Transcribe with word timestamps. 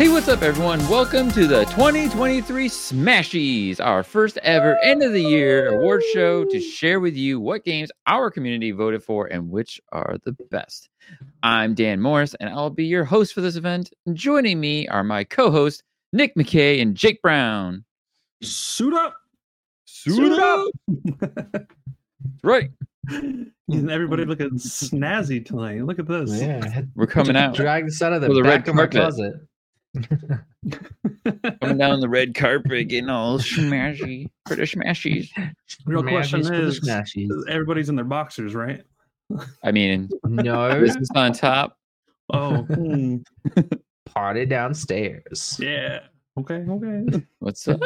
Hey, 0.00 0.08
what's 0.08 0.28
up, 0.28 0.40
everyone? 0.40 0.78
Welcome 0.88 1.30
to 1.32 1.46
the 1.46 1.66
2023 1.66 2.70
Smashies, 2.70 3.80
our 3.80 4.02
first 4.02 4.38
ever 4.38 4.78
end 4.82 5.02
of 5.02 5.12
the 5.12 5.20
year 5.20 5.74
award 5.74 6.02
show 6.14 6.42
to 6.46 6.58
share 6.58 7.00
with 7.00 7.14
you 7.14 7.38
what 7.38 7.66
games 7.66 7.92
our 8.06 8.30
community 8.30 8.70
voted 8.70 9.02
for 9.02 9.26
and 9.26 9.50
which 9.50 9.78
are 9.92 10.16
the 10.24 10.32
best. 10.50 10.88
I'm 11.42 11.74
Dan 11.74 12.00
Morris, 12.00 12.34
and 12.40 12.48
I'll 12.48 12.70
be 12.70 12.86
your 12.86 13.04
host 13.04 13.34
for 13.34 13.42
this 13.42 13.56
event. 13.56 13.92
Joining 14.14 14.58
me 14.58 14.88
are 14.88 15.04
my 15.04 15.22
co 15.22 15.50
hosts, 15.50 15.82
Nick 16.14 16.34
McKay 16.34 16.80
and 16.80 16.94
Jake 16.94 17.20
Brown. 17.20 17.84
Suit 18.40 18.94
up. 18.94 19.14
Suit 19.84 20.32
up. 20.32 20.66
That's 21.20 21.66
right. 22.42 22.70
And 23.72 23.88
everybody 23.88 24.24
looking 24.24 24.50
snazzy 24.52 25.46
tonight. 25.46 25.84
Look 25.84 26.00
at 26.00 26.08
this. 26.08 26.40
Yeah, 26.40 26.82
We're 26.96 27.06
coming 27.06 27.36
out. 27.36 27.54
Drag 27.54 27.84
this 27.84 28.02
out 28.02 28.12
of 28.12 28.20
the, 28.20 28.28
With 28.28 28.38
a 28.38 28.42
red 28.42 28.64
back 28.64 28.68
of 28.68 28.74
my 28.74 28.82
carpet. 28.82 28.96
closet. 28.98 29.34
Coming 29.94 31.78
down 31.78 32.00
the 32.00 32.08
red 32.08 32.34
carpet, 32.34 32.88
getting 32.88 33.10
all 33.10 33.38
smashy 33.38 34.28
for 34.46 34.54
the 34.56 34.62
smashies. 34.62 35.28
Real 35.86 36.02
question 36.02 36.40
Smashies 36.42 36.46
for 36.46 36.56
the 36.56 36.66
is 36.68 36.80
smashies. 36.80 37.30
everybody's 37.48 37.88
in 37.88 37.96
their 37.96 38.04
boxers, 38.04 38.54
right? 38.54 38.82
I 39.62 39.72
mean, 39.72 40.08
No, 40.24 40.80
this 40.80 40.96
is 40.96 41.10
on 41.14 41.32
top. 41.32 41.76
Oh, 42.32 42.62
hmm. 42.62 43.18
party 44.06 44.46
downstairs. 44.46 45.58
yeah. 45.60 46.00
Okay, 46.38 46.64
okay. 46.68 47.22
What's 47.40 47.66
up? 47.68 47.80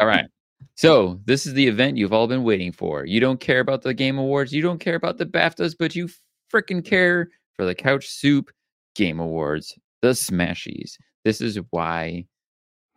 all 0.00 0.06
right. 0.06 0.26
So 0.74 1.20
this 1.24 1.46
is 1.46 1.54
the 1.54 1.66
event 1.66 1.96
you've 1.96 2.12
all 2.12 2.26
been 2.26 2.42
waiting 2.42 2.72
for. 2.72 3.06
You 3.06 3.20
don't 3.20 3.40
care 3.40 3.60
about 3.60 3.82
the 3.82 3.94
Game 3.94 4.18
Awards, 4.18 4.52
you 4.52 4.62
don't 4.62 4.78
care 4.78 4.96
about 4.96 5.16
the 5.18 5.26
BAFTAs, 5.26 5.74
but 5.78 5.94
you 5.94 6.08
freaking 6.52 6.84
care 6.84 7.30
for 7.54 7.64
the 7.64 7.74
Couch 7.74 8.08
Soup 8.08 8.50
Game 8.94 9.20
Awards, 9.20 9.78
the 10.02 10.08
Smashies. 10.08 10.96
This 11.26 11.40
is 11.40 11.58
why 11.70 12.24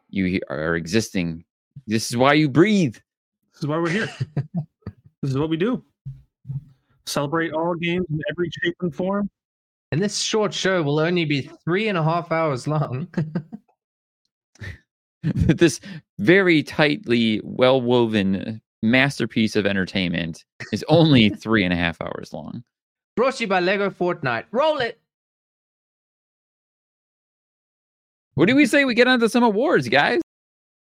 you 0.07 0.39
are 0.51 0.75
existing. 0.75 1.45
This 1.87 2.11
is 2.11 2.15
why 2.15 2.33
you 2.33 2.47
breathe. 2.47 2.95
This 3.53 3.63
is 3.63 3.65
why 3.65 3.79
we're 3.79 3.89
here. 3.89 4.05
this 5.23 5.31
is 5.31 5.35
what 5.35 5.49
we 5.49 5.57
do. 5.57 5.83
Celebrate 7.07 7.53
all 7.53 7.73
games 7.73 8.05
in 8.11 8.21
every 8.29 8.51
shape 8.61 8.75
and 8.81 8.93
form. 8.93 9.31
And 9.91 9.99
this 9.99 10.19
short 10.19 10.53
show 10.53 10.83
will 10.83 10.99
only 10.99 11.25
be 11.25 11.49
three 11.65 11.87
and 11.87 11.97
a 11.97 12.03
half 12.03 12.31
hours 12.31 12.67
long. 12.67 13.07
this 15.23 15.79
very 16.19 16.61
tightly 16.61 17.41
well 17.43 17.81
woven 17.81 18.35
uh, 18.35 18.53
masterpiece 18.83 19.55
of 19.55 19.65
entertainment 19.65 20.45
is 20.71 20.85
only 20.87 21.29
three 21.29 21.63
and 21.63 21.73
a 21.73 21.77
half 21.77 21.99
hours 21.99 22.31
long. 22.31 22.63
Brought 23.15 23.37
to 23.37 23.45
you 23.45 23.47
by 23.47 23.59
Lego 23.59 23.89
Fortnite. 23.89 24.45
Roll 24.51 24.77
it. 24.77 25.01
What 28.39 28.47
do 28.47 28.55
we 28.55 28.67
say 28.67 28.85
we 28.85 28.93
get 28.93 29.09
onto 29.09 29.27
some 29.27 29.43
awards, 29.43 29.89
guys? 29.89 30.21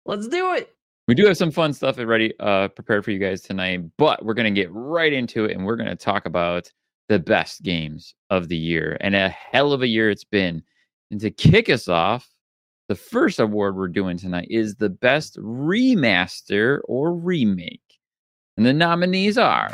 Let's 0.05 0.27
do 0.27 0.55
it. 0.55 0.75
We 1.07 1.15
do 1.15 1.25
have 1.25 1.37
some 1.37 1.51
fun 1.51 1.71
stuff 1.71 1.97
ready, 1.97 2.33
uh, 2.41 2.67
prepared 2.67 3.05
for 3.05 3.11
you 3.11 3.17
guys 3.17 3.41
tonight, 3.41 3.81
but 3.97 4.25
we're 4.25 4.33
gonna 4.33 4.51
get 4.51 4.67
right 4.73 5.13
into 5.13 5.45
it, 5.45 5.55
and 5.55 5.65
we're 5.65 5.77
gonna 5.77 5.95
talk 5.95 6.25
about 6.25 6.69
the 7.07 7.17
best 7.17 7.63
games 7.63 8.13
of 8.29 8.49
the 8.49 8.57
year, 8.57 8.97
and 8.99 9.15
a 9.15 9.29
hell 9.29 9.71
of 9.71 9.83
a 9.83 9.87
year 9.87 10.09
it's 10.09 10.25
been. 10.25 10.61
And 11.11 11.21
to 11.21 11.31
kick 11.31 11.69
us 11.69 11.87
off, 11.87 12.27
the 12.89 12.95
first 12.95 13.39
award 13.39 13.77
we're 13.77 13.87
doing 13.87 14.17
tonight 14.17 14.47
is 14.49 14.75
the 14.75 14.89
best 14.89 15.37
remaster 15.37 16.81
or 16.89 17.15
remake, 17.15 17.99
and 18.57 18.65
the 18.65 18.73
nominees 18.73 19.37
are. 19.37 19.73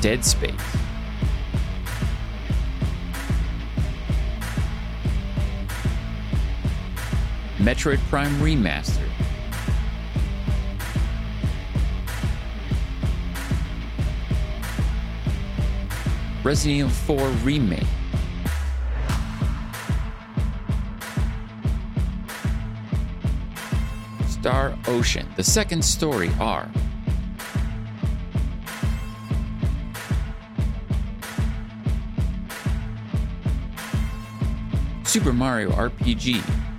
Dead 0.00 0.24
Space. 0.24 0.80
Metroid 7.60 7.98
Prime 8.08 8.32
Remaster. 8.40 9.06
Resident 16.42 16.78
Evil 16.78 16.90
4 17.18 17.28
Remake. 17.44 17.84
Star 24.26 24.74
Ocean, 24.86 25.26
the 25.36 25.44
second 25.44 25.84
story 25.84 26.30
R. 26.40 26.66
Super 35.04 35.34
Mario 35.34 35.70
RPG. 35.72 36.69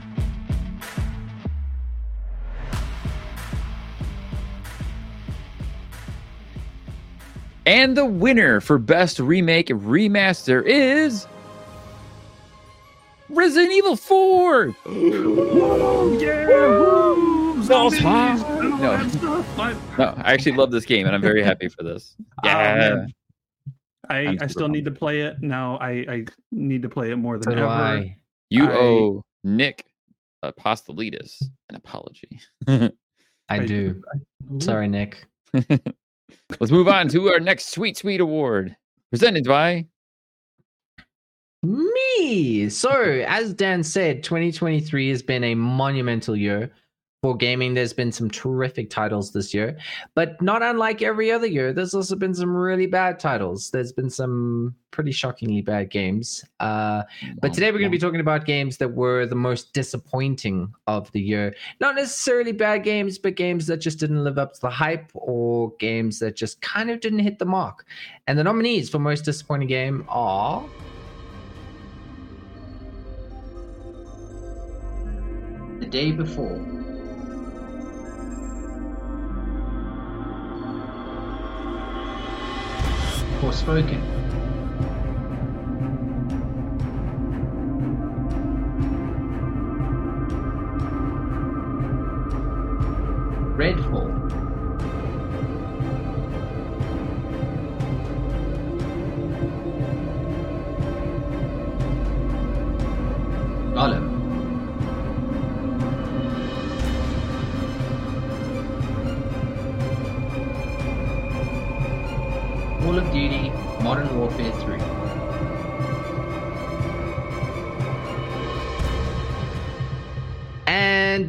And 7.66 7.96
the 7.96 8.06
winner 8.06 8.60
for 8.60 8.78
Best 8.78 9.20
Remake 9.20 9.68
Remaster 9.68 10.64
is. 10.66 11.28
Resident 13.30 13.72
Evil 13.74 13.96
4! 13.96 14.76
Yeah. 16.22 17.64
Zombies. 17.64 18.02
Zombies. 18.02 18.42
No. 19.22 19.46
I, 19.58 19.76
No, 19.98 20.14
I 20.18 20.34
actually 20.34 20.54
love 20.54 20.72
this 20.72 20.84
game 20.86 21.06
and 21.06 21.16
I'm 21.16 21.22
very 21.22 21.44
happy 21.44 21.70
for 21.70 21.84
this. 21.84 22.16
Ah, 22.44 22.48
yeah. 22.48 22.76
man. 22.76 23.14
I, 24.10 24.18
I'm 24.18 24.28
I 24.30 24.32
super 24.34 24.50
still 24.50 24.68
need 24.68 24.86
to 24.86 24.92
play 24.92 25.22
it. 25.22 25.38
Now 25.42 25.78
I, 25.78 25.90
I 26.10 26.26
need 26.52 26.82
to 26.82 26.90
play 26.90 27.12
it 27.12 27.16
more 27.18 27.38
than 27.38 27.44
So 27.44 27.52
do 27.52 27.58
ever. 27.60 27.68
I. 27.68 28.18
you 28.50 28.66
I- 28.66 28.74
owe 28.76 29.24
Nick 29.44 29.86
Apostolitis 30.44 31.42
an 31.70 31.76
apology. 31.76 32.40
I 32.68 33.60
do. 33.60 34.02
Sorry, 34.60 34.88
Nick. 34.88 35.26
Let's 36.60 36.72
move 36.72 36.88
on 36.88 37.08
to 37.10 37.30
our 37.30 37.40
next 37.40 37.70
sweet, 37.70 37.98
sweet 37.98 38.22
award. 38.22 38.76
Presented 39.10 39.46
by 39.46 39.86
Me. 41.64 42.70
So, 42.70 42.92
as 43.28 43.54
Dan 43.54 43.84
said, 43.84 44.24
2023 44.24 45.10
has 45.10 45.22
been 45.22 45.44
a 45.44 45.56
monumental 45.56 46.36
year. 46.36 46.72
For 47.22 47.38
gaming. 47.38 47.76
There's 47.76 47.94
been 47.94 48.12
some 48.12 48.32
terrific 48.32 48.90
titles 48.90 49.32
this 49.32 49.54
year, 49.54 49.78
but 50.16 50.42
not 50.42 50.64
unlike 50.64 51.04
every 51.04 51.32
other 51.32 51.46
year, 51.46 51.72
there's 51.72 51.94
also 51.94 52.16
been 52.16 52.34
some 52.34 52.56
really 52.56 52.88
bad 52.88 53.20
titles. 53.20 53.70
There's 53.70 53.92
been 53.92 54.10
some 54.10 54.76
pretty 54.90 55.12
shockingly 55.12 55.62
bad 55.62 55.92
games. 55.92 56.44
Uh, 56.60 57.04
but 57.40 57.54
today 57.54 57.72
we're 57.72 57.78
going 57.78 57.92
to 57.92 57.96
be 57.96 58.02
talking 58.02 58.20
about 58.20 58.46
games 58.46 58.78
that 58.78 58.96
were 58.96 59.28
the 59.28 59.36
most 59.36 59.72
disappointing 59.74 60.74
of 60.88 61.12
the 61.12 61.22
year. 61.22 61.56
Not 61.80 61.96
necessarily 61.96 62.54
bad 62.54 62.84
games, 62.84 63.20
but 63.20 63.36
games 63.36 63.68
that 63.68 63.78
just 63.78 64.00
didn't 64.00 64.24
live 64.24 64.40
up 64.40 64.54
to 64.54 64.62
the 64.62 64.72
hype 64.72 65.12
or 65.14 65.74
games 65.80 66.18
that 66.20 66.36
just 66.36 66.60
kind 66.62 66.90
of 66.90 67.02
didn't 67.02 67.20
hit 67.20 67.38
the 67.38 67.46
mark. 67.46 67.86
And 68.26 68.38
the 68.38 68.44
nominees 68.44 68.90
for 68.90 68.98
most 68.98 69.26
disappointing 69.26 69.68
game 69.68 70.06
are. 70.10 70.66
The 75.80 75.86
day 75.86 76.12
before. 76.12 76.81
Forspoken. 83.42 84.00
Redfall. 93.58 94.21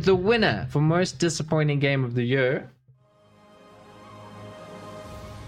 And 0.02 0.08
the 0.08 0.16
winner 0.16 0.66
for 0.68 0.80
most 0.80 1.20
disappointing 1.20 1.78
game 1.78 2.02
of 2.02 2.14
the 2.16 2.24
year 2.24 2.68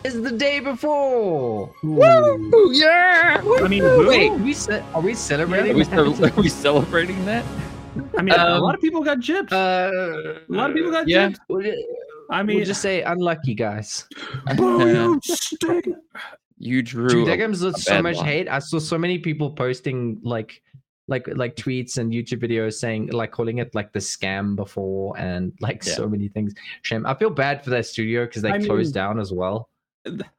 is 0.05 0.23
the 0.23 0.31
day 0.31 0.61
before. 0.61 1.75
Woo! 1.83 2.71
Yeah! 2.73 3.43
I 3.65 3.67
mean, 3.67 3.83
Wait, 4.07 4.31
we 4.31 4.53
ce- 4.55 4.69
are 4.95 5.01
we 5.01 5.11
Are 5.11 5.17
celebrating? 5.17 5.75
we, 5.77 5.83
that? 5.83 5.91
cel- 5.91 6.25
are 6.27 6.31
we 6.43 6.49
celebrating 6.49 7.25
that? 7.27 7.45
I 8.17 8.23
mean, 8.23 8.33
a 8.35 8.39
Um, 8.55 8.61
lot 8.63 8.77
of 8.77 8.81
people 8.81 9.03
got 9.03 9.19
gypped. 9.19 9.51
Uh, 9.53 10.39
a 10.49 10.55
lot 10.55 10.71
of 10.71 10.77
people 10.77 10.93
got 10.93 11.09
yeah. 11.09 11.31
gypped. 11.31 11.39
We'll 11.49 11.73
I 12.31 12.39
we'll 12.43 12.45
mean, 12.59 12.65
just 12.65 12.81
say 12.81 13.03
unlucky, 13.03 13.55
guys. 13.57 14.07
boo, 14.57 14.87
you 14.89 15.21
stink. 15.25 15.89
You 16.59 16.81
drew. 16.83 17.09
Dude, 17.09 17.27
a- 17.27 17.31
that 17.33 17.37
game's 17.39 17.59
so 17.85 18.03
much 18.03 18.17
one. 18.19 18.25
hate. 18.27 18.49
I 18.49 18.61
saw 18.61 18.79
so 18.79 18.99
many 18.99 19.19
people 19.19 19.51
posting 19.51 20.21
like 20.23 20.63
like 21.09 21.27
like 21.37 21.55
tweets 21.57 21.99
and 21.99 22.13
YouTube 22.13 22.43
videos 22.43 22.75
saying 22.75 23.09
like 23.09 23.31
calling 23.31 23.59
it 23.59 23.75
like 23.75 23.93
the 23.93 23.99
scam 23.99 24.57
before 24.57 25.17
and 25.19 25.53
like 25.61 25.85
Yeah. 25.85 25.93
so 25.95 26.09
many 26.09 26.29
things. 26.29 26.55
Shame. 26.83 27.05
I 27.07 27.15
feel 27.15 27.31
bad 27.31 27.63
for 27.63 27.71
that 27.71 27.87
studio 27.87 28.25
because 28.27 28.43
they 28.43 28.51
I 28.51 28.59
mean- 28.59 28.67
closed 28.67 28.95
down 28.95 29.21
as 29.21 29.33
well. 29.33 29.69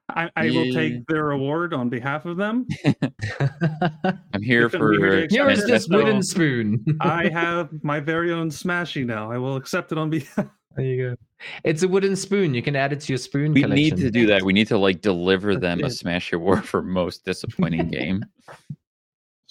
I, 0.09 0.29
I 0.35 0.51
will 0.51 0.71
take 0.71 1.07
their 1.07 1.31
award 1.31 1.73
on 1.73 1.89
behalf 1.89 2.25
of 2.27 2.37
them. 2.37 2.67
I'm 4.33 4.41
here 4.43 4.69
for. 4.69 4.91
be 4.91 4.97
very 4.99 5.23
uh, 5.25 5.27
Here 5.29 5.49
is 5.49 5.65
this 5.65 5.85
so 5.85 5.97
wooden 5.97 6.21
spoon. 6.21 6.85
I 7.01 7.29
have 7.33 7.69
my 7.83 7.99
very 7.99 8.31
own 8.31 8.49
Smashy 8.51 9.03
now. 9.05 9.31
I 9.31 9.39
will 9.39 9.55
accept 9.55 9.91
it 9.91 9.97
on 9.97 10.11
behalf. 10.11 10.45
there 10.75 10.85
you 10.85 11.09
go. 11.09 11.15
It's 11.63 11.81
a 11.81 11.87
wooden 11.87 12.15
spoon. 12.15 12.53
You 12.53 12.61
can 12.61 12.75
add 12.75 12.93
it 12.93 12.99
to 13.01 13.11
your 13.11 13.17
spoon 13.17 13.53
we 13.53 13.61
collection. 13.63 13.83
need 13.83 13.97
to 13.97 14.11
do 14.11 14.27
that. 14.27 14.43
We 14.43 14.53
need 14.53 14.67
to 14.67 14.77
like 14.77 15.01
deliver 15.01 15.55
them 15.55 15.79
a 15.79 15.83
That's 15.83 15.95
it. 15.95 15.97
Smash 15.97 16.31
Award 16.33 16.63
for 16.65 16.83
most 16.83 17.25
disappointing 17.25 17.87
game. 17.89 18.23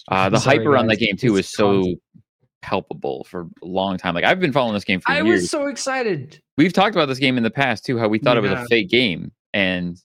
Uh, 0.09 0.29
the 0.29 0.37
Sorry, 0.39 0.57
hype 0.57 0.67
around 0.67 0.87
that 0.87 0.97
game 0.99 1.17
too 1.17 1.35
It's 1.37 1.47
is 1.47 1.53
so 1.53 1.83
palpable 2.61 3.25
for 3.29 3.41
a 3.61 3.65
long 3.65 3.97
time. 3.97 4.13
Like 4.15 4.23
I've 4.23 4.39
been 4.39 4.51
following 4.53 4.73
this 4.73 4.83
game 4.83 4.99
for 4.99 5.11
I 5.11 5.21
years. 5.21 5.41
was 5.41 5.49
so 5.51 5.67
excited. 5.67 6.39
We've 6.57 6.73
talked 6.73 6.95
about 6.95 7.07
this 7.07 7.19
game 7.19 7.37
in 7.37 7.43
the 7.43 7.49
past 7.51 7.85
too. 7.85 7.97
How 7.97 8.07
we 8.07 8.19
thought 8.19 8.41
We 8.41 8.47
it 8.47 8.51
was 8.51 8.59
a 8.63 8.65
fake 8.67 8.89
game, 8.89 9.31
and 9.53 9.97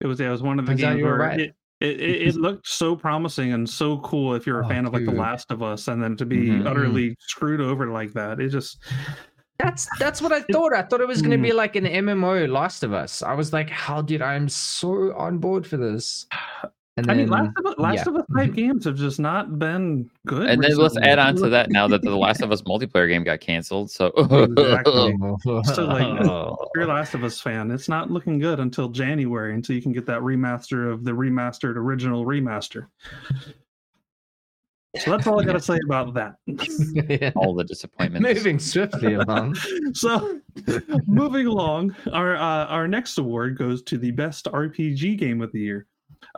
It 0.00 0.06
was 0.06 0.20
it 0.20 0.28
was 0.28 0.42
one 0.42 0.58
of 0.58 0.66
the 0.66 0.74
games 0.74 1.02
where 1.02 1.16
right. 1.16 1.40
it, 1.40 1.54
it, 1.80 2.00
it, 2.00 2.28
it 2.28 2.34
looked 2.36 2.66
so 2.68 2.96
promising 2.96 3.52
and 3.52 3.68
so 3.68 3.98
cool 3.98 4.34
if 4.34 4.46
you're 4.46 4.60
a 4.60 4.66
Oh, 4.66 4.68
fan 4.68 4.86
of 4.86 4.92
like 4.92 5.04
The. 5.04 5.12
Last 5.12 5.50
of 5.52 5.62
Us, 5.62 5.88
and 5.88 6.02
then 6.02 6.16
to 6.16 6.26
be 6.26 6.48
Mhm. 6.48 6.66
utterly 6.66 7.14
screwed 7.20 7.60
over 7.60 7.86
like 7.88 8.12
that, 8.14 8.40
it 8.40 8.48
just 8.50 8.78
That's 9.60 9.88
that's 9.98 10.20
what 10.22 10.32
I 10.32 10.40
thought. 10.42 10.72
I 10.72 10.82
thought 10.82 11.00
it 11.00 11.08
was 11.08 11.20
going 11.22 11.32
to 11.32 11.38
Mm. 11.38 11.42
be 11.50 11.52
like 11.52 11.74
an 11.76 11.84
MMO 11.84 12.46
Last 12.48 12.82
of 12.84 12.92
Us. 12.92 13.22
I 13.22 13.34
was 13.34 13.52
like, 13.52 13.70
how 13.70 14.02
did 14.02 14.22
I'm 14.22 14.48
so 14.48 15.12
on 15.16 15.38
board 15.38 15.66
for 15.66 15.76
this? 15.76 16.26
And 16.98 17.10
I 17.10 17.14
mean, 17.14 17.28
Last 17.28 17.52
of 17.56 17.66
Us, 17.66 17.74
Last 17.78 17.94
yeah. 17.96 18.08
of 18.08 18.16
Us 18.16 18.24
type 18.36 18.54
games 18.54 18.84
have 18.84 18.96
just 18.96 19.20
not 19.20 19.58
been 19.58 20.10
good. 20.26 20.48
and 20.50 20.62
then 20.62 20.76
let's 20.76 20.96
add 20.98 21.18
on 21.18 21.36
to 21.36 21.48
that 21.48 21.70
now 21.70 21.86
that 21.88 22.02
the 22.02 22.16
Last 22.16 22.42
of 22.42 22.50
Us 22.50 22.62
multiplayer 22.62 23.08
game 23.08 23.24
got 23.24 23.40
canceled. 23.40 23.90
So 23.90 24.06
Exactly. 24.08 25.16
So, 25.64 25.84
like, 25.84 26.06
Oh. 26.28 26.56
If 26.60 26.68
you're 26.74 26.84
a 26.84 26.88
Last 26.88 27.14
of 27.14 27.24
Us 27.24 27.40
fan, 27.40 27.70
it's 27.70 27.88
not 27.88 28.10
looking 28.10 28.38
good 28.38 28.60
until 28.60 28.88
January 28.88 29.54
until 29.54 29.76
you 29.76 29.82
can 29.82 29.92
get 29.92 30.06
that 30.06 30.20
remaster 30.20 30.92
of 30.92 31.04
the 31.04 31.12
remastered 31.12 31.76
original 31.76 32.24
remaster. 32.26 32.86
So 34.98 35.10
that's 35.12 35.26
all 35.26 35.40
I 35.40 35.44
got 35.44 35.52
to 35.52 35.60
say 35.60 35.78
about 35.84 36.14
that. 36.14 37.32
all 37.36 37.54
the 37.54 37.62
disappointment. 37.62 38.22
Moving 38.24 38.58
swiftly 38.58 39.14
along. 39.14 39.54
so 39.92 40.40
moving 41.06 41.46
along 41.46 41.94
our 42.12 42.36
uh, 42.36 42.66
our 42.66 42.88
next 42.88 43.18
award 43.18 43.56
goes 43.56 43.82
to 43.82 43.96
the 43.98 44.10
best 44.10 44.46
rpg 44.46 45.16
game 45.16 45.40
of 45.40 45.52
the 45.52 45.60
year 45.60 45.86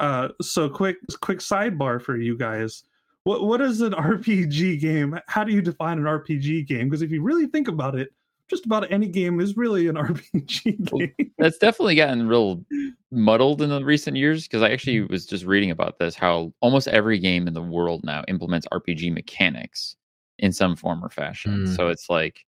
uh 0.01 0.29
so 0.41 0.69
quick 0.69 0.97
quick 1.21 1.39
sidebar 1.39 2.03
for 2.03 2.17
you 2.17 2.37
guys. 2.37 2.85
What 3.25 3.45
what 3.45 3.61
is 3.61 3.81
an 3.81 3.93
rpg 3.93 4.81
game? 4.81 5.19
How 5.29 5.45
do 5.45 5.53
you 5.53 5.63
define 5.63 5.99
an 5.99 6.05
rpg 6.05 6.67
game? 6.67 6.89
Because 6.89 7.03
if 7.03 7.11
you 7.11 7.23
really 7.23 7.47
think 7.47 7.69
about 7.69 7.95
it 7.95 8.11
just 8.49 8.67
about 8.67 8.91
any 8.91 9.07
game 9.07 9.41
is 9.41 9.57
really 9.57 9.87
an 9.87 9.95
rpg 9.97 10.91
Well, 10.91 10.99
game. 10.99 11.33
That's 11.39 11.59
definitely 11.59 11.95
gotten 11.95 12.27
real 12.27 12.65
muddled 13.13 13.63
in 13.63 13.71
the 13.71 13.85
recent 13.85 14.17
years 14.17 14.49
because 14.49 14.63
I 14.63 14.71
actually 14.71 15.03
was 15.03 15.25
just 15.25 15.45
reading 15.45 15.71
about 15.71 15.99
this 15.99 16.17
how 16.17 16.53
almost 16.61 16.89
every 16.89 17.19
game 17.19 17.47
in 17.47 17.55
the 17.55 17.63
world 17.63 18.03
now 18.05 18.25
implements 18.29 18.67
RPG 18.73 19.13
mechanics 19.13 19.97
in 20.41 20.53
some 20.53 20.75
form 20.75 21.05
or 21.05 21.11
fashion. 21.11 21.67
Mm. 21.67 21.77
So 21.77 21.89
it's 21.89 22.11
like 22.11 22.45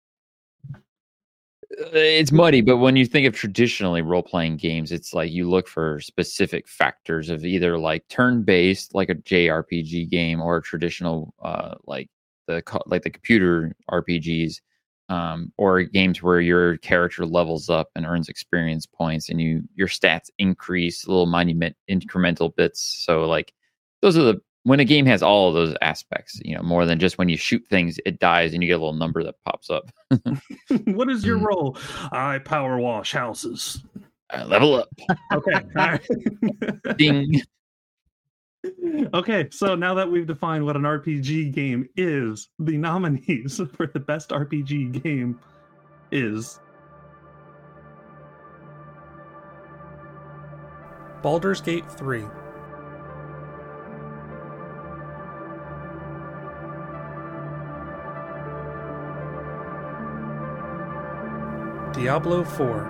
it's 1.69 2.31
muddy, 2.31 2.61
but 2.61 2.77
when 2.77 2.95
you 2.95 3.05
think 3.05 3.27
of 3.27 3.35
traditionally 3.35 4.01
role 4.01 4.23
playing 4.23 4.57
games, 4.57 4.91
it's 4.91 5.13
like 5.13 5.31
you 5.31 5.49
look 5.49 5.67
for 5.67 5.99
specific 5.99 6.67
factors 6.67 7.29
of 7.29 7.43
either 7.43 7.77
like 7.77 8.07
turn 8.07 8.43
based, 8.43 8.95
like 8.95 9.09
a 9.09 9.15
JRPG 9.15 10.09
game, 10.09 10.41
or 10.41 10.61
traditional 10.61 11.33
uh, 11.41 11.75
like 11.85 12.09
the 12.47 12.63
like 12.85 13.03
the 13.03 13.09
computer 13.09 13.75
RPGs 13.91 14.61
um, 15.09 15.51
or 15.57 15.83
games 15.83 16.21
where 16.21 16.41
your 16.41 16.77
character 16.77 17.25
levels 17.25 17.69
up 17.69 17.89
and 17.95 18.05
earns 18.05 18.29
experience 18.29 18.85
points 18.85 19.29
and 19.29 19.41
you 19.41 19.63
your 19.75 19.87
stats 19.87 20.29
increase 20.37 21.07
little 21.07 21.25
monument 21.25 21.75
incremental 21.89 22.53
bits. 22.55 23.03
So 23.05 23.25
like 23.25 23.53
those 24.01 24.17
are 24.17 24.23
the 24.23 24.41
when 24.67 24.79
a 24.81 24.85
game 24.85 25.05
has 25.05 25.23
all 25.23 25.47
of 25.47 25.53
those 25.55 25.75
aspects 25.81 26.39
you 26.43 26.53
know 26.55 26.61
more 26.61 26.85
than 26.85 26.99
just 26.99 27.17
when 27.17 27.29
you 27.29 27.37
shoot 27.37 27.63
things 27.69 27.97
it 28.05 28.19
dies 28.19 28.53
and 28.53 28.61
you 28.61 28.67
get 28.67 28.73
a 28.73 28.83
little 28.83 28.93
number 28.93 29.23
that 29.23 29.35
pops 29.45 29.69
up. 29.69 29.89
What 30.85 31.09
is 31.09 31.23
your 31.25 31.39
Mm. 31.39 31.45
role? 31.47 31.77
I 32.11 32.39
power 32.39 32.77
wash 32.77 33.13
houses. 33.13 33.83
Uh, 34.29 34.45
level 34.45 34.75
up. 34.75 34.89
Okay 35.33 35.53
all 35.53 35.61
right. 35.75 36.07
ding. 36.97 37.41
Okay, 39.13 39.47
so 39.51 39.75
now 39.75 39.93
that 39.93 40.11
we've 40.11 40.27
defined 40.27 40.65
what 40.65 40.75
an 40.75 40.81
RPG 40.81 41.53
game 41.53 41.87
is, 41.95 42.49
the 42.59 42.77
nominees 42.77 43.61
for 43.73 43.87
the 43.87 43.99
best 43.99 44.31
RPG 44.31 45.01
game 45.01 45.39
is 46.11 46.59
Baldur's 51.21 51.61
Gate 51.61 51.89
3, 51.91 52.23
Diablo 61.97 62.43
4, 62.43 62.83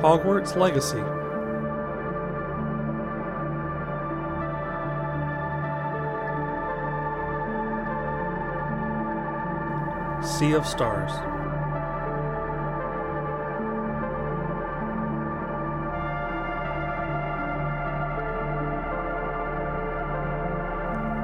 Hogwarts 0.00 0.54
Legacy, 0.54 1.02
Sea 10.38 10.52
of 10.52 10.64
Stars. 10.64 11.39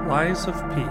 Lies 0.08 0.46
of 0.46 0.54
P. 0.74 0.82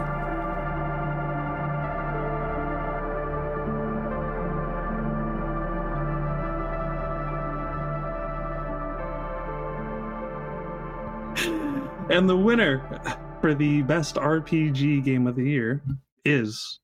And 12.07 12.29
the 12.29 12.37
winner 12.37 13.01
for 13.41 13.55
the 13.55 13.81
best 13.81 14.15
RPG 14.15 15.03
game 15.03 15.27
of 15.27 15.35
the 15.35 15.43
year 15.43 15.81
is 16.23 16.79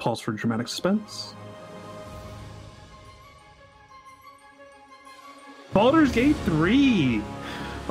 Pause 0.00 0.20
for 0.20 0.32
Dramatic 0.32 0.66
Suspense. 0.66 1.34
Baldur's 5.74 6.10
Gate 6.10 6.36
3. 6.46 7.22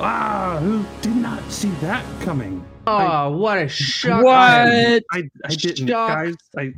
Ah, 0.01 0.59
who 0.61 0.85
did 1.01 1.15
not 1.15 1.43
see 1.51 1.69
that 1.81 2.03
coming? 2.21 2.63
Oh, 2.87 3.31
what 3.37 3.57
a 3.57 3.67
shock! 3.67 4.23
What? 4.23 4.33
I, 4.35 5.03
I 5.11 5.49
didn't, 5.49 5.87
Shock. 5.87 6.09
guys. 6.09 6.35
I, 6.57 6.73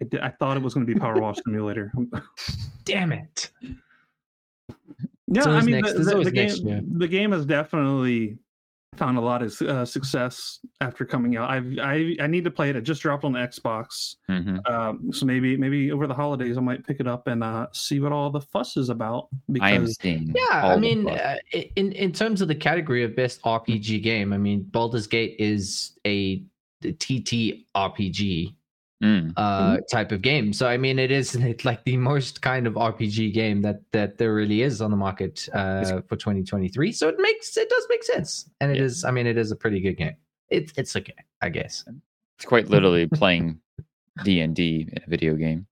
I, 0.00 0.04
did, 0.08 0.20
I 0.20 0.30
thought 0.30 0.56
it 0.56 0.62
was 0.62 0.74
going 0.74 0.86
to 0.86 0.92
be 0.92 0.98
Power 0.98 1.20
Wash 1.20 1.36
Simulator. 1.44 1.92
Damn 2.84 3.12
it! 3.12 3.50
Yeah, 3.60 3.68
It's 5.38 5.46
I 5.46 5.60
mean, 5.60 5.80
next- 5.82 5.92
the, 5.92 5.98
the, 6.04 6.24
the 6.24 6.30
game, 6.30 6.66
year. 6.66 6.80
the 6.84 7.08
game 7.08 7.32
has 7.32 7.44
definitely 7.46 8.38
found 8.96 9.16
a 9.16 9.20
lot 9.20 9.42
of 9.42 9.60
uh, 9.62 9.84
success 9.84 10.58
after 10.80 11.04
coming 11.04 11.36
out. 11.36 11.48
I've, 11.48 11.78
I 11.80 12.14
I 12.20 12.26
need 12.26 12.44
to 12.44 12.50
play 12.50 12.68
it. 12.70 12.76
It 12.76 12.82
just 12.82 13.00
dropped 13.02 13.24
on 13.24 13.32
the 13.32 13.38
Xbox, 13.38 14.16
Mhm. 14.28 14.68
um, 14.70 15.12
so 15.12 15.24
maybe 15.24 15.56
maybe 15.56 15.90
over 15.92 16.06
the 16.06 16.14
holidays 16.14 16.58
I 16.58 16.60
might 16.60 16.86
pick 16.86 17.00
it 17.00 17.06
up 17.06 17.26
and 17.26 17.42
uh, 17.42 17.68
see 17.72 18.00
what 18.00 18.12
all 18.12 18.30
the 18.30 18.40
fuss 18.40 18.76
is 18.76 18.90
about. 18.90 19.28
I 19.60 19.70
am 19.72 19.82
Because 19.82 19.96
seeing. 20.00 20.34
Yeah, 20.34 20.62
all 20.62 20.70
I 20.72 20.74
the 20.74 20.80
mean, 20.80 21.08
uh, 21.08 21.36
in 21.76 21.92
in 21.92 22.12
terms 22.12 22.42
of 22.42 22.48
the 22.48 22.54
category 22.54 23.02
of 23.02 23.16
best 23.16 23.40
RPG 23.42 24.02
game, 24.02 24.32
I 24.32 24.38
mean, 24.38 24.62
Baldur's 24.64 25.06
Gate 25.06 25.36
is 25.38 25.98
a 26.06 26.42
TT 26.82 27.66
RPG 27.74 28.54
Mm. 29.02 29.32
uh, 29.36 29.78
type 29.90 30.12
of 30.12 30.22
game. 30.22 30.52
So 30.52 30.68
I 30.68 30.76
mean, 30.76 30.98
it 31.00 31.10
is 31.10 31.34
like 31.64 31.82
the 31.84 31.96
most 31.96 32.40
kind 32.40 32.66
of 32.68 32.74
RPG 32.74 33.34
game 33.34 33.60
that 33.62 33.80
that 33.92 34.16
there 34.18 34.32
really 34.34 34.62
is 34.62 34.80
on 34.80 34.90
the 34.92 34.96
market 34.96 35.48
uh, 35.52 36.02
for 36.08 36.14
2023. 36.16 36.92
So 36.92 37.08
it 37.08 37.16
makes 37.18 37.56
it 37.56 37.68
does 37.68 37.84
make 37.90 38.04
sense, 38.04 38.48
and 38.60 38.70
it 38.70 38.76
Yeah. 38.78 38.84
is. 38.84 39.04
I 39.04 39.10
mean, 39.10 39.26
it 39.26 39.36
is 39.36 39.50
a 39.50 39.56
pretty 39.56 39.80
good 39.80 39.96
game. 39.96 40.14
It's 40.50 40.72
it's 40.76 40.94
okay, 40.94 41.14
I 41.40 41.48
guess. 41.48 41.84
It's 42.38 42.44
quite 42.46 42.68
literally 42.68 43.06
playing 43.08 43.58
D 44.24 44.40
and 44.40 44.54
D 44.54 44.86
in 44.92 45.02
a 45.04 45.10
video 45.10 45.34
game. 45.34 45.66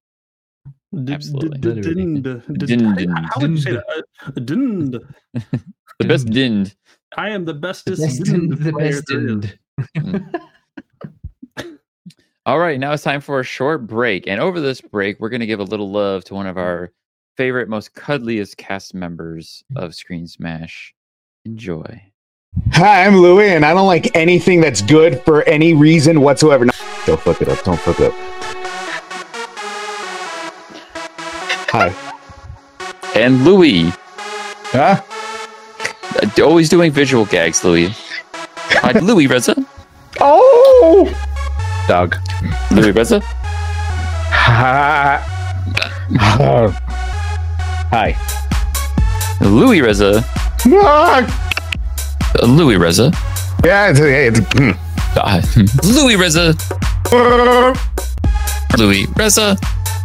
d- 1.04 1.12
Absolutely. 1.12 1.58
d- 1.58 1.60
d- 1.60 1.68
Literally. 1.74 1.94
dinned- 1.94 2.24
d- 2.24 2.66
Dinned, 2.66 2.96
d- 2.96 3.04
dinned. 3.06 3.18
How 3.30 3.40
would 3.42 3.50
you 3.52 3.58
say 3.58 3.72
that? 3.78 3.86
Uh. 4.26 4.98
The 6.00 6.06
best 6.08 6.26
dinned. 6.30 6.74
I 7.18 7.28
am 7.28 7.44
the 7.44 7.52
The 7.52 7.58
bestest. 7.60 8.00
best, 8.00 8.24
dinned 8.24 8.52
the 8.52 8.72
best 8.72 9.04
there 9.06 9.20
is. 9.20 9.54
end. 9.94 10.40
All 12.50 12.58
right, 12.58 12.80
now 12.80 12.92
it's 12.92 13.04
time 13.04 13.20
for 13.20 13.38
a 13.38 13.44
short 13.44 13.86
break. 13.86 14.26
And 14.26 14.40
over 14.40 14.60
this 14.60 14.80
break, 14.80 15.20
we're 15.20 15.28
going 15.28 15.38
to 15.38 15.46
give 15.46 15.60
a 15.60 15.62
little 15.62 15.88
love 15.88 16.24
to 16.24 16.34
one 16.34 16.48
of 16.48 16.58
our 16.58 16.90
favorite, 17.36 17.68
most 17.68 17.94
cuddliest 17.94 18.56
cast 18.56 18.92
members 18.92 19.62
of 19.76 19.94
Screen 19.94 20.26
Smash. 20.26 20.92
Enjoy. 21.44 22.02
Hi, 22.72 23.06
I'm 23.06 23.18
Louie, 23.18 23.50
and 23.50 23.64
I 23.64 23.72
don't 23.72 23.86
like 23.86 24.16
anything 24.16 24.60
that's 24.60 24.82
good 24.82 25.22
for 25.22 25.44
any 25.44 25.74
reason 25.74 26.22
whatsoever. 26.22 26.64
No, 26.64 26.72
don't 27.06 27.20
fuck 27.20 27.40
it 27.40 27.48
up. 27.48 27.62
Don't 27.62 27.78
fuck 27.78 28.00
it 28.00 28.12
up. 28.12 28.14
Hi. 31.70 31.94
And 33.14 33.44
Louis, 33.44 33.92
Huh? 34.72 35.00
uh, 36.20 36.42
always 36.42 36.68
doing 36.68 36.90
visual 36.90 37.26
gags, 37.26 37.62
Louis. 37.62 37.90
Hi, 38.32 38.98
Louis 38.98 39.28
Reza. 39.28 39.54
Oh! 40.18 41.29
Dog. 41.90 42.14
Louis 42.70 42.92
Reza. 42.92 43.20
Hi. 47.90 48.14
Louis 49.40 49.80
Reza. 49.80 50.24
Uh, 50.64 51.26
Louis 52.44 52.76
Reza. 52.76 53.10
Yeah, 53.64 53.90
it's, 53.90 53.98
it's, 53.98 54.38
mm. 54.54 54.78
Uh, 55.16 55.42
Louis 56.00 56.14
Reza. 56.14 56.54
Louis 58.78 59.06
Reza. 59.16 59.56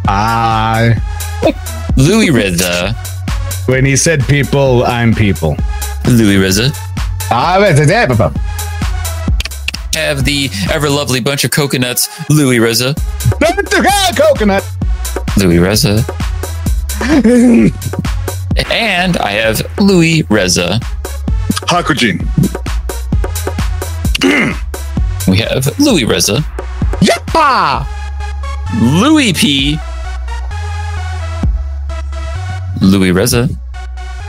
I. 0.08 1.00
Louis 1.96 2.30
Reza. 2.30 2.94
When 3.66 3.84
he 3.84 3.94
said 3.94 4.24
people, 4.26 4.84
I'm 4.84 5.14
people. 5.14 5.56
Louis 6.08 6.38
Reza. 6.38 6.72
Ah, 7.30 7.58
but 7.60 7.78
it's 7.78 7.80
a 7.80 8.45
Have 9.96 10.26
the 10.26 10.50
ever 10.70 10.90
lovely 10.90 11.20
bunch 11.20 11.44
of 11.44 11.52
coconuts, 11.52 12.10
Louis 12.28 12.58
Reza. 12.58 12.94
Coconut. 14.14 14.62
Louis 15.38 15.58
Reza. 15.58 16.04
And 18.70 19.16
I 19.16 19.30
have 19.30 19.62
Louis 19.80 20.22
Reza. 20.28 20.80
Hakujin. 21.70 22.20
We 25.26 25.38
have 25.38 25.78
Louis 25.78 26.04
Reza. 26.04 26.44
Yappa! 27.00 27.86
Louis 28.78 29.32
P. 29.32 29.78
Louis 32.82 33.12
Reza. 33.12 33.48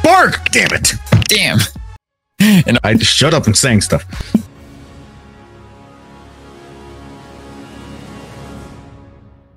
Bark! 0.01 0.49
Damn 0.51 0.73
it! 0.73 0.93
Damn. 1.25 1.59
And 2.39 2.79
I 2.85 2.93
just 2.93 3.13
shut 3.13 3.33
up 3.33 3.47
and 3.47 3.57
saying 3.57 3.81
stuff. 3.81 4.05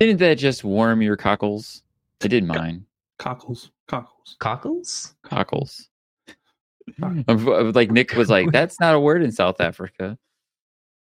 Didn't 0.01 0.17
that 0.19 0.35
just 0.39 0.65
warm 0.65 1.03
your 1.03 1.17
cockles? 1.17 1.83
It 2.25 2.29
did 2.29 2.45
mine. 2.45 2.87
Cockles, 3.19 3.71
cockles. 3.87 4.37
Cockles? 4.41 5.15
Cockles. 5.23 5.89
I'm- 7.03 7.25
I'm 7.29 7.73
like 7.73 7.91
Nick 7.91 8.15
was 8.15 8.29
like, 8.31 8.51
that's 8.51 8.81
not 8.81 8.95
a 8.95 9.01
word 9.01 9.23
in 9.23 9.31
South 9.31 9.61
Africa. 9.61 10.19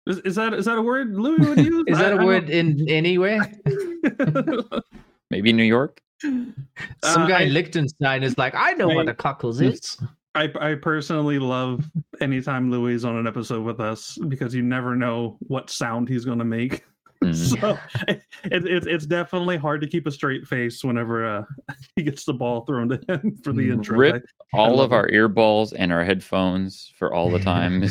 Is, 0.06 0.18
is 0.18 0.34
that 0.36 0.52
is 0.52 0.66
that 0.66 0.76
a 0.76 0.82
word 0.82 1.14
Louis 1.16 1.48
would 1.48 1.58
use? 1.58 1.84
Is 1.88 1.96
that 1.98 2.12
a 2.12 2.18
a 2.20 2.24
word 2.26 2.50
in 2.50 2.86
any 2.90 3.16
way? 3.16 3.40
Maybe 5.30 5.50
New 5.52 5.64
York. 5.64 6.00
Some 6.20 6.54
Uh, 7.02 7.26
guy 7.26 7.38
I- 7.38 7.42
in 7.44 7.54
Liechtenstein 7.54 8.22
is 8.22 8.36
like, 8.36 8.54
I 8.54 8.72
know 8.74 8.88
what 8.88 9.08
a 9.08 9.14
cockles 9.14 9.60
is. 9.62 9.96
I, 10.34 10.50
I 10.60 10.74
personally 10.74 11.38
love 11.38 11.88
anytime 12.20 12.70
Louis 12.70 12.94
is 12.94 13.04
on 13.04 13.16
an 13.16 13.26
episode 13.26 13.62
with 13.62 13.80
us 13.80 14.18
because 14.28 14.54
you 14.54 14.62
never 14.62 14.94
know 14.96 15.38
what 15.40 15.70
sound 15.70 16.08
he's 16.08 16.24
going 16.24 16.40
to 16.40 16.44
make. 16.44 16.84
Mm. 17.34 17.60
So 17.60 17.78
it, 18.08 18.22
it, 18.44 18.86
it's 18.86 19.06
definitely 19.06 19.56
hard 19.56 19.80
to 19.80 19.86
keep 19.86 20.06
a 20.06 20.10
straight 20.10 20.46
face 20.46 20.82
whenever 20.84 21.26
uh, 21.26 21.42
he 21.96 22.02
gets 22.02 22.24
the 22.24 22.34
ball 22.34 22.64
thrown 22.66 22.88
to 22.90 22.96
him 23.08 23.36
for 23.42 23.52
the 23.52 23.68
Mm, 23.68 23.72
intro. 23.74 23.98
Rip 23.98 24.24
I- 24.54 24.58
all 24.58 24.76
love 24.76 24.86
of 24.86 24.92
our 24.92 25.08
earballs 25.08 25.72
and 25.76 25.92
our 25.92 26.04
headphones 26.04 26.92
for 26.98 27.12
all 27.14 27.30
the 27.30 27.38
time. 27.54 27.84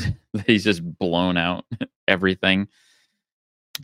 He's 0.47 0.63
just 0.63 0.81
blown 0.99 1.37
out 1.37 1.65
everything. 2.07 2.67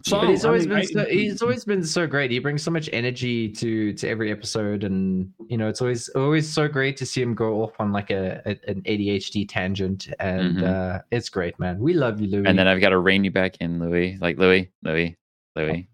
So, 0.06 0.20
but 0.20 0.30
he's 0.30 0.46
I 0.46 0.50
always 0.50 0.68
mean, 0.68 0.78
been 0.86 1.00
I- 1.00 1.04
so, 1.04 1.06
he's 1.10 1.42
always 1.42 1.66
been 1.66 1.84
so 1.84 2.06
great. 2.06 2.30
He 2.30 2.38
brings 2.38 2.62
so 2.62 2.70
much 2.70 2.92
energy 2.94 3.50
to 3.54 3.92
to 3.94 4.08
every 4.08 4.32
episode, 4.32 4.84
and 4.84 5.34
you 5.48 5.58
know 5.58 5.68
it's 5.68 5.82
always 5.82 6.10
always 6.10 6.48
so 6.48 6.68
great 6.68 6.96
to 6.98 7.08
see 7.08 7.24
him 7.24 7.34
go 7.34 7.64
off 7.64 7.72
on 7.80 7.92
like 7.92 8.12
a, 8.12 8.40
a 8.46 8.52
an 8.70 8.84
ADHD 8.84 9.48
tangent, 9.50 10.08
and 10.20 10.58
Mhm. 10.58 10.64
uh, 10.98 11.02
it's 11.12 11.30
great, 11.30 11.58
man. 11.60 11.80
We 11.80 11.94
love 11.94 12.22
you, 12.22 12.28
Louis. 12.28 12.46
And 12.46 12.58
then 12.58 12.68
I've 12.68 12.80
got 12.82 12.90
to 12.90 13.00
rein 13.00 13.24
you 13.24 13.32
back 13.32 13.58
in, 13.62 13.80
Louis. 13.80 14.20
Like 14.22 14.38
Louis, 14.38 14.70
Louis, 14.84 15.18
Louis. 15.56 15.88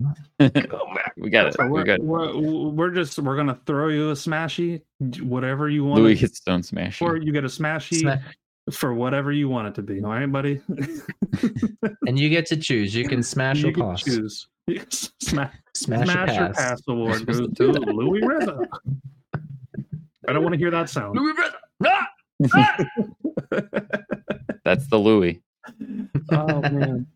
we 1.16 1.30
got 1.30 1.46
it. 1.48 1.54
So 1.54 1.64
We're 1.64 1.70
we're, 1.70 1.84
good. 1.84 2.02
we're, 2.02 2.68
we're 2.70 2.90
just 2.90 3.18
we're 3.18 3.36
gonna 3.36 3.58
throw 3.66 3.88
you 3.88 4.10
a 4.10 4.14
smashy, 4.14 4.82
whatever 5.20 5.68
you 5.68 5.84
want. 5.84 6.02
Louis 6.02 6.14
gets 6.14 6.38
stone 6.38 6.62
smash. 6.62 7.00
or 7.02 7.16
you 7.16 7.32
get 7.32 7.44
a 7.44 7.48
smashy 7.48 8.00
Sma- 8.00 8.20
for 8.72 8.94
whatever 8.94 9.30
you 9.32 9.48
want 9.48 9.68
it 9.68 9.74
to 9.76 9.82
be. 9.82 10.02
All 10.02 10.10
right, 10.10 10.30
buddy. 10.30 10.60
and 12.06 12.18
you 12.18 12.28
get 12.30 12.46
to 12.46 12.56
choose. 12.56 12.94
You 12.94 13.08
can 13.08 13.22
smash 13.34 13.62
you 13.62 13.70
or 13.70 13.72
pass. 13.72 14.02
choose. 14.02 14.48
Smash, 15.20 15.52
Smash, 15.74 16.06
smash 16.08 16.38
or 16.38 16.44
or 16.44 16.46
pass. 16.48 16.56
pass 16.56 16.82
award 16.88 17.26
goes 17.26 17.40
to 17.40 17.48
do 17.48 17.72
to 17.72 17.80
that. 17.80 17.88
Louis 17.94 18.22
Reza. 18.24 18.58
I 20.28 20.32
don't 20.32 20.42
want 20.42 20.52
to 20.54 20.58
hear 20.58 20.70
that 20.70 20.88
sound. 20.88 21.18
Louis 21.18 21.32
Reza. 21.36 21.56
Ah! 21.84 22.08
That's 24.64 24.86
the 24.86 24.98
Louis. 24.98 25.42
oh 26.30 26.60
man. 26.62 27.06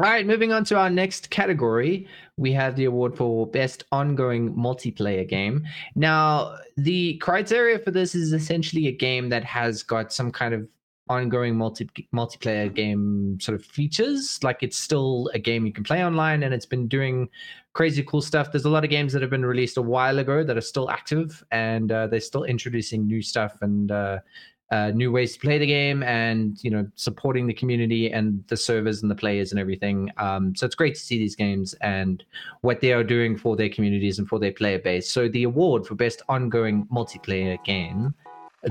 All 0.00 0.06
right, 0.06 0.26
moving 0.26 0.50
on 0.50 0.64
to 0.64 0.78
our 0.78 0.88
next 0.88 1.28
category. 1.28 2.08
We 2.38 2.52
have 2.52 2.74
the 2.74 2.86
award 2.86 3.18
for 3.18 3.46
Best 3.46 3.84
Ongoing 3.92 4.54
Multiplayer 4.54 5.28
Game. 5.28 5.62
Now, 5.94 6.56
the 6.78 7.18
criteria 7.18 7.78
for 7.78 7.90
this 7.90 8.14
is 8.14 8.32
essentially 8.32 8.86
a 8.86 8.92
game 8.92 9.28
that 9.28 9.44
has 9.44 9.82
got 9.82 10.10
some 10.10 10.32
kind 10.32 10.54
of 10.54 10.66
ongoing 11.10 11.54
multi 11.54 11.86
multiplayer 12.14 12.74
game 12.74 13.36
sort 13.42 13.60
of 13.60 13.66
features. 13.66 14.42
Like 14.42 14.62
it's 14.62 14.78
still 14.78 15.30
a 15.34 15.38
game 15.38 15.66
you 15.66 15.72
can 15.72 15.84
play 15.84 16.02
online 16.02 16.44
and 16.44 16.54
it's 16.54 16.64
been 16.64 16.88
doing 16.88 17.28
crazy 17.74 18.02
cool 18.02 18.22
stuff. 18.22 18.52
There's 18.52 18.64
a 18.64 18.70
lot 18.70 18.84
of 18.84 18.90
games 18.90 19.12
that 19.12 19.20
have 19.20 19.30
been 19.30 19.44
released 19.44 19.76
a 19.76 19.82
while 19.82 20.18
ago 20.18 20.42
that 20.42 20.56
are 20.56 20.62
still 20.62 20.88
active 20.88 21.44
and 21.50 21.92
uh, 21.92 22.06
they're 22.06 22.20
still 22.20 22.44
introducing 22.44 23.06
new 23.06 23.20
stuff 23.20 23.58
and 23.60 23.92
uh, 23.92 24.20
uh, 24.70 24.90
new 24.94 25.10
ways 25.10 25.34
to 25.34 25.40
play 25.40 25.58
the 25.58 25.66
game 25.66 26.02
and 26.02 26.62
you 26.62 26.70
know 26.70 26.86
supporting 26.94 27.46
the 27.46 27.54
community 27.54 28.12
and 28.12 28.44
the 28.48 28.56
servers 28.56 29.02
and 29.02 29.10
the 29.10 29.14
players 29.14 29.50
and 29.50 29.60
everything 29.60 30.10
um, 30.16 30.54
so 30.54 30.64
it's 30.64 30.74
great 30.74 30.94
to 30.94 31.00
see 31.00 31.18
these 31.18 31.34
games 31.34 31.74
and 31.80 32.24
what 32.60 32.80
they 32.80 32.92
are 32.92 33.04
doing 33.04 33.36
for 33.36 33.56
their 33.56 33.68
communities 33.68 34.18
and 34.18 34.28
for 34.28 34.38
their 34.38 34.52
player 34.52 34.78
base 34.78 35.10
so 35.10 35.28
the 35.28 35.42
award 35.42 35.86
for 35.86 35.94
best 35.94 36.22
ongoing 36.28 36.86
multiplayer 36.86 37.62
game 37.64 38.14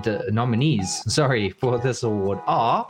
the 0.03 0.23
nominees 0.31 1.03
sorry 1.13 1.49
for 1.49 1.77
this 1.79 2.03
award 2.03 2.39
are 2.47 2.87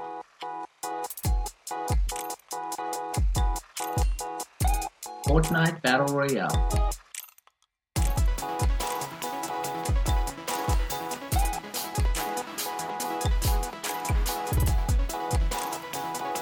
Fortnite 5.29 5.83
Battle 5.83 6.07
Royale. 6.07 6.88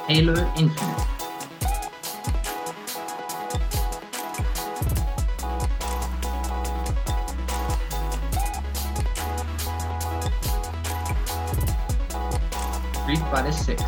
Halo 0.07 0.33
Infinite. 0.55 1.03
Street 13.03 13.19
Fighter 13.29 13.51
6. 13.51 13.83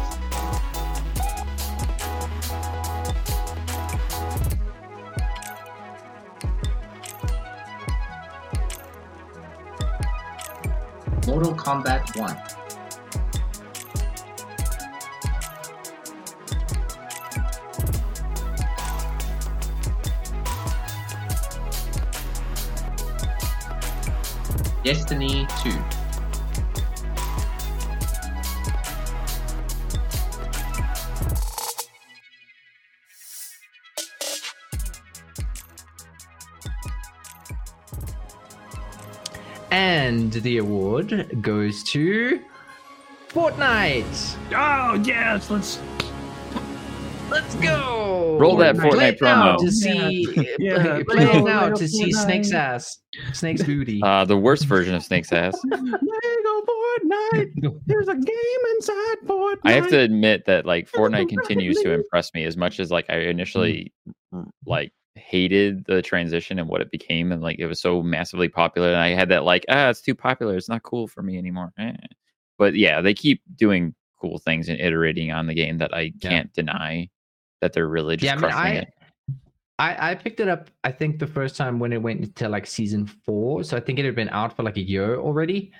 Mortal 11.27 11.53
Kombat 11.55 12.13
1. 12.17 12.48
Destiny 24.89 25.45
2. 25.61 25.69
and 39.69 40.33
the 40.33 40.57
award 40.57 41.37
goes 41.43 41.83
to 41.83 42.41
fortnite 43.29 44.35
Oh 44.55 44.95
yes, 45.05 45.51
let's. 45.51 45.98
Let's 47.49 47.63
go 47.63 48.37
Roll 48.39 48.55
that 48.57 48.77
Play 48.77 48.89
Fortnite 48.89 49.13
it 49.13 49.21
now 49.21 49.57
promo. 49.57 49.59
to 49.59 49.71
see 49.71 50.55
Yeah. 50.59 51.01
play 51.07 51.25
it 51.25 51.43
now 51.43 51.69
to 51.69 51.87
see 51.87 52.11
snake's 52.11 52.51
ass 52.53 52.99
snake's 53.33 53.63
booty 53.63 54.01
Uh, 54.03 54.23
the 54.25 54.37
worst 54.37 54.65
version 54.65 54.93
of 54.95 55.03
Snake's 55.03 55.31
ass. 55.33 55.59
Lego 55.65 56.65
Fortnite. 56.65 57.79
There's 57.85 58.07
a 58.07 58.15
game 58.15 58.61
inside 58.75 59.15
Fortnite. 59.25 59.59
I 59.65 59.71
have 59.73 59.89
to 59.89 59.99
admit 59.99 60.45
that 60.45 60.65
like 60.65 60.89
Fortnite 60.89 61.27
continues 61.29 61.77
to 61.81 61.91
impress 61.91 62.33
me 62.33 62.43
as 62.45 62.55
much 62.55 62.79
as 62.79 62.91
like 62.91 63.05
I 63.09 63.17
initially 63.17 63.93
like 64.65 64.91
hated 65.15 65.85
the 65.85 66.01
transition 66.01 66.59
and 66.59 66.69
what 66.69 66.81
it 66.81 66.91
became 66.91 67.31
and 67.31 67.41
like 67.41 67.59
it 67.59 67.65
was 67.65 67.81
so 67.81 68.01
massively 68.01 68.47
popular 68.47 68.89
and 68.89 68.97
I 68.97 69.09
had 69.09 69.29
that 69.29 69.43
like 69.43 69.65
ah 69.69 69.89
it's 69.89 70.01
too 70.01 70.15
popular 70.15 70.55
it's 70.55 70.69
not 70.69 70.83
cool 70.83 71.07
for 71.07 71.21
me 71.23 71.37
anymore. 71.37 71.71
Eh. 71.79 71.93
But 72.57 72.75
yeah, 72.75 73.01
they 73.01 73.13
keep 73.13 73.41
doing 73.55 73.95
cool 74.21 74.37
things 74.37 74.69
and 74.69 74.79
iterating 74.79 75.31
on 75.31 75.47
the 75.47 75.53
game 75.53 75.77
that 75.79 75.93
I 75.93 76.11
can't 76.21 76.51
deny 76.53 77.09
that 77.61 77.73
they're 77.73 77.87
really 77.87 78.17
just 78.17 78.25
yeah, 78.25 78.47
I 78.47 78.51
mean, 78.51 78.51
I, 78.51 78.69
it. 78.81 78.93
I 79.79 80.11
I 80.11 80.15
picked 80.15 80.39
it 80.39 80.47
up. 80.47 80.69
I 80.83 80.91
think 80.91 81.19
the 81.19 81.27
first 81.27 81.55
time 81.55 81.79
when 81.79 81.93
it 81.93 82.01
went 82.01 82.21
into 82.21 82.49
like 82.49 82.67
season 82.67 83.05
four, 83.07 83.63
so 83.63 83.77
I 83.77 83.79
think 83.79 83.99
it 83.99 84.05
had 84.05 84.15
been 84.15 84.29
out 84.29 84.55
for 84.55 84.63
like 84.63 84.77
a 84.77 84.81
year 84.81 85.17
already. 85.17 85.71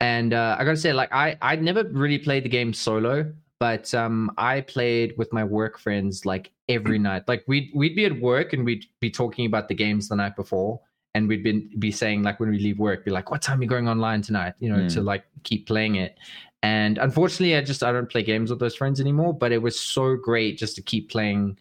And 0.00 0.32
uh, 0.32 0.56
I 0.58 0.64
gotta 0.64 0.76
say, 0.76 0.92
like 0.92 1.12
I 1.12 1.36
I 1.42 1.56
never 1.56 1.84
really 1.84 2.18
played 2.18 2.44
the 2.44 2.48
game 2.48 2.72
solo, 2.72 3.32
but 3.58 3.92
um 3.94 4.30
I 4.38 4.60
played 4.60 5.14
with 5.16 5.32
my 5.32 5.44
work 5.44 5.78
friends 5.78 6.24
like 6.24 6.52
every 6.68 6.98
night. 6.98 7.26
Like 7.26 7.44
we'd 7.48 7.70
we'd 7.74 7.96
be 7.96 8.04
at 8.04 8.20
work 8.20 8.52
and 8.52 8.64
we'd 8.64 8.84
be 9.00 9.10
talking 9.10 9.46
about 9.46 9.68
the 9.68 9.74
games 9.74 10.08
the 10.08 10.16
night 10.16 10.36
before, 10.36 10.80
and 11.14 11.26
we'd 11.26 11.42
been 11.42 11.70
be 11.78 11.90
saying 11.90 12.22
like 12.22 12.38
when 12.38 12.50
we 12.50 12.58
leave 12.58 12.78
work, 12.78 13.04
be 13.04 13.10
like, 13.10 13.30
"What 13.30 13.42
time 13.42 13.60
are 13.60 13.62
you 13.62 13.68
going 13.68 13.88
online 13.88 14.22
tonight?" 14.22 14.54
You 14.60 14.68
know, 14.70 14.88
to 14.90 15.00
like 15.00 15.24
keep 15.42 15.66
playing 15.66 15.96
it. 15.96 16.16
And 16.62 16.98
unfortunately, 16.98 17.56
I 17.56 17.62
just 17.62 17.82
I 17.82 17.92
don't 17.92 18.10
play 18.10 18.22
games 18.22 18.50
with 18.50 18.58
those 18.58 18.74
friends 18.74 19.00
anymore. 19.00 19.32
But 19.32 19.52
it 19.52 19.62
was 19.62 19.78
so 19.78 20.16
great 20.16 20.58
just 20.58 20.74
to 20.76 20.82
keep 20.82 21.08
playing 21.10 21.58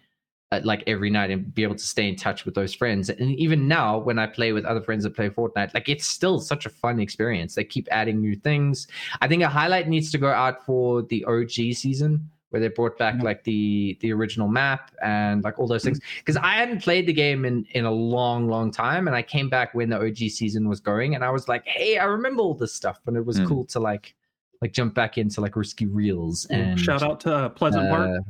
uh, 0.52 0.62
like 0.64 0.84
every 0.88 1.10
night 1.10 1.30
and 1.30 1.54
be 1.54 1.64
able 1.64 1.76
to 1.76 1.86
stay 1.86 2.08
in 2.08 2.16
touch 2.16 2.46
with 2.46 2.56
those 2.56 2.74
friends. 2.74 3.10
And 3.10 3.36
even 3.36 3.68
now, 3.68 3.98
when 4.00 4.18
I 4.18 4.28
play 4.28 4.54
with 4.54 4.66
other 4.66 4.82
friends 4.82 5.04
that 5.04 5.16
play 5.16 5.30
Fortnite, 5.30 5.74
like 5.74 5.90
it's 5.90 6.08
still 6.08 6.40
such 6.40 6.66
a 6.66 6.70
fun 6.70 7.00
experience. 7.00 7.56
They 7.56 7.64
keep 7.64 7.88
adding 7.92 8.22
new 8.22 8.36
things. 8.36 8.88
I 9.22 9.28
think 9.28 9.44
a 9.44 9.50
highlight 9.50 9.88
needs 9.88 10.12
to 10.12 10.18
go 10.18 10.30
out 10.30 10.66
for 10.66 11.04
the 11.04 11.24
OG 11.26 11.74
season 11.74 12.30
where 12.50 12.62
they 12.62 12.70
brought 12.70 12.98
back 12.98 13.22
like 13.22 13.44
the 13.44 13.98
the 14.02 14.12
original 14.14 14.48
map 14.48 14.92
and 15.04 15.44
like 15.44 15.60
all 15.60 15.68
those 15.68 15.84
things 15.84 16.00
because 16.20 16.38
i 16.38 16.54
hadn't 16.54 16.82
played 16.82 17.06
the 17.06 17.14
game 17.14 17.44
in 17.44 17.66
in 17.72 17.84
a 17.84 17.92
long 17.92 18.48
long 18.48 18.72
time 18.72 19.08
and 19.08 19.16
i 19.16 19.22
came 19.22 19.50
back 19.50 19.74
when 19.74 19.90
the 19.90 20.00
og 20.00 20.18
season 20.18 20.70
was 20.70 20.80
going 20.80 21.14
and 21.14 21.26
i 21.26 21.30
was 21.30 21.50
like 21.50 21.66
hey 21.68 21.98
i 21.98 22.06
remember 22.06 22.42
all 22.42 22.54
this 22.54 22.74
stuff 22.74 23.00
and 23.06 23.18
it 23.18 23.26
was 23.26 23.38
Mm. 23.38 23.48
cool 23.48 23.66
to 23.66 23.80
like 23.80 24.16
like 24.62 24.74
jump 24.74 24.94
back 24.94 25.18
into 25.18 25.42
like 25.42 25.56
risky 25.56 25.86
reels 25.86 26.46
and 26.46 26.80
Shout 26.80 27.04
out 27.04 27.20
to 27.22 27.34
uh, 27.34 27.50
Pleasant 27.50 27.90
Park. 27.90 28.22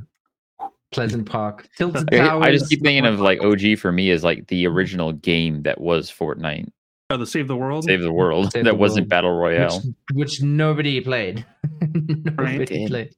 uh, 0.60 0.68
Pleasant 0.92 1.30
Park. 1.30 1.68
Tilted 1.78 2.14
I, 2.14 2.18
Towers. 2.18 2.46
I 2.46 2.52
just 2.52 2.70
keep 2.70 2.82
thinking 2.82 3.06
of 3.06 3.20
like 3.20 3.42
OG 3.42 3.78
for 3.80 3.92
me 3.92 4.10
is 4.10 4.24
like 4.24 4.48
the 4.48 4.66
original 4.68 5.12
game 5.14 5.64
that 5.64 5.80
was 5.82 6.10
Fortnite 6.12 6.70
Oh, 7.10 7.16
the 7.16 7.26
Save 7.26 7.48
the 7.48 7.56
World. 7.56 7.86
Save 7.86 8.02
the 8.02 8.12
World 8.12 8.52
Save 8.52 8.66
that 8.66 8.72
the 8.72 8.76
wasn't 8.76 9.04
World. 9.06 9.10
Battle 9.10 9.38
Royale. 9.38 9.82
which, 9.82 9.96
which 10.14 10.42
nobody 10.42 11.00
played. 11.00 11.46
nobody 11.82 12.66
Did. 12.66 12.90
played. 12.90 13.16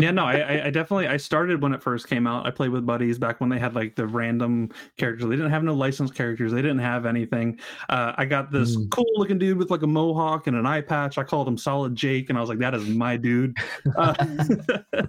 Yeah, 0.00 0.12
no, 0.12 0.24
I, 0.24 0.66
I- 0.66 0.70
definitely 0.70 1.08
I 1.08 1.16
started 1.16 1.60
when 1.60 1.72
it 1.74 1.82
first 1.82 2.08
came 2.08 2.26
out. 2.26 2.46
I 2.46 2.50
played 2.50 2.70
with 2.70 2.86
buddies 2.86 3.18
back 3.18 3.40
when 3.40 3.50
they 3.50 3.58
had 3.58 3.74
like 3.74 3.96
the 3.96 4.06
random 4.06 4.70
characters. 4.96 5.24
They 5.28 5.34
didn't 5.36 5.50
have 5.50 5.64
no 5.64 5.74
licensed 5.74 6.14
characters. 6.14 6.52
They 6.52 6.62
didn't 6.62 6.78
have 6.78 7.04
anything. 7.04 7.58
Uh, 7.88 8.12
I 8.16 8.24
got 8.24 8.52
this 8.52 8.76
Mm. 8.76 8.90
cool 8.90 9.10
looking 9.16 9.38
dude 9.38 9.58
with 9.58 9.70
like 9.72 9.82
a 9.82 9.86
mohawk 9.88 10.46
and 10.46 10.56
an 10.56 10.66
eye 10.66 10.82
patch. 10.82 11.18
I 11.18 11.24
called 11.24 11.48
him 11.48 11.58
Solid 11.58 11.96
Jake, 11.96 12.28
and 12.28 12.38
I 12.38 12.40
was 12.40 12.48
like, 12.48 12.60
that 12.60 12.74
is 12.74 12.86
my 12.88 13.16
dude. 13.16 13.56
Uh, 13.96 14.14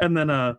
and 0.00 0.16
then 0.16 0.30
uh, 0.30 0.54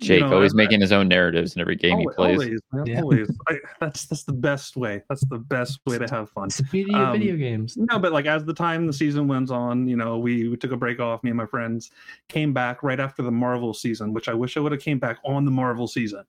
you 0.00 0.06
Jake 0.06 0.20
know, 0.22 0.32
always 0.34 0.54
I- 0.54 0.56
making 0.56 0.80
his 0.80 0.92
own 0.92 1.08
narratives 1.08 1.54
in 1.54 1.60
every 1.60 1.76
game 1.76 1.98
he 1.98 2.06
plays. 2.16 2.34
Always, 2.38 2.60
man, 2.72 2.86
Yeah. 2.86 3.00
always. 3.02 3.30
I, 3.48 3.58
that's 3.80 4.06
that's 4.06 4.24
the 4.24 4.32
best 4.32 4.76
way. 4.76 5.02
That's 5.08 5.24
the 5.26 5.38
best 5.38 5.80
way 5.86 5.98
to 5.98 6.06
have 6.10 6.30
fun. 6.30 6.46
It's 6.46 6.56
the 6.58 6.64
beauty 6.64 6.94
of 6.94 7.00
Um, 7.00 7.12
video 7.12 7.36
games. 7.36 7.76
No, 7.76 7.98
but 7.98 8.12
like 8.12 8.26
as 8.26 8.44
the 8.44 8.54
time 8.54 8.86
the 8.86 8.92
season 8.92 9.28
went 9.28 9.50
on, 9.50 9.86
you 9.88 9.96
know, 9.96 10.18
we, 10.18 10.48
we 10.48 10.56
took 10.56 10.72
a 10.72 10.76
break 10.76 11.00
off. 11.00 11.22
Me 11.22 11.30
and 11.30 11.36
my 11.36 11.46
friends 11.46 11.90
came 12.28 12.52
back 12.52 12.82
right 12.82 12.98
after 13.00 13.22
the 13.22 13.30
Marvel 13.30 13.74
season, 13.74 14.12
which 14.14 14.28
I 14.28 14.34
wish 14.34 14.56
I 14.56 14.60
would 14.60 14.72
have 14.72 14.80
came 14.80 14.98
back 14.98 15.18
on 15.24 15.44
the 15.44 15.50
Marvel 15.50 15.86
season. 15.86 16.24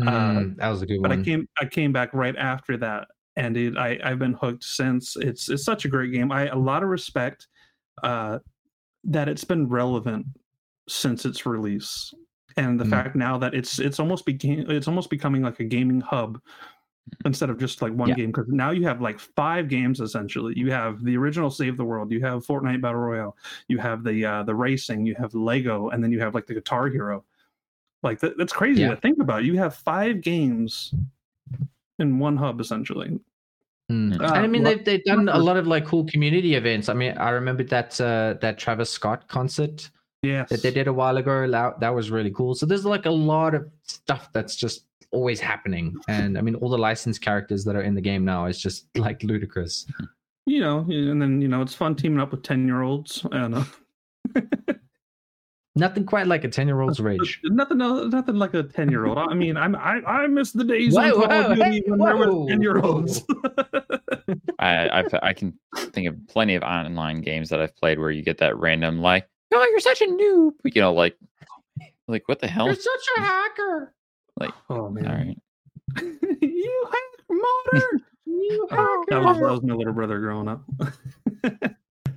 Mm, 0.00 0.56
that 0.56 0.68
was 0.68 0.82
a 0.82 0.86
good 0.86 1.00
one. 1.00 1.10
But 1.10 1.18
I 1.18 1.22
came 1.22 1.48
I 1.60 1.64
came 1.66 1.92
back 1.92 2.10
right 2.14 2.36
after 2.36 2.76
that, 2.78 3.08
and 3.36 3.56
it, 3.56 3.76
I 3.76 3.98
I've 4.04 4.18
been 4.18 4.34
hooked 4.34 4.64
since. 4.64 5.16
It's 5.16 5.48
it's 5.48 5.64
such 5.64 5.84
a 5.84 5.88
great 5.88 6.12
game. 6.12 6.30
I 6.32 6.46
a 6.48 6.56
lot 6.56 6.82
of 6.82 6.88
respect 6.88 7.48
uh, 8.02 8.38
that 9.04 9.28
it's 9.28 9.44
been 9.44 9.68
relevant 9.68 10.26
since 10.88 11.24
its 11.24 11.44
release, 11.46 12.12
and 12.56 12.78
the 12.80 12.84
Mm. 12.84 12.90
fact 12.90 13.16
now 13.16 13.38
that 13.38 13.54
it's 13.54 13.78
it's 13.78 13.98
almost 14.00 14.24
became 14.26 14.70
it's 14.70 14.88
almost 14.88 15.10
becoming 15.10 15.42
like 15.42 15.60
a 15.60 15.64
gaming 15.64 16.00
hub 16.00 16.40
instead 17.24 17.50
of 17.50 17.58
just 17.58 17.82
like 17.82 17.92
one 17.92 18.08
Yeah. 18.10 18.14
game 18.16 18.26
because 18.30 18.46
now 18.48 18.70
you 18.70 18.84
have 18.86 19.00
like 19.00 19.18
five 19.18 19.68
games 19.68 20.00
essentially 20.00 20.52
you 20.56 20.70
have 20.70 21.02
the 21.02 21.16
original 21.16 21.50
save 21.50 21.76
the 21.76 21.84
world 21.84 22.12
you 22.12 22.20
have 22.20 22.46
fortnite 22.46 22.80
battle 22.80 23.00
royale 23.00 23.36
you 23.68 23.78
have 23.78 24.04
the 24.04 24.24
uh 24.24 24.42
the 24.44 24.54
racing 24.54 25.06
you 25.06 25.14
have 25.16 25.34
lego 25.34 25.88
and 25.90 26.02
then 26.04 26.12
you 26.12 26.20
have 26.20 26.34
like 26.34 26.46
the 26.46 26.54
guitar 26.54 26.88
hero 26.88 27.24
like 28.02 28.20
that, 28.20 28.36
that's 28.38 28.52
crazy 28.52 28.82
Yeah. 28.82 28.90
to 28.90 28.96
think 28.96 29.18
about 29.20 29.44
you 29.44 29.56
have 29.58 29.74
five 29.74 30.20
games 30.20 30.94
in 31.98 32.18
one 32.18 32.36
hub 32.36 32.60
essentially 32.60 33.18
Mm. 33.90 34.20
Uh, 34.20 34.24
and 34.34 34.44
I 34.44 34.46
mean, 34.46 34.62
lo- 34.62 34.70
they've 34.70 34.84
they've 34.84 35.04
done 35.04 35.28
a 35.28 35.36
lot 35.38 35.56
of 35.56 35.66
like 35.66 35.84
cool 35.84 36.04
community 36.04 36.54
events. 36.54 36.88
I 36.88 36.94
mean, 36.94 37.18
I 37.18 37.30
remember 37.30 37.64
that 37.64 38.00
uh, 38.00 38.34
that 38.40 38.56
Travis 38.56 38.88
Scott 38.88 39.26
concert 39.26 39.90
yes 40.22 40.48
that 40.50 40.62
they 40.62 40.70
did 40.70 40.86
a 40.88 40.92
while 40.92 41.16
ago. 41.16 41.50
That, 41.50 41.80
that 41.80 41.94
was 41.94 42.10
really 42.10 42.30
cool. 42.30 42.54
So 42.54 42.66
there's 42.66 42.84
like 42.84 43.06
a 43.06 43.10
lot 43.10 43.54
of 43.54 43.68
stuff 43.84 44.28
that's 44.32 44.56
just 44.56 44.84
always 45.12 45.40
happening. 45.40 45.96
And 46.08 46.38
I 46.38 46.40
mean, 46.40 46.54
all 46.56 46.68
the 46.70 46.78
licensed 46.78 47.20
characters 47.20 47.64
that 47.64 47.74
are 47.76 47.82
in 47.82 47.94
the 47.94 48.00
game 48.00 48.24
now 48.24 48.46
is 48.46 48.60
just 48.60 48.86
like 48.96 49.22
ludicrous. 49.22 49.86
you 50.46 50.60
know 50.60 50.78
and 50.88 51.20
then 51.20 51.40
you 51.42 51.48
know 51.48 51.60
it's 51.62 51.74
fun 51.74 51.94
teaming 51.94 52.18
up 52.18 52.30
with 52.32 52.42
10 52.42 52.66
year 52.66 52.82
olds 52.82 53.24
I 53.30 53.38
don't 53.38 53.50
know. 53.52 53.66
Nothing 55.76 56.04
quite 56.04 56.26
like 56.26 56.42
a 56.44 56.48
ten 56.48 56.66
year 56.66 56.80
old's 56.80 56.98
rage. 56.98 57.40
nothing 57.44 57.78
nothing 57.78 58.34
like 58.34 58.54
a 58.54 58.62
10 58.64 58.90
year 58.90 59.06
old 59.06 59.18
i 59.18 59.34
mean 59.34 59.56
i'm 59.56 59.76
i 59.76 60.00
i 60.04 60.26
miss 60.26 60.50
the 60.50 60.64
days 60.64 60.94
Whoa, 60.94 61.02
on 61.02 61.12
Call 61.12 61.28
whoa, 61.28 61.50
of 61.52 61.56
Duty 61.56 61.70
hey, 61.70 61.82
when 61.86 61.98
there 62.00 62.16
were 62.16 62.48
10 62.48 62.60
year 62.60 62.78
olds 62.80 63.22
I 64.58 64.88
I've, 64.90 65.14
I 65.22 65.32
can 65.32 65.56
think 65.76 66.08
of 66.08 66.16
plenty 66.28 66.54
of 66.56 66.62
online 66.64 67.20
games 67.20 67.48
that 67.50 67.60
I've 67.60 67.74
played 67.76 67.98
where 67.98 68.10
you 68.10 68.22
get 68.22 68.38
that 68.38 68.56
random 68.58 69.00
like, 69.00 69.28
oh, 69.52 69.68
you're 69.70 69.80
such 69.80 70.00
a 70.02 70.06
noob. 70.06 70.52
You 70.64 70.82
know, 70.82 70.92
like, 70.92 71.16
like 72.08 72.28
what 72.28 72.40
the 72.40 72.48
hell? 72.48 72.66
You're 72.66 72.74
such 72.74 73.06
a 73.18 73.20
hacker. 73.20 73.94
Like, 74.38 74.54
Oh 74.68 74.88
man. 74.88 75.04
right. 75.04 76.02
you 76.40 76.86
hack 76.90 77.24
modern. 77.28 78.02
you 78.26 78.68
hack. 78.70 78.78
That 79.08 79.22
was, 79.22 79.36
that 79.38 79.50
was 79.50 79.62
my 79.62 79.74
little 79.74 79.92
brother 79.92 80.18
growing 80.18 80.48
up. 80.48 80.62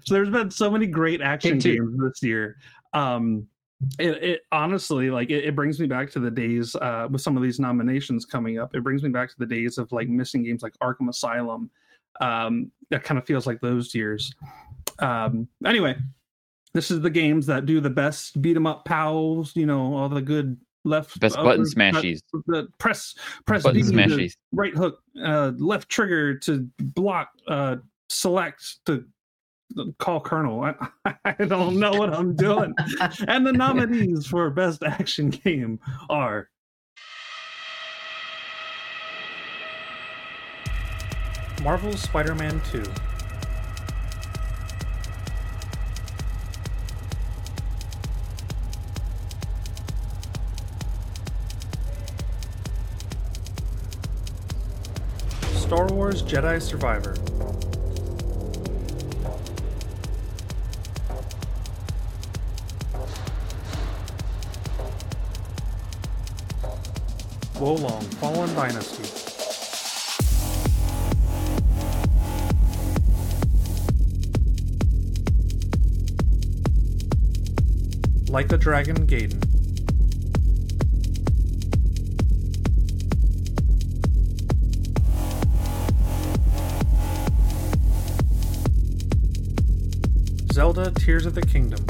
so 0.05 0.13
there's 0.13 0.29
been 0.29 0.51
so 0.51 0.69
many 0.71 0.85
great 0.87 1.21
action 1.21 1.59
too. 1.59 1.75
games 1.75 1.97
this 1.99 2.23
year. 2.23 2.57
Um, 2.93 3.47
it, 3.99 4.23
it 4.23 4.41
honestly 4.51 5.09
like 5.09 5.29
it, 5.29 5.43
it 5.45 5.55
brings 5.55 5.79
me 5.79 5.87
back 5.87 6.09
to 6.11 6.19
the 6.19 6.31
days 6.31 6.75
uh, 6.75 7.07
with 7.09 7.21
some 7.21 7.35
of 7.35 7.43
these 7.43 7.59
nominations 7.59 8.25
coming 8.25 8.59
up. 8.59 8.75
It 8.75 8.83
brings 8.83 9.03
me 9.03 9.09
back 9.09 9.29
to 9.29 9.35
the 9.37 9.45
days 9.45 9.77
of 9.77 9.91
like 9.91 10.07
missing 10.07 10.43
games 10.43 10.63
like 10.63 10.73
Arkham 10.81 11.09
Asylum. 11.09 11.69
Um, 12.21 12.71
that 12.91 13.03
kind 13.03 13.17
of 13.17 13.25
feels 13.25 13.47
like 13.47 13.59
those 13.59 13.93
years. 13.93 14.33
Um, 14.99 15.47
anyway, 15.65 15.97
this 16.73 16.91
is 16.91 17.01
the 17.01 17.09
games 17.09 17.45
that 17.47 17.65
do 17.65 17.79
the 17.79 17.89
best 17.89 18.41
beat 18.41 18.55
'em 18.55 18.65
up 18.67 18.85
pals. 18.85 19.55
You 19.55 19.65
know 19.65 19.95
all 19.95 20.09
the 20.09 20.21
good 20.21 20.57
left 20.85 21.19
Best 21.19 21.35
upper 21.37 21.45
button 21.45 21.63
cut- 21.63 21.73
smashies. 21.75 22.19
the 22.47 22.67
press 22.77 23.15
press 23.45 23.63
Button 23.63 23.81
smashies. 23.81 24.35
right 24.51 24.73
hook 24.75 24.99
uh 25.23 25.53
left 25.57 25.87
trigger 25.87 26.37
to 26.39 26.67
block 26.79 27.29
uh 27.47 27.77
select 28.09 28.85
to 28.85 29.05
call 29.97 30.19
colonel 30.19 30.61
i, 30.61 30.75
I 31.23 31.45
don't 31.45 31.79
know 31.79 31.93
what 31.93 32.13
i'm 32.13 32.35
doing 32.35 32.75
and 33.29 33.47
the 33.47 33.53
nominees 33.53 34.27
for 34.27 34.49
best 34.49 34.83
action 34.83 35.29
game 35.29 35.79
are 36.09 36.49
Marvel's 41.63 42.01
Spider-Man 42.01 42.61
2. 42.71 42.83
Star 55.73 55.87
Wars 55.87 56.21
Jedi 56.21 56.61
Survivor. 56.61 57.15
Wo 67.59 67.73
Long 67.73 68.03
Fallen 68.21 68.53
Dynasty. 68.53 69.01
Like 78.31 78.47
the 78.47 78.59
Dragon 78.59 79.07
Gaiden. 79.07 79.52
Zelda 90.53 90.91
Tears 90.91 91.25
of 91.25 91.33
the 91.33 91.41
Kingdom. 91.41 91.83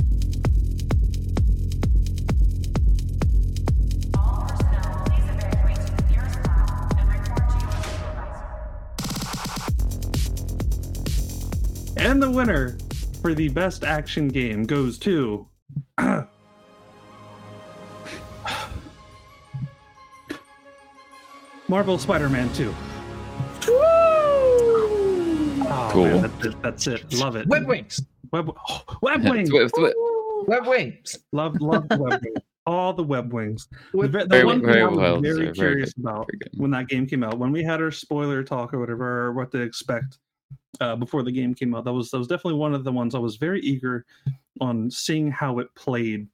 and 11.97 12.21
the 12.21 12.29
winner 12.29 12.77
for 13.21 13.33
the 13.33 13.49
best 13.49 13.83
action 13.83 14.27
game 14.27 14.63
goes 14.65 14.97
to 14.99 15.47
Marvel 21.67 21.97
Spider-Man 21.97 22.51
2. 22.53 22.73
Oh, 25.65 25.89
Cool. 25.91 26.05
man, 26.05 26.21
that's, 26.21 26.45
it. 26.45 26.61
that's 26.61 26.87
it. 26.87 27.13
Love 27.13 27.35
it. 27.35 27.47
Web 27.47 27.67
wings. 27.67 27.99
Web, 28.33 28.51
oh, 28.69 28.97
web 29.01 29.23
wings. 29.23 29.49
Thwi- 29.49 29.69
thwi- 29.69 29.93
Web 30.47 30.67
wings. 30.67 31.17
Love, 31.31 31.55
love 31.61 31.87
the 31.87 31.97
web 31.97 32.21
wings. 32.21 32.37
All 32.65 32.93
the 32.93 33.03
web 33.03 33.31
wings. 33.33 33.67
The, 33.93 34.07
the 34.07 34.25
Very- 34.25 34.45
one 34.45 34.61
thing 34.61 34.69
I 34.83 34.85
was 34.85 34.97
well 34.97 35.19
very 35.21 35.33
deserved. 35.47 35.57
Very 35.57 35.69
curious 35.71 35.93
good. 35.93 36.01
about 36.05 36.29
Very 36.31 36.51
when 36.61 36.71
that 36.71 36.87
game 36.87 37.05
came 37.05 37.23
out, 37.23 37.37
when 37.37 37.51
we 37.51 37.61
had 37.63 37.81
our 37.81 37.91
spoiler 37.91 38.41
talk 38.43 38.73
or 38.73 38.79
whatever, 38.79 39.25
or 39.25 39.33
what 39.33 39.51
to 39.51 39.59
expect 39.61 40.17
uh, 40.81 40.95
before 40.95 41.23
the 41.23 41.31
game 41.31 41.53
came 41.53 41.75
out, 41.75 41.83
that 41.85 41.91
was 41.93 42.09
that 42.11 42.17
was 42.17 42.27
definitely 42.27 42.53
one 42.59 42.73
of 42.73 42.83
the 42.85 42.91
ones 42.91 43.15
I 43.15 43.19
was 43.19 43.35
very 43.35 43.59
eager 43.61 44.05
on 44.61 44.89
seeing 44.89 45.29
how 45.29 45.59
it 45.59 45.67
played. 45.75 46.27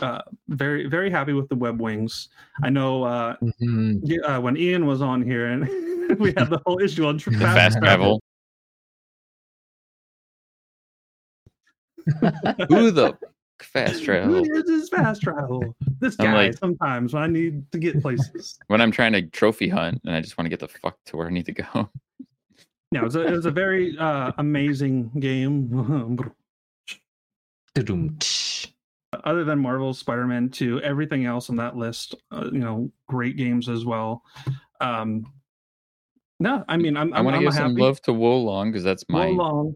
Uh, 0.00 0.20
very 0.48 0.86
very 0.88 1.08
happy 1.08 1.32
with 1.34 1.48
the 1.48 1.54
web 1.54 1.80
wings. 1.80 2.30
I 2.64 2.68
know 2.70 3.04
uh, 3.04 3.36
Mhm. 3.62 4.28
uh, 4.28 4.40
when 4.40 4.56
Ian 4.56 4.86
was 4.86 5.00
on 5.02 5.22
here 5.22 5.46
and 5.46 5.68
we 6.18 6.34
had 6.36 6.50
the 6.50 6.60
whole 6.66 6.80
issue 6.80 7.06
on 7.06 7.18
The 7.18 7.30
fast 7.38 7.78
travel. 7.78 8.20
Who 12.68 12.90
the 12.90 13.16
fast 13.60 14.04
travel? 14.04 14.34
Who 14.44 14.54
is 14.56 14.64
this 14.66 14.88
fast 14.88 15.22
travel? 15.22 15.74
This 16.00 16.16
I'm 16.18 16.26
guy 16.26 16.34
like- 16.46 16.58
sometimes 16.58 17.14
when 17.14 17.22
I 17.22 17.26
need 17.26 17.70
to 17.72 17.78
get 17.78 18.00
places. 18.02 18.58
When 18.68 18.80
I'm 18.80 18.90
trying 18.90 19.12
to 19.12 19.22
trophy 19.22 19.68
hunt 19.68 20.00
and 20.04 20.14
I 20.14 20.20
just 20.20 20.36
want 20.38 20.46
to 20.46 20.50
get 20.50 20.60
the 20.60 20.68
fuck 20.68 20.96
to 21.06 21.16
where 21.16 21.26
I 21.26 21.30
need 21.30 21.46
to 21.46 21.52
go. 21.52 21.88
Yeah, 22.92 23.00
it 23.00 23.04
was 23.04 23.16
a, 23.16 23.22
it 23.26 23.32
was 23.32 23.46
a 23.46 23.50
very 23.50 23.96
uh, 23.98 24.32
amazing 24.38 25.10
game. 25.18 25.72
Other 29.24 29.44
than 29.44 29.58
Marvel's 29.60 29.98
Spider-Man 29.98 30.50
2, 30.50 30.80
everything 30.82 31.24
else 31.24 31.48
on 31.50 31.56
that 31.56 31.76
list, 31.76 32.14
uh, 32.32 32.50
you 32.52 32.58
know, 32.58 32.90
great 33.08 33.36
games 33.36 33.68
as 33.68 33.84
well. 33.84 34.22
Um, 34.80 35.24
no, 36.40 36.64
I 36.68 36.76
mean, 36.76 36.96
I'm, 36.96 37.12
I 37.14 37.18
I'm, 37.18 37.24
want 37.24 37.34
to 37.34 37.38
I'm 37.38 37.44
give 37.44 37.54
happy. 37.54 37.68
some 37.70 37.76
love 37.76 38.00
to 38.02 38.12
Wo 38.12 38.38
Long 38.38 38.70
because 38.70 38.82
that's 38.84 39.04
my. 39.08 39.26
Wo 39.26 39.32
Long. 39.32 39.74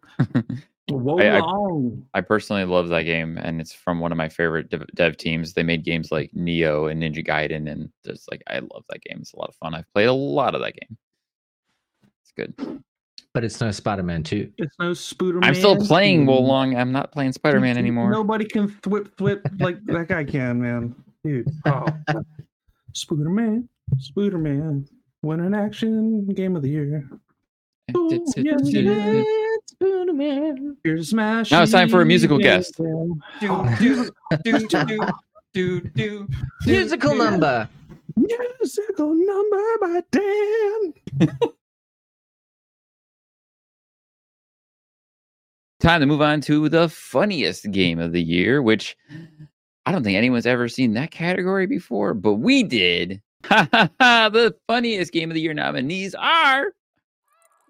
I- 0.90 0.94
Wo 0.94 1.16
Long. 1.16 2.06
I 2.14 2.20
personally 2.20 2.64
love 2.64 2.88
that 2.88 3.02
game, 3.02 3.38
and 3.38 3.60
it's 3.60 3.72
from 3.72 4.00
one 4.00 4.12
of 4.12 4.18
my 4.18 4.28
favorite 4.28 4.70
dev, 4.70 4.84
dev 4.94 5.16
teams. 5.16 5.52
They 5.52 5.62
made 5.62 5.84
games 5.84 6.10
like 6.10 6.30
Nioh 6.32 6.90
and 6.90 7.02
Ninja 7.02 7.26
Gaiden, 7.26 7.70
and 7.70 7.90
just 8.04 8.30
like 8.30 8.42
I 8.46 8.58
love 8.58 8.84
that 8.88 9.02
game. 9.02 9.18
It's 9.20 9.32
a 9.34 9.38
lot 9.38 9.48
of 9.48 9.54
fun. 9.56 9.74
I've 9.74 9.90
played 9.92 10.06
a 10.06 10.12
lot 10.12 10.54
of 10.54 10.60
that 10.62 10.74
game. 10.74 10.96
It's 12.22 12.32
good. 12.36 12.82
But 13.34 13.44
it's 13.44 13.60
no 13.60 13.70
Spider 13.70 14.02
Man 14.02 14.22
2. 14.22 14.52
It's 14.56 14.74
no 14.80 14.94
Spider 14.94 15.34
Spooderman. 15.34 15.44
I'm 15.44 15.54
still 15.54 15.76
playing 15.76 16.22
two. 16.26 16.32
Wo 16.32 16.40
Long. 16.40 16.74
I'm 16.76 16.92
not 16.92 17.12
playing 17.12 17.32
Spider 17.32 17.60
Man 17.60 17.76
anymore. 17.76 18.10
Nobody 18.10 18.44
can 18.46 18.68
thwip 18.68 19.16
flip 19.16 19.46
like 19.60 19.84
that 19.86 20.08
guy 20.08 20.24
can, 20.24 20.60
man. 20.62 20.94
Dude. 21.22 21.48
Oh. 21.66 21.86
Spooderman. 22.94 23.68
Spooderman. 23.96 24.88
Win 25.22 25.40
an 25.40 25.54
action 25.54 26.26
game 26.28 26.56
of 26.56 26.62
the 26.62 26.70
year. 26.70 27.08
Ooh, 27.96 28.08
yes, 28.10 28.34
it 28.36 28.46
is. 28.46 28.68
Spooderman. 28.74 29.24
Here's 29.80 31.10
Smash. 31.10 31.50
Now 31.50 31.62
it's 31.62 31.72
time 31.72 31.88
for 31.88 32.00
a 32.00 32.06
musical 32.06 32.38
guest. 32.38 32.76
Do, 32.76 33.20
do, 33.40 34.10
do, 34.42 34.66
do, 34.68 34.98
do, 35.52 35.80
do. 35.80 36.28
Musical 36.66 37.14
number. 37.14 37.68
Musical 38.16 39.14
number 39.14 39.64
by 39.80 40.02
Dan. 40.10 40.94
Time 45.80 46.00
to 46.00 46.06
move 46.06 46.20
on 46.20 46.40
to 46.40 46.68
the 46.68 46.88
funniest 46.88 47.70
game 47.70 48.00
of 48.00 48.10
the 48.10 48.22
year, 48.22 48.60
which 48.60 48.96
I 49.86 49.92
don't 49.92 50.02
think 50.02 50.16
anyone's 50.16 50.46
ever 50.46 50.68
seen 50.68 50.94
that 50.94 51.12
category 51.12 51.66
before, 51.66 52.14
but 52.14 52.34
we 52.34 52.62
did. 52.62 53.22
Ha 53.44 53.68
ha 53.72 53.88
ha! 54.00 54.28
The 54.30 54.52
funniest 54.66 55.12
game 55.12 55.30
of 55.30 55.34
the 55.34 55.40
year 55.40 55.54
nominees 55.54 56.12
are 56.16 56.72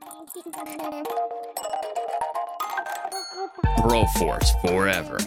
Broforce 3.79 4.61
Forever. 4.61 5.19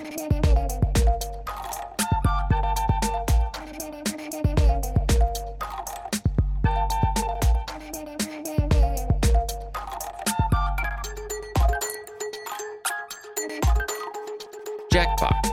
Jackbox. 14.91 15.50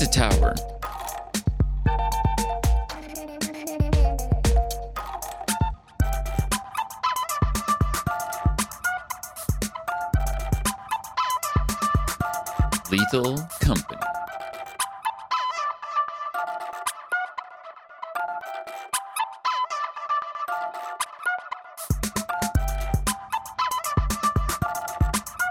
Pizza 0.00 0.12
Tower. 0.12 0.54
Lethal 12.90 13.36
Company. 13.60 14.00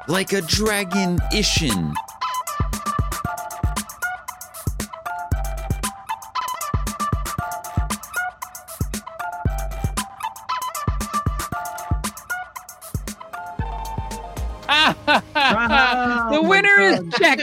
Like 0.08 0.34
a 0.34 0.42
dragon 0.42 1.20
Ishin. 1.32 1.94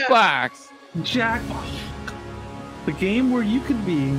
God. 0.09 0.51
Jackbox. 0.97 1.79
The 2.85 2.93
game 2.93 3.31
where 3.31 3.43
you 3.43 3.59
could 3.59 3.85
be 3.85 4.17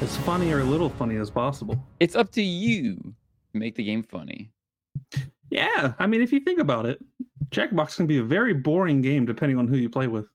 as 0.00 0.16
funny 0.18 0.50
or 0.52 0.60
a 0.60 0.64
little 0.64 0.88
funny 0.88 1.16
as 1.16 1.30
possible. 1.30 1.78
It's 2.00 2.16
up 2.16 2.32
to 2.32 2.42
you 2.42 2.96
to 2.96 3.58
make 3.58 3.74
the 3.74 3.84
game 3.84 4.02
funny. 4.02 4.50
Yeah, 5.50 5.92
I 5.98 6.06
mean, 6.06 6.22
if 6.22 6.32
you 6.32 6.40
think 6.40 6.58
about 6.58 6.86
it, 6.86 6.98
Jackbox 7.50 7.96
can 7.96 8.06
be 8.06 8.18
a 8.18 8.22
very 8.22 8.54
boring 8.54 9.02
game 9.02 9.26
depending 9.26 9.58
on 9.58 9.68
who 9.68 9.76
you 9.76 9.88
play 9.90 10.06
with. 10.06 10.26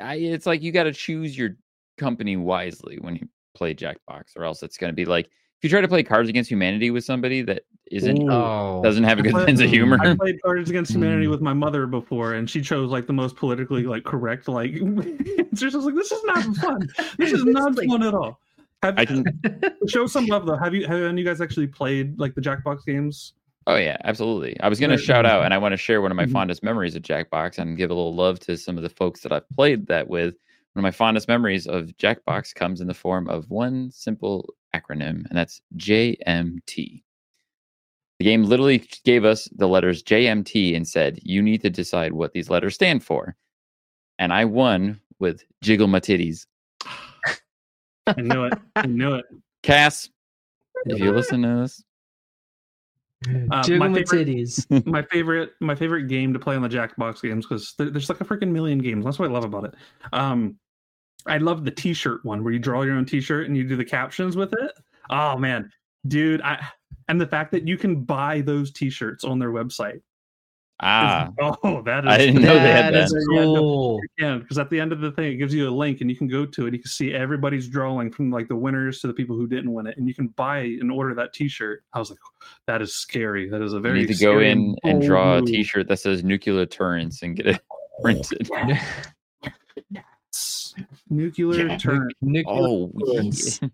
I, 0.00 0.14
it's 0.16 0.46
like 0.46 0.62
you 0.62 0.72
got 0.72 0.84
to 0.84 0.92
choose 0.92 1.36
your 1.36 1.50
company 1.98 2.36
wisely 2.36 2.98
when 3.00 3.16
you 3.16 3.28
play 3.54 3.74
Jackbox, 3.74 4.36
or 4.36 4.44
else 4.44 4.62
it's 4.62 4.76
going 4.76 4.90
to 4.90 4.96
be 4.96 5.04
like 5.04 5.26
if 5.26 5.64
you 5.64 5.68
try 5.70 5.80
to 5.80 5.88
play 5.88 6.02
Cards 6.02 6.28
Against 6.28 6.50
Humanity 6.50 6.90
with 6.90 7.04
somebody 7.04 7.42
that 7.42 7.64
isn't 7.90 8.22
Ooh. 8.22 8.30
Oh, 8.30 8.80
doesn't 8.82 9.04
have 9.04 9.18
a 9.18 9.22
good 9.22 9.32
played- 9.32 9.46
sense 9.46 9.60
of 9.60 9.70
humor. 9.70 9.98
I 10.00 10.14
played 10.14 10.40
Cards 10.42 10.70
Against 10.70 10.92
Humanity 10.92 11.26
Mm. 11.26 11.30
with 11.30 11.40
my 11.40 11.52
mother 11.52 11.86
before, 11.86 12.34
and 12.34 12.48
she 12.48 12.60
chose 12.60 12.90
like 12.90 13.06
the 13.06 13.12
most 13.12 13.36
politically 13.36 13.84
like 13.84 14.04
correct 14.04 14.48
like. 14.48 14.72
it's 14.74 15.60
just 15.60 15.74
was 15.76 15.84
like 15.84 15.94
this 15.94 16.10
is 16.12 16.22
not 16.24 16.44
fun. 16.56 16.88
This 17.18 17.32
is 17.32 17.44
not 17.46 17.74
Like- 17.76 17.88
fun 17.88 18.02
at 18.02 18.14
all. 18.14 18.40
Have, 18.82 18.96
I 18.98 19.04
can. 19.04 19.24
show 19.88 20.06
some 20.06 20.26
love 20.26 20.46
though. 20.46 20.56
Have 20.56 20.72
you 20.74 20.86
have 20.86 20.96
any 20.96 21.06
of 21.08 21.18
you 21.18 21.24
guys 21.24 21.40
actually 21.40 21.66
played 21.66 22.18
like 22.18 22.34
the 22.34 22.40
Jackbox 22.40 22.84
games? 22.86 23.32
Oh 23.66 23.76
yeah, 23.76 23.96
absolutely. 24.04 24.58
I 24.60 24.68
was 24.68 24.80
going 24.80 24.90
to 24.90 24.96
shout 24.96 25.26
out, 25.26 25.44
and 25.44 25.52
I 25.52 25.58
want 25.58 25.72
to 25.72 25.76
share 25.76 26.00
one 26.00 26.10
of 26.10 26.16
my 26.16 26.24
Mhm. 26.24 26.32
fondest 26.32 26.62
memories 26.62 26.94
of 26.96 27.02
Jackbox, 27.02 27.58
and 27.58 27.76
give 27.76 27.90
a 27.90 27.94
little 27.94 28.14
love 28.14 28.38
to 28.40 28.56
some 28.56 28.76
of 28.78 28.82
the 28.82 28.88
folks 28.88 29.20
that 29.22 29.32
I've 29.32 29.48
played 29.50 29.86
that 29.88 30.08
with. 30.08 30.34
One 30.74 30.80
of 30.80 30.82
my 30.84 30.90
fondest 30.92 31.26
memories 31.28 31.66
of 31.66 31.86
Jackbox 31.98 32.54
comes 32.54 32.80
in 32.80 32.86
the 32.86 32.94
form 32.94 33.28
of 33.28 33.50
one 33.50 33.90
simple 33.90 34.54
acronym, 34.74 35.26
and 35.28 35.32
that's 35.32 35.60
JMT. 35.76 37.02
The 38.18 38.24
game 38.24 38.42
literally 38.44 38.88
gave 39.04 39.24
us 39.24 39.48
the 39.56 39.68
letters 39.68 40.02
JMT 40.02 40.74
and 40.76 40.86
said, 40.86 41.20
"You 41.22 41.40
need 41.42 41.60
to 41.62 41.70
decide 41.70 42.12
what 42.12 42.32
these 42.32 42.50
letters 42.50 42.74
stand 42.74 43.04
for." 43.04 43.36
And 44.18 44.32
I 44.32 44.44
won 44.44 45.00
with 45.20 45.44
Jiggle 45.62 45.86
My 45.86 46.00
Titties. 46.00 46.46
I 48.06 48.20
knew 48.20 48.44
it. 48.44 48.54
I 48.74 48.86
knew 48.86 49.14
it. 49.14 49.24
Cass, 49.62 50.08
if 50.86 50.98
you 50.98 51.12
listen 51.12 51.42
to 51.42 51.60
this, 51.62 51.82
Uh, 53.50 53.62
Jiggle 53.64 53.80
my 53.80 53.88
my 53.88 53.98
favorite- 54.02 54.26
titties. 54.28 54.86
my 54.86 55.02
favorite 55.02 55.50
my 55.60 55.74
favorite 55.74 56.04
game 56.08 56.32
to 56.32 56.38
play 56.38 56.54
on 56.56 56.62
the 56.62 56.68
Jackbox 56.68 57.20
games 57.22 57.44
because 57.46 57.74
there's 57.76 58.08
like 58.08 58.20
a 58.20 58.24
freaking 58.24 58.50
million 58.52 58.78
games. 58.78 59.04
That's 59.04 59.18
what 59.18 59.28
I 59.28 59.32
love 59.32 59.44
about 59.44 59.64
it. 59.64 59.74
Um, 60.12 60.56
I 61.26 61.38
love 61.38 61.64
the 61.64 61.70
T-shirt 61.72 62.24
one 62.24 62.42
where 62.44 62.52
you 62.52 62.58
draw 62.60 62.82
your 62.82 62.94
own 62.94 63.04
T-shirt 63.04 63.46
and 63.48 63.56
you 63.56 63.64
do 63.64 63.74
the 63.76 63.84
captions 63.84 64.36
with 64.36 64.52
it. 64.52 64.72
Oh 65.10 65.36
man, 65.36 65.70
dude! 66.06 66.40
I 66.42 66.64
and 67.08 67.20
the 67.20 67.26
fact 67.26 67.52
that 67.52 67.66
you 67.66 67.76
can 67.78 68.04
buy 68.04 68.40
those 68.42 68.70
T-shirts 68.72 69.24
on 69.24 69.38
their 69.38 69.50
website. 69.50 69.96
is- 69.96 70.02
ah, 70.80 71.30
oh, 71.64 71.82
that 71.82 72.04
is 72.04 72.10
I 72.10 72.18
didn't 72.18 72.42
know 72.42 72.54
they 72.54 72.70
had 72.70 72.94
that. 72.94 73.10
Yeah, 73.32 73.42
cool. 73.42 74.00
Yeah, 74.18 74.36
because 74.38 74.58
at 74.58 74.68
the 74.70 74.78
end 74.78 74.92
of 74.92 75.00
the 75.00 75.10
thing, 75.12 75.32
it 75.32 75.36
gives 75.36 75.52
you 75.54 75.68
a 75.68 75.74
link 75.74 76.00
and 76.02 76.10
you 76.10 76.16
can 76.16 76.28
go 76.28 76.44
to 76.46 76.66
it. 76.66 76.74
You 76.74 76.80
can 76.80 76.88
see 76.90 77.14
everybody's 77.14 77.66
drawing 77.68 78.12
from 78.12 78.30
like 78.30 78.46
the 78.48 78.54
winners 78.56 79.00
to 79.00 79.06
the 79.06 79.12
people 79.14 79.34
who 79.36 79.46
didn't 79.48 79.72
win 79.72 79.86
it, 79.86 79.96
and 79.96 80.06
you 80.06 80.14
can 80.14 80.28
buy 80.28 80.58
and 80.60 80.92
order 80.92 81.14
that 81.14 81.32
T-shirt. 81.32 81.82
I 81.94 81.98
was 81.98 82.10
like, 82.10 82.18
that 82.66 82.80
is 82.82 82.94
scary. 82.94 83.48
That 83.48 83.62
is 83.62 83.72
a 83.72 83.76
you 83.76 83.82
very 83.82 83.98
need 84.00 84.06
to 84.08 84.12
go 84.14 84.32
scary 84.34 84.50
in 84.50 84.76
and 84.84 85.02
draw 85.02 85.36
a 85.36 85.40
move. 85.40 85.48
T-shirt 85.48 85.88
that 85.88 85.98
says 85.98 86.22
"nuclear 86.22 86.66
turrets" 86.66 87.22
and 87.22 87.34
get 87.36 87.46
it 87.46 87.60
printed. 88.02 88.48
Nuclear 91.10 91.76
turn. 91.78 92.08
Nuclear 92.20 92.56
Oh, 92.56 92.92
yeah. 92.94 93.68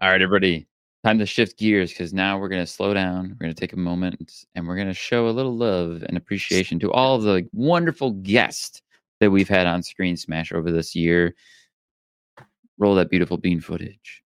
all 0.00 0.10
right, 0.10 0.20
everybody. 0.22 0.66
Time 1.02 1.18
to 1.18 1.24
shift 1.24 1.58
gears 1.58 1.90
because 1.90 2.12
now 2.12 2.38
we're 2.38 2.50
going 2.50 2.62
to 2.62 2.70
slow 2.70 2.92
down. 2.92 3.30
We're 3.30 3.46
going 3.46 3.54
to 3.54 3.58
take 3.58 3.72
a 3.72 3.78
moment 3.78 4.44
and 4.54 4.68
we're 4.68 4.76
going 4.76 4.88
to 4.88 4.94
show 4.94 5.28
a 5.28 5.30
little 5.30 5.56
love 5.56 6.04
and 6.06 6.16
appreciation 6.16 6.78
to 6.80 6.92
all 6.92 7.16
of 7.16 7.22
the 7.22 7.48
wonderful 7.52 8.10
guests 8.10 8.82
that 9.20 9.30
we've 9.30 9.48
had 9.48 9.66
on 9.66 9.82
Screen 9.82 10.16
Smash 10.16 10.52
over 10.52 10.70
this 10.70 10.94
year. 10.94 11.34
Roll 12.76 12.94
that 12.96 13.08
beautiful 13.08 13.38
bean 13.38 13.60
footage. 13.60 14.22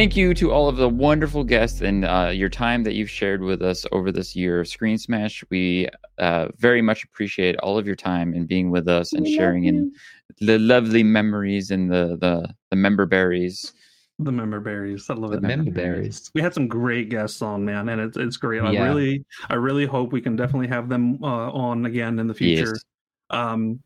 Thank 0.00 0.16
you 0.16 0.32
to 0.32 0.50
all 0.50 0.66
of 0.66 0.78
the 0.78 0.88
wonderful 0.88 1.44
guests 1.44 1.82
and 1.82 2.06
uh, 2.06 2.30
your 2.32 2.48
time 2.48 2.84
that 2.84 2.94
you've 2.94 3.10
shared 3.10 3.42
with 3.42 3.60
us 3.60 3.84
over 3.92 4.10
this 4.10 4.34
year 4.34 4.60
of 4.60 4.66
Screen 4.66 4.96
Smash. 4.96 5.44
We 5.50 5.90
uh, 6.16 6.48
very 6.56 6.80
much 6.80 7.04
appreciate 7.04 7.56
all 7.58 7.76
of 7.76 7.86
your 7.86 7.96
time 7.96 8.32
and 8.32 8.48
being 8.48 8.70
with 8.70 8.88
us 8.88 9.12
and 9.12 9.28
sharing 9.28 9.64
in 9.64 9.92
the 10.38 10.58
lovely 10.58 11.02
memories 11.02 11.70
and 11.70 11.92
the 11.92 12.16
the, 12.18 12.48
the 12.70 12.76
member 12.76 13.04
berries. 13.04 13.74
The 14.18 14.32
member 14.32 14.58
berries. 14.58 15.10
I 15.10 15.14
love 15.16 15.32
The 15.32 15.36
it. 15.36 15.42
member 15.42 15.70
berries. 15.70 16.30
We 16.34 16.40
had 16.40 16.54
some 16.54 16.66
great 16.66 17.10
guests 17.10 17.42
on, 17.42 17.66
man, 17.66 17.90
and 17.90 18.00
it's 18.00 18.16
it's 18.16 18.38
great. 18.38 18.62
I 18.62 18.72
really, 18.72 19.22
I 19.50 19.56
really 19.56 19.84
hope 19.84 20.12
we 20.12 20.22
can 20.22 20.34
definitely 20.34 20.68
have 20.68 20.88
them 20.88 21.22
uh, 21.22 21.50
on 21.52 21.84
again 21.84 22.18
in 22.18 22.26
the 22.26 22.32
future. 22.32 22.72
Yes. 22.72 22.84
Um, 23.28 23.80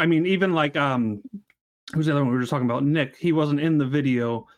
I 0.00 0.06
mean, 0.06 0.26
even 0.26 0.52
like 0.52 0.76
um, 0.76 1.22
who's 1.94 2.06
the 2.06 2.12
other 2.12 2.22
one 2.22 2.30
we 2.30 2.34
were 2.34 2.42
just 2.42 2.50
talking 2.50 2.68
about? 2.68 2.82
Nick. 2.82 3.16
He 3.16 3.30
wasn't 3.30 3.60
in 3.60 3.78
the 3.78 3.86
video 3.86 4.48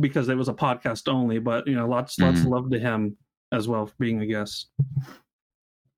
because 0.00 0.28
it 0.28 0.36
was 0.36 0.48
a 0.48 0.54
podcast 0.54 1.08
only, 1.08 1.38
but 1.38 1.66
you 1.66 1.74
know, 1.74 1.88
lots 1.88 2.18
lots 2.18 2.38
of 2.38 2.44
mm-hmm. 2.44 2.52
love 2.52 2.70
to 2.70 2.78
him 2.78 3.16
as 3.52 3.68
well 3.68 3.86
for 3.86 3.94
being 3.98 4.20
a 4.20 4.26
guest. 4.26 4.68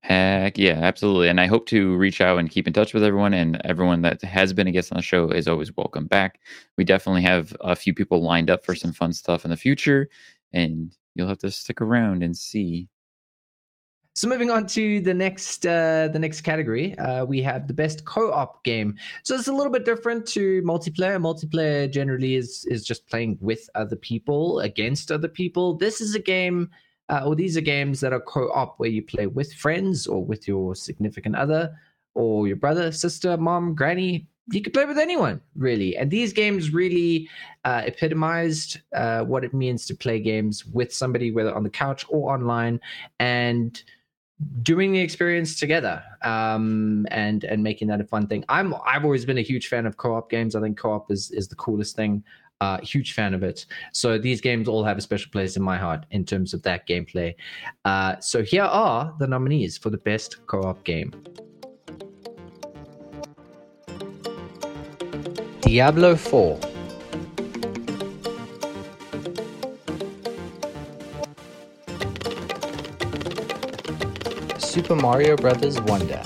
Heck 0.01 0.57
yeah, 0.57 0.79
absolutely. 0.81 1.27
And 1.27 1.41
I 1.41 1.45
hope 1.47 1.65
to 1.67 1.95
reach 1.97 2.21
out 2.21 2.39
and 2.39 2.49
keep 2.49 2.67
in 2.67 2.73
touch 2.73 2.93
with 2.93 3.03
everyone. 3.03 3.33
And 3.33 3.61
everyone 3.65 4.01
that 4.03 4.21
has 4.21 4.53
been 4.53 4.67
a 4.67 4.71
guest 4.71 4.91
on 4.91 4.97
the 4.97 5.01
show 5.01 5.29
is 5.29 5.47
always 5.47 5.75
welcome 5.75 6.07
back. 6.07 6.39
We 6.77 6.83
definitely 6.85 7.21
have 7.23 7.55
a 7.59 7.75
few 7.75 7.93
people 7.93 8.23
lined 8.23 8.49
up 8.49 8.65
for 8.65 8.75
some 8.75 8.93
fun 8.93 9.11
stuff 9.11 9.43
in 9.43 9.51
the 9.51 9.57
future, 9.57 10.09
and 10.53 10.95
you'll 11.15 11.27
have 11.27 11.39
to 11.39 11.51
stick 11.51 11.81
around 11.81 12.23
and 12.23 12.35
see. 12.35 12.87
So 14.15 14.27
moving 14.27 14.49
on 14.49 14.65
to 14.67 14.99
the 15.01 15.13
next 15.13 15.65
uh, 15.65 16.09
the 16.11 16.19
next 16.19 16.41
category, 16.41 16.97
uh, 16.97 17.23
we 17.25 17.41
have 17.43 17.67
the 17.67 17.73
best 17.73 18.05
co-op 18.05 18.63
game. 18.63 18.95
So 19.23 19.35
it's 19.35 19.47
a 19.47 19.53
little 19.53 19.71
bit 19.71 19.85
different 19.85 20.25
to 20.29 20.61
multiplayer. 20.63 21.21
Multiplayer 21.21 21.89
generally 21.91 22.35
is 22.35 22.65
is 22.69 22.83
just 22.83 23.07
playing 23.07 23.37
with 23.39 23.69
other 23.75 23.95
people 23.95 24.59
against 24.59 25.11
other 25.11 25.27
people. 25.27 25.77
This 25.77 26.01
is 26.01 26.15
a 26.15 26.19
game, 26.19 26.69
uh, 27.07 27.23
or 27.25 27.35
these 27.35 27.55
are 27.55 27.61
games 27.61 27.99
that 28.01 28.11
are 28.11 28.19
co-op 28.19 28.79
where 28.79 28.89
you 28.89 29.03
play 29.03 29.27
with 29.27 29.53
friends 29.53 30.07
or 30.07 30.25
with 30.25 30.47
your 30.47 30.75
significant 30.75 31.35
other 31.35 31.73
or 32.15 32.47
your 32.47 32.57
brother, 32.57 32.91
sister, 32.91 33.37
mom, 33.37 33.75
granny. 33.75 34.27
You 34.51 34.61
can 34.63 34.73
play 34.73 34.85
with 34.85 34.97
anyone 34.97 35.39
really, 35.55 35.95
and 35.95 36.09
these 36.09 36.33
games 36.33 36.73
really 36.73 37.29
uh, 37.65 37.83
epitomized 37.85 38.81
uh, 38.95 39.23
what 39.23 39.43
it 39.43 39.53
means 39.53 39.85
to 39.85 39.95
play 39.95 40.19
games 40.19 40.65
with 40.65 40.91
somebody, 40.91 41.31
whether 41.31 41.53
on 41.53 41.63
the 41.63 41.69
couch 41.69 42.03
or 42.09 42.33
online, 42.33 42.81
and 43.19 43.81
doing 44.63 44.93
the 44.93 44.99
experience 44.99 45.59
together 45.59 46.01
um, 46.23 47.05
and 47.11 47.43
and 47.43 47.61
making 47.61 47.87
that 47.89 48.01
a 48.01 48.05
fun 48.05 48.27
thing. 48.27 48.43
I'm 48.49 48.73
I've 48.85 49.03
always 49.03 49.25
been 49.25 49.37
a 49.37 49.41
huge 49.41 49.67
fan 49.67 49.85
of 49.85 49.97
co-op 49.97 50.29
games. 50.29 50.55
I 50.55 50.61
think 50.61 50.77
co-op 50.77 51.11
is 51.11 51.31
is 51.31 51.47
the 51.47 51.55
coolest 51.55 51.95
thing. 51.95 52.23
Uh, 52.61 52.77
huge 52.81 53.13
fan 53.13 53.33
of 53.33 53.41
it. 53.41 53.65
So 53.93 54.17
these 54.17 54.41
games 54.41 54.67
all 54.67 54.83
have 54.83 54.97
a 54.97 55.01
special 55.01 55.31
place 55.31 55.55
in 55.55 55.63
my 55.63 55.77
heart 55.77 56.05
in 56.11 56.25
terms 56.25 56.53
of 56.53 56.61
that 56.63 56.85
gameplay. 56.85 57.33
Uh, 57.85 58.19
so 58.19 58.43
here 58.43 58.63
are 58.65 59.15
the 59.17 59.27
nominees 59.27 59.77
for 59.77 59.89
the 59.89 59.97
best 59.97 60.45
co-op 60.45 60.83
game. 60.83 61.13
Diablo 65.61 66.17
4. 66.17 66.59
Super 74.79 74.95
Mario 74.95 75.35
Brothers 75.35 75.77
Wonder. 75.81 76.23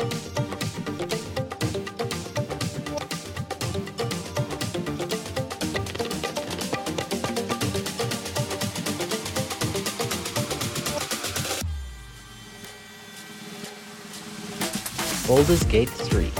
Baldur's 15.26 15.64
Gate 15.64 15.90
3. 15.90 16.32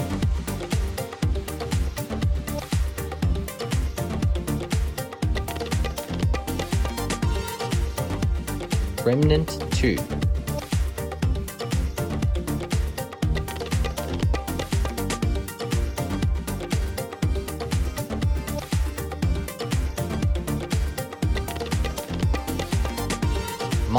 Remnant 9.04 9.72
2. 9.72 10.23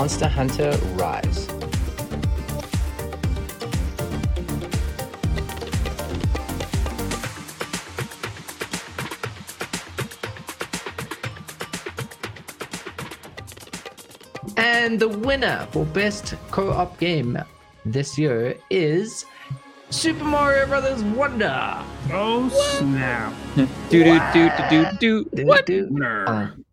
Monster 0.06 0.28
Hunter 0.28 0.70
Rise. 0.94 1.48
And 14.58 15.00
the 15.00 15.08
winner 15.08 15.68
for 15.72 15.86
best 15.86 16.36
co-op 16.52 17.00
game 17.00 17.40
this 17.84 18.16
year 18.20 18.56
is 18.70 19.26
Super 19.90 20.24
Mario 20.24 20.68
Brothers 20.68 21.02
Wonder. 21.02 21.84
Oh 22.12 22.48
snap! 22.78 23.34
do 23.90 24.04
do 24.04 24.20
do 24.34 24.52
do 24.70 24.86
do 25.00 25.30
do. 25.34 25.46
What? 25.48 25.66
Nerd. 25.66 26.30
Um, 26.30 26.65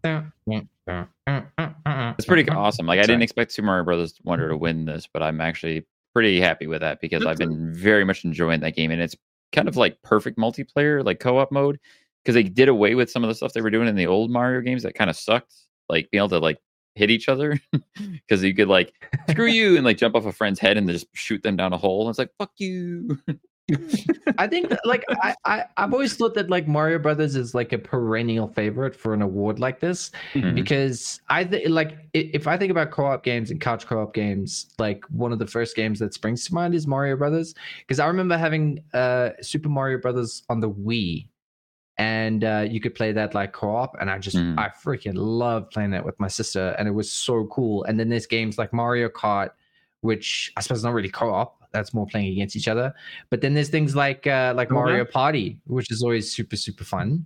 Pretty 2.33 2.49
mm-hmm. 2.49 2.59
awesome. 2.59 2.87
Like 2.87 2.99
I 2.99 3.03
didn't 3.03 3.23
expect 3.23 3.53
Super 3.53 3.67
Mario 3.67 3.85
Brothers 3.85 4.15
Wonder 4.25 4.49
to 4.49 4.57
win 4.57 4.85
this, 4.85 5.09
but 5.13 5.23
I'm 5.23 5.41
actually 5.41 5.87
pretty 6.15 6.41
happy 6.41 6.67
with 6.67 6.81
that 6.81 7.01
because 7.01 7.27
I've 7.27 7.39
mm-hmm. 7.39 7.51
been 7.51 7.75
very 7.75 8.05
much 8.05 8.25
enjoying 8.25 8.61
that 8.61 8.77
game, 8.77 8.91
and 8.91 9.01
it's 9.01 9.17
kind 9.53 9.69
of 9.69 9.77
like 9.77 10.01
perfect 10.03 10.39
multiplayer, 10.39 11.05
like 11.05 11.21
co-op 11.21 11.53
mode, 11.53 11.79
because 12.23 12.35
they 12.35 12.43
did 12.43 12.69
away 12.69 12.95
with 12.95 13.11
some 13.11 13.23
of 13.23 13.29
the 13.29 13.35
stuff 13.35 13.53
they 13.53 13.61
were 13.61 13.71
doing 13.71 13.89
in 13.89 13.97
the 13.97 14.07
old 14.07 14.31
Mario 14.31 14.61
games 14.61 14.83
that 14.83 14.95
kind 14.95 15.11
of 15.11 15.17
sucked, 15.17 15.55
like 15.89 16.11
being 16.11 16.21
able 16.21 16.29
to 16.31 16.39
like 16.39 16.59
hit 16.95 17.11
each 17.11 17.29
other 17.29 17.59
because 18.29 18.43
you 18.43 18.55
could 18.55 18.69
like 18.69 18.93
screw 19.31 19.47
you 19.49 19.77
and 19.77 19.85
like 19.85 19.97
jump 19.97 20.15
off 20.15 20.27
a 20.27 20.33
friend's 20.33 20.61
head 20.61 20.77
and 20.77 20.89
just 20.89 21.07
shoot 21.15 21.43
them 21.43 21.57
down 21.57 21.73
a 21.73 21.79
hole. 21.79 22.03
And 22.03 22.11
it's 22.11 22.19
like 22.19 22.31
fuck 22.39 22.53
you. 22.59 23.19
I 24.39 24.47
think 24.49 24.73
like 24.85 25.05
I, 25.11 25.35
I 25.45 25.65
I've 25.77 25.93
always 25.93 26.15
thought 26.15 26.35
that 26.35 26.51
like 26.51 26.67
Mario 26.69 26.99
Brothers 26.99 27.37
is 27.37 27.55
like 27.55 27.73
a 27.73 27.79
perennial 27.79 28.49
favorite 28.49 28.95
for 28.95 29.15
an 29.15 29.23
award 29.23 29.59
like 29.59 29.81
this 29.81 30.11
Mhm. 30.35 30.55
because 30.55 31.21
I 31.29 31.45
th- 31.45 31.69
like 31.69 31.99
if 32.13 32.47
I 32.47 32.57
think 32.57 32.71
about 32.71 32.91
co-op 32.91 33.23
games 33.23 33.51
and 33.51 33.61
couch 33.61 33.87
co-op 33.87 34.15
games, 34.15 34.75
like 34.79 35.05
one 35.11 35.33
of 35.33 35.39
the 35.39 35.47
first 35.47 35.77
games 35.77 35.99
that 36.01 36.13
springs 36.13 36.45
to 36.47 36.55
mind 36.55 36.75
is 36.75 36.87
Mario 36.87 37.17
Brothers 37.17 37.55
because 37.81 37.99
I 38.01 38.07
remember 38.07 38.37
having 38.37 38.83
uh 38.95 39.31
Super 39.41 39.69
Mario 39.69 39.99
Brothers 39.99 40.43
on 40.49 40.61
the 40.61 40.71
Wii 40.71 41.29
and 41.99 42.43
uh, 42.45 42.67
you 42.69 42.81
could 42.81 42.95
play 42.95 43.13
that 43.13 43.35
like 43.35 43.53
co-op 43.53 43.95
and 44.01 44.11
i 44.11 44.19
just 44.19 44.37
Mm. 44.39 44.59
i 44.59 44.71
freaking 44.71 45.13
love 45.15 45.69
playing 45.71 45.91
that 45.91 46.05
with 46.07 46.19
my 46.19 46.27
sister 46.27 46.75
and 46.79 46.89
it 46.89 46.93
was 46.93 47.13
so 47.13 47.45
cool 47.49 47.85
and 47.85 48.01
then 48.01 48.09
there's 48.09 48.27
games 48.27 48.57
like 48.57 48.73
mario 48.73 49.11
kart 49.11 49.51
which 50.01 50.51
i 50.57 50.63
suppose 50.63 50.83
not 50.83 50.95
really 50.95 51.11
co-op 51.11 51.62
that's 51.73 51.93
more 51.95 52.07
playing 52.07 52.33
against 52.33 52.57
each 52.57 52.69
other 52.69 52.93
but 53.31 53.41
then 53.41 53.55
there's 53.55 53.69
things 53.69 53.97
like 53.97 54.27
uh 54.27 54.53
like 54.57 54.71
mario 54.71 55.05
party 55.05 55.59
which 55.67 55.91
is 55.91 56.03
always 56.03 56.33
super 56.33 56.57
super 56.57 56.85
fun 56.85 57.25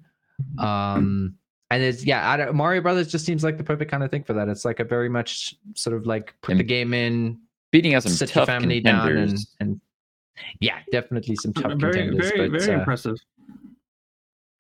um 0.59 1.35
and 1.71 1.83
it's 1.83 2.05
yeah 2.05 2.31
I 2.31 2.37
don't, 2.37 2.55
mario 2.55 2.81
brothers 2.81 3.09
just 3.09 3.25
seems 3.25 3.43
like 3.43 3.59
the 3.59 3.65
perfect 3.65 3.91
kind 3.91 4.03
of 4.03 4.11
thing 4.11 4.23
for 4.23 4.33
that 4.35 4.49
it's 4.49 4.65
like 4.65 4.81
a 4.81 4.85
very 4.85 5.09
much 5.09 5.55
sort 5.75 5.97
of 5.97 6.07
like 6.07 6.35
put 6.43 6.53
And 6.53 6.61
the 6.61 6.65
game 6.65 6.95
in 6.95 7.39
Beating 7.73 7.95
out 7.95 8.05
some 8.05 8.13
sit 8.13 8.29
tough 8.31 8.47
family 8.47 8.81
down 8.81 9.09
and, 9.09 9.17
contenders. 9.17 9.55
and 9.61 9.81
yeah 10.61 10.79
definitely 10.93 11.37
some 11.37 11.53
tough 11.53 11.73
very, 11.79 11.93
contenders 11.93 12.31
very, 12.31 12.49
but, 12.49 12.61
very 12.61 12.75
uh, 12.75 12.79
impressive. 12.79 13.17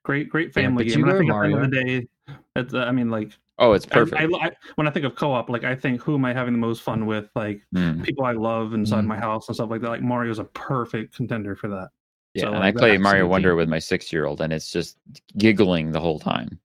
Great, 0.06 0.28
great 0.30 0.54
family 0.54 0.84
but 0.84 0.94
game. 0.94 1.04
I 1.04 1.18
think 1.18 1.30
at 1.32 1.34
the 1.34 1.44
end 1.44 1.54
of 1.54 1.70
the 1.70 1.84
day, 1.84 2.08
it's, 2.54 2.74
uh, 2.74 2.78
I 2.78 2.92
mean, 2.92 3.10
like, 3.10 3.32
Oh, 3.58 3.72
it's 3.72 3.86
perfect. 3.86 4.20
I, 4.20 4.26
I, 4.46 4.50
when 4.74 4.86
I 4.86 4.90
think 4.90 5.06
of 5.06 5.14
co-op, 5.14 5.48
like, 5.48 5.64
I 5.64 5.74
think 5.74 6.02
who 6.02 6.14
am 6.14 6.24
I 6.26 6.34
having 6.34 6.52
the 6.52 6.58
most 6.58 6.82
fun 6.82 7.06
with? 7.06 7.30
Like, 7.34 7.62
Mm. 7.74 8.04
people 8.04 8.24
I 8.24 8.32
love 8.32 8.74
inside 8.74 9.04
Mm. 9.04 9.08
my 9.08 9.18
house 9.18 9.48
and 9.48 9.54
stuff 9.56 9.70
like 9.70 9.80
that. 9.80 9.88
Like, 9.88 10.02
Mario's 10.02 10.38
a 10.38 10.44
perfect 10.44 11.16
contender 11.16 11.56
for 11.56 11.68
that. 11.68 11.88
Yeah, 12.34 12.42
So, 12.42 12.48
and 12.50 12.58
like, 12.60 12.76
I 12.76 12.78
play 12.78 12.98
Mario. 12.98 13.26
Wonder 13.26 13.56
with 13.56 13.68
my 13.68 13.78
six 13.78 14.12
year 14.12 14.26
old, 14.26 14.42
and 14.42 14.52
it's 14.52 14.70
just 14.70 14.98
giggling 15.38 15.90
the 15.92 16.00
whole 16.00 16.18
time, 16.18 16.58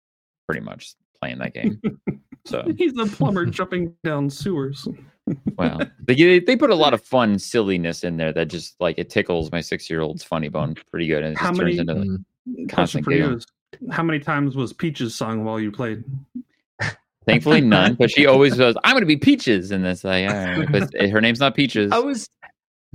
pretty 0.47 0.59
much 0.61 0.95
playing 1.21 1.37
that 1.39 1.53
game. 1.53 1.79
so, 2.45 2.63
He's 2.77 2.97
a 2.97 3.05
plumber 3.05 3.45
jumping 3.45 3.95
down 4.03 4.29
sewers. 4.29 4.85
well, 5.57 5.79
they 6.07 6.39
they 6.39 6.57
put 6.57 6.71
a 6.71 6.75
lot 6.75 6.93
of 6.93 7.01
fun 7.01 7.39
silliness 7.39 8.03
in 8.03 8.17
there 8.17 8.33
that 8.33 8.49
just 8.49 8.75
like 8.81 8.97
it 8.99 9.09
tickles 9.09 9.49
my 9.53 9.61
six 9.61 9.89
year 9.89 10.01
old's 10.01 10.25
funny 10.25 10.49
bone 10.49 10.75
pretty 10.89 11.07
good, 11.07 11.23
and 11.23 11.33
it 11.33 11.37
How 11.39 11.51
just 11.51 11.61
turns 11.61 11.77
many- 11.77 11.79
into 11.79 11.93
like, 11.93 12.07
mm. 12.67 12.69
Constant 12.69 13.05
for 13.05 13.11
you 13.11 13.19
giggle. 13.19 13.37
is, 13.37 13.45
how 13.91 14.03
many 14.03 14.19
times 14.19 14.57
was 14.57 14.73
Peaches 14.73 15.15
sung 15.15 15.45
while 15.45 15.57
you 15.59 15.71
played? 15.71 16.03
Thankfully 17.25 17.61
none. 17.61 17.95
But 17.95 18.11
she 18.11 18.25
always 18.25 18.53
goes, 18.57 18.75
"I'm 18.83 18.93
going 18.93 19.01
to 19.01 19.05
be 19.07 19.17
Peaches," 19.17 19.71
and 19.71 19.85
it's 19.85 20.03
like, 20.03 20.29
right, 20.29 20.67
but 20.71 20.93
her 21.09 21.21
name's 21.21 21.39
not 21.39 21.55
Peaches. 21.55 21.91
I 21.91 21.99
was 21.99 22.29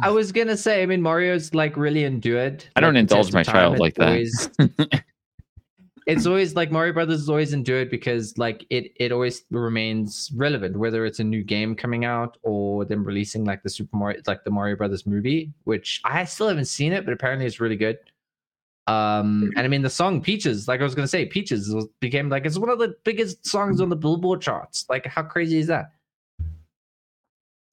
I 0.03 0.11
was 0.11 0.33
gonna 0.33 0.57
say, 0.57 0.83
I 0.83 0.87
mean, 0.87 1.01
Mario's 1.01 1.55
like 1.55 1.77
really 1.77 2.05
endured. 2.05 2.65
I 2.77 2.81
don't 2.81 2.95
like, 2.95 3.01
indulge 3.01 3.33
my 3.33 3.43
child 3.43 3.79
like 3.79 3.95
that. 3.95 4.09
always- 4.09 4.51
it's 6.07 6.27
always 6.27 6.55
like 6.55 6.71
Mario 6.71 6.93
Brothers 6.93 7.23
is 7.23 7.29
always 7.29 7.53
endured 7.53 7.91
because 7.91 8.37
like 8.37 8.65
it 8.71 8.93
it 8.97 9.11
always 9.11 9.45
remains 9.51 10.31
relevant, 10.35 10.77
whether 10.77 11.07
it's 11.07 11.19
a 11.19 11.25
new 11.25 11.43
game 11.43 11.75
coming 11.75 12.05
out 12.05 12.37
or 12.43 12.85
them 12.85 13.05
releasing 13.05 13.45
like 13.45 13.63
the 13.63 13.71
Super 13.71 13.97
Mario 13.97 14.21
like 14.27 14.45
the 14.45 14.51
Mario 14.51 14.77
Brothers 14.77 15.07
movie, 15.07 15.53
which 15.65 16.01
I 16.05 16.25
still 16.25 16.49
haven't 16.49 16.67
seen 16.67 16.93
it, 16.93 17.05
but 17.05 17.13
apparently 17.13 17.47
it's 17.47 17.61
really 17.61 17.77
good. 17.77 17.99
Um, 18.89 19.51
and 19.57 19.65
I 19.65 19.69
mean 19.69 19.83
the 19.83 19.91
song 19.91 20.21
Peaches, 20.23 20.69
like 20.69 20.81
I 20.81 20.85
was 20.85 20.95
gonna 20.95 21.09
say, 21.09 21.27
Peaches 21.27 21.75
became 22.01 22.29
like 22.29 22.47
it's 22.47 22.59
one 22.59 22.71
of 22.71 22.79
the 22.79 22.95
biggest 23.05 23.47
songs 23.47 23.81
on 23.81 23.89
the 23.89 23.97
Billboard 23.97 24.41
charts. 24.41 24.87
Like, 24.89 25.07
how 25.07 25.23
crazy 25.23 25.59
is 25.59 25.67
that? 25.67 25.93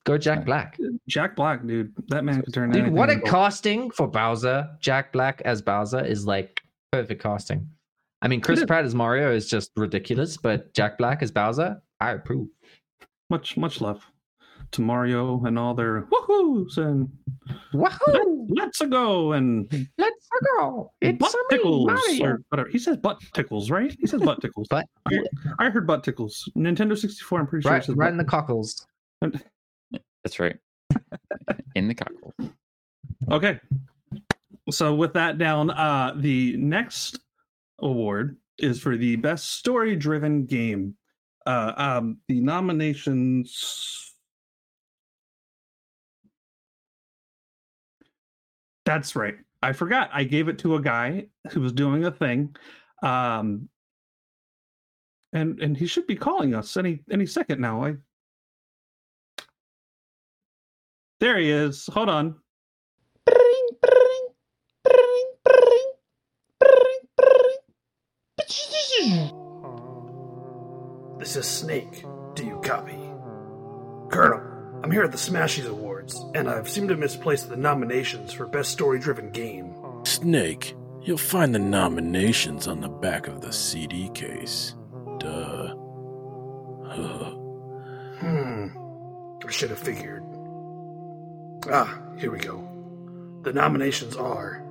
Go 0.06 0.17
Jack 0.17 0.45
Black. 0.45 0.78
Jack 1.08 1.36
Black, 1.36 1.65
dude. 1.65 1.93
That 2.10 2.26
man 2.26 2.41
could 2.41 2.54
turn 2.54 2.71
Dude, 2.71 2.91
what 2.91 3.10
a 3.10 3.19
casting 3.21 3.89
for 3.91 4.08
Bowser. 4.08 4.69
Jack 4.80 5.13
Black 5.13 5.41
as 5.45 5.62
Bowser 5.62 6.04
is 6.04 6.26
like 6.26 6.62
perfect 6.91 7.21
casting. 7.21 7.69
I 8.21 8.28
mean, 8.28 8.41
Chris. 8.41 8.63
Pratt 8.65 8.86
as 8.86 8.95
Mario 8.95 9.34
is 9.34 9.49
just 9.49 9.71
ridiculous, 9.76 10.36
but 10.36 10.73
Jack 10.73 10.97
Black 10.97 11.21
as 11.21 11.32
Bowser, 11.32 11.82
I 11.99 12.12
approve. 12.12 12.47
much, 13.30 13.56
much 13.56 13.82
love 13.82 14.06
to 14.74 14.82
Mario 14.82 15.44
and 15.46 15.58
all 15.58 15.74
their 15.74 16.04
woohoos 16.04 16.78
and 16.78 17.10
Wahoo! 17.74 18.48
let's 18.50 18.82
a 18.82 18.88
go 18.88 19.34
and 19.34 19.68
Let's 19.98 20.28
go! 20.58 20.92
It's 21.02 21.18
butt 21.20 21.34
me, 21.52 21.58
tickles 21.58 21.88
Mario. 21.88 22.26
or 22.26 22.42
whatever. 22.50 22.70
He 22.70 22.80
says 22.80 22.98
butt 22.98 23.20
tickles, 23.34 23.70
right? 23.72 23.96
He 24.00 24.08
says 24.08 24.21
butt 24.21 24.42
tickles. 24.42 24.67
Butt- 24.69 24.88
I, 25.08 25.19
I 25.60 25.69
heard 25.69 25.86
butt 25.88 26.04
tickles. 26.04 26.50
Nintendo 26.58 26.98
64, 26.98 27.40
I'm 27.40 27.48
pretty 27.48 27.63
sure. 27.63 27.71
Right, 27.71 27.84
says 27.84 27.96
right 27.96 28.12
in 28.12 28.17
the 28.17 28.24
cockles. 28.24 28.86
That's 29.21 30.40
right. 30.40 30.58
In 31.76 31.88
the 31.88 31.96
cockle. 31.96 32.34
Okay. 33.32 33.60
So 34.69 34.94
with 34.96 35.13
that 35.13 35.38
down, 35.38 35.69
uh 35.71 36.13
the 36.15 36.56
next 36.58 37.19
award 37.80 38.38
is 38.60 38.80
for 38.80 38.96
the 38.96 39.15
best 39.17 39.52
story 39.54 39.96
driven 39.96 40.46
game. 40.46 40.96
Uh 41.46 41.74
um 41.76 42.17
the 42.28 42.40
nominations 42.40 44.13
That's 48.86 49.15
right. 49.15 49.36
I 49.62 49.73
forgot. 49.73 50.10
I 50.13 50.23
gave 50.23 50.50
it 50.50 50.60
to 50.60 50.75
a 50.75 50.81
guy 50.81 51.27
who 51.52 51.62
was 51.62 51.71
doing 51.71 52.06
a 52.06 52.12
thing. 52.12 52.56
Um 53.02 53.69
and 55.34 55.60
and 55.60 55.75
he 55.75 55.88
should 55.88 56.08
be 56.08 56.15
calling 56.15 56.54
us 56.54 56.77
any 56.77 57.02
any 57.12 57.25
second 57.25 57.60
now. 57.60 57.84
I 57.86 57.96
There 61.19 61.38
he 61.38 61.50
is. 61.50 61.88
Hold 61.94 62.10
on. 62.10 62.36
This 71.23 71.38
is 71.38 71.48
Snake. 71.48 72.04
Do 72.36 72.46
you 72.46 72.60
copy? 72.62 72.98
Colonel, 74.12 74.52
I'm 74.84 74.92
here 74.92 75.04
at 75.04 75.13
the 75.13 75.17
Smashies 75.17 75.65
Awards, 75.65 76.21
and 76.36 76.50
I've 76.50 76.69
seemed 76.69 76.90
to 76.90 76.98
misplace 76.98 77.44
the 77.44 77.56
nominations 77.56 78.34
for 78.34 78.46
Best 78.46 78.71
Story 78.71 79.00
Driven 79.00 79.31
Game. 79.31 79.73
Snake, 80.04 80.75
you'll 81.02 81.17
find 81.17 81.56
the 81.56 81.60
nominations 81.60 82.67
on 82.67 82.81
the 82.81 82.90
back 82.90 83.27
of 83.27 83.40
the 83.40 83.54
CD 83.54 84.10
case. 84.10 84.75
Duh. 85.19 85.75
Huh. 86.86 87.36
Hmm. 88.19 88.67
I 89.46 89.52
should 89.52 89.69
have 89.71 89.79
figured. 89.79 90.23
Ah, 91.69 92.02
here 92.17 92.31
we 92.31 92.40
go. 92.40 92.69
The 93.44 93.52
nominations 93.52 94.15
are 94.15 94.63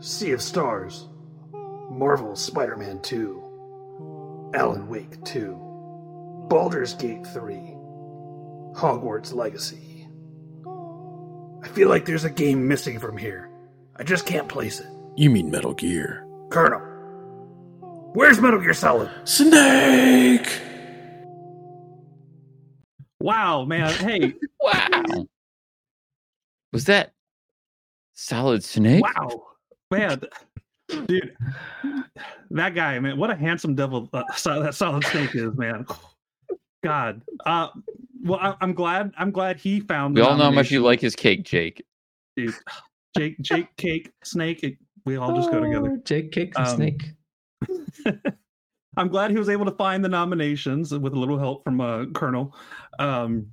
Sea 0.00 0.32
of 0.32 0.42
Stars, 0.42 1.06
Marvel's 1.52 2.40
Spider 2.40 2.76
Man 2.76 3.00
2, 3.02 4.50
Alan 4.54 4.88
Wake 4.88 5.22
2, 5.24 6.46
Baldur's 6.48 6.94
Gate 6.94 7.24
3, 7.28 7.76
Hogwarts 8.74 9.34
Legacy. 9.34 10.06
I 11.62 11.68
feel 11.68 11.88
like 11.88 12.04
there's 12.06 12.24
a 12.24 12.30
game 12.30 12.66
missing 12.66 12.98
from 12.98 13.16
here. 13.16 13.50
I 13.96 14.02
just 14.02 14.26
can't 14.26 14.48
place 14.48 14.80
it. 14.80 14.86
You 15.16 15.30
mean 15.30 15.50
Metal 15.50 15.74
Gear? 15.74 16.26
Colonel, 16.50 16.80
where's 18.14 18.40
Metal 18.40 18.60
Gear 18.60 18.72
Solid? 18.74 19.10
Snake! 19.24 20.48
Wow, 23.20 23.64
man. 23.64 23.92
Hey, 23.94 24.34
Wow. 24.62 25.26
Was 26.72 26.84
that 26.86 27.12
Solid 28.14 28.62
Snake? 28.64 29.02
wow, 29.04 29.42
man, 29.90 30.20
dude, 31.06 31.36
that 32.50 32.74
guy, 32.74 32.98
man, 33.00 33.16
what 33.18 33.30
a 33.30 33.34
handsome 33.36 33.74
devil 33.74 34.08
uh, 34.12 34.22
that 34.44 34.74
Solid 34.74 35.04
Snake 35.04 35.34
is, 35.34 35.54
man. 35.56 35.84
God, 36.82 37.22
uh, 37.46 37.68
well, 38.22 38.38
I, 38.40 38.54
I'm 38.60 38.72
glad. 38.72 39.12
I'm 39.18 39.30
glad 39.30 39.58
he 39.60 39.80
found. 39.80 40.14
We 40.14 40.22
the 40.22 40.28
all 40.28 40.36
know 40.36 40.44
how 40.44 40.50
much 40.50 40.70
you 40.70 40.80
like 40.82 41.00
his 41.00 41.14
cake, 41.16 41.44
Jake. 41.44 41.84
dude. 42.36 42.54
Jake, 43.16 43.40
Jake, 43.40 43.76
Cake, 43.76 44.12
Snake. 44.24 44.62
it- 44.62 44.78
we 45.06 45.16
all 45.16 45.32
just 45.34 45.50
go 45.50 45.60
together. 45.60 45.96
Oh, 45.98 46.02
Jake 46.04 46.30
Kick 46.30 46.52
and 46.56 46.66
Um, 46.66 46.76
Snake. 46.76 47.12
I'm 48.96 49.08
glad 49.08 49.30
he 49.30 49.38
was 49.38 49.48
able 49.48 49.64
to 49.64 49.72
find 49.72 50.04
the 50.04 50.08
nominations 50.08 50.92
with 50.96 51.12
a 51.14 51.18
little 51.18 51.38
help 51.38 51.64
from 51.64 51.80
uh, 51.80 52.04
Colonel. 52.14 52.54
Um, 52.98 53.52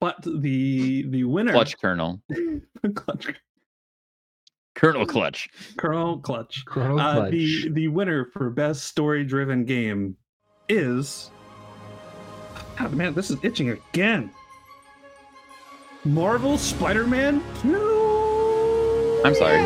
but 0.00 0.16
the 0.22 1.04
the 1.08 1.24
winner, 1.24 1.52
Clutch 1.52 1.78
Colonel. 1.78 2.22
Clutch, 2.94 3.34
Colonel 4.74 5.04
Clutch. 5.06 5.48
Colonel 5.76 6.18
Clutch. 6.20 6.64
Colonel 6.64 6.98
Uh, 6.98 7.14
Clutch. 7.14 7.30
the 7.32 7.68
the 7.70 7.88
winner 7.88 8.26
for 8.32 8.50
best 8.50 8.84
story 8.84 9.24
driven 9.24 9.64
game 9.64 10.16
is. 10.68 11.30
God, 12.76 12.92
man, 12.94 13.14
this 13.14 13.30
is 13.30 13.38
itching 13.42 13.70
again. 13.70 14.30
Marvel 16.04 16.58
Spider 16.58 17.06
Man 17.06 17.42
2. 17.62 19.22
I'm 19.24 19.34
sorry. 19.34 19.62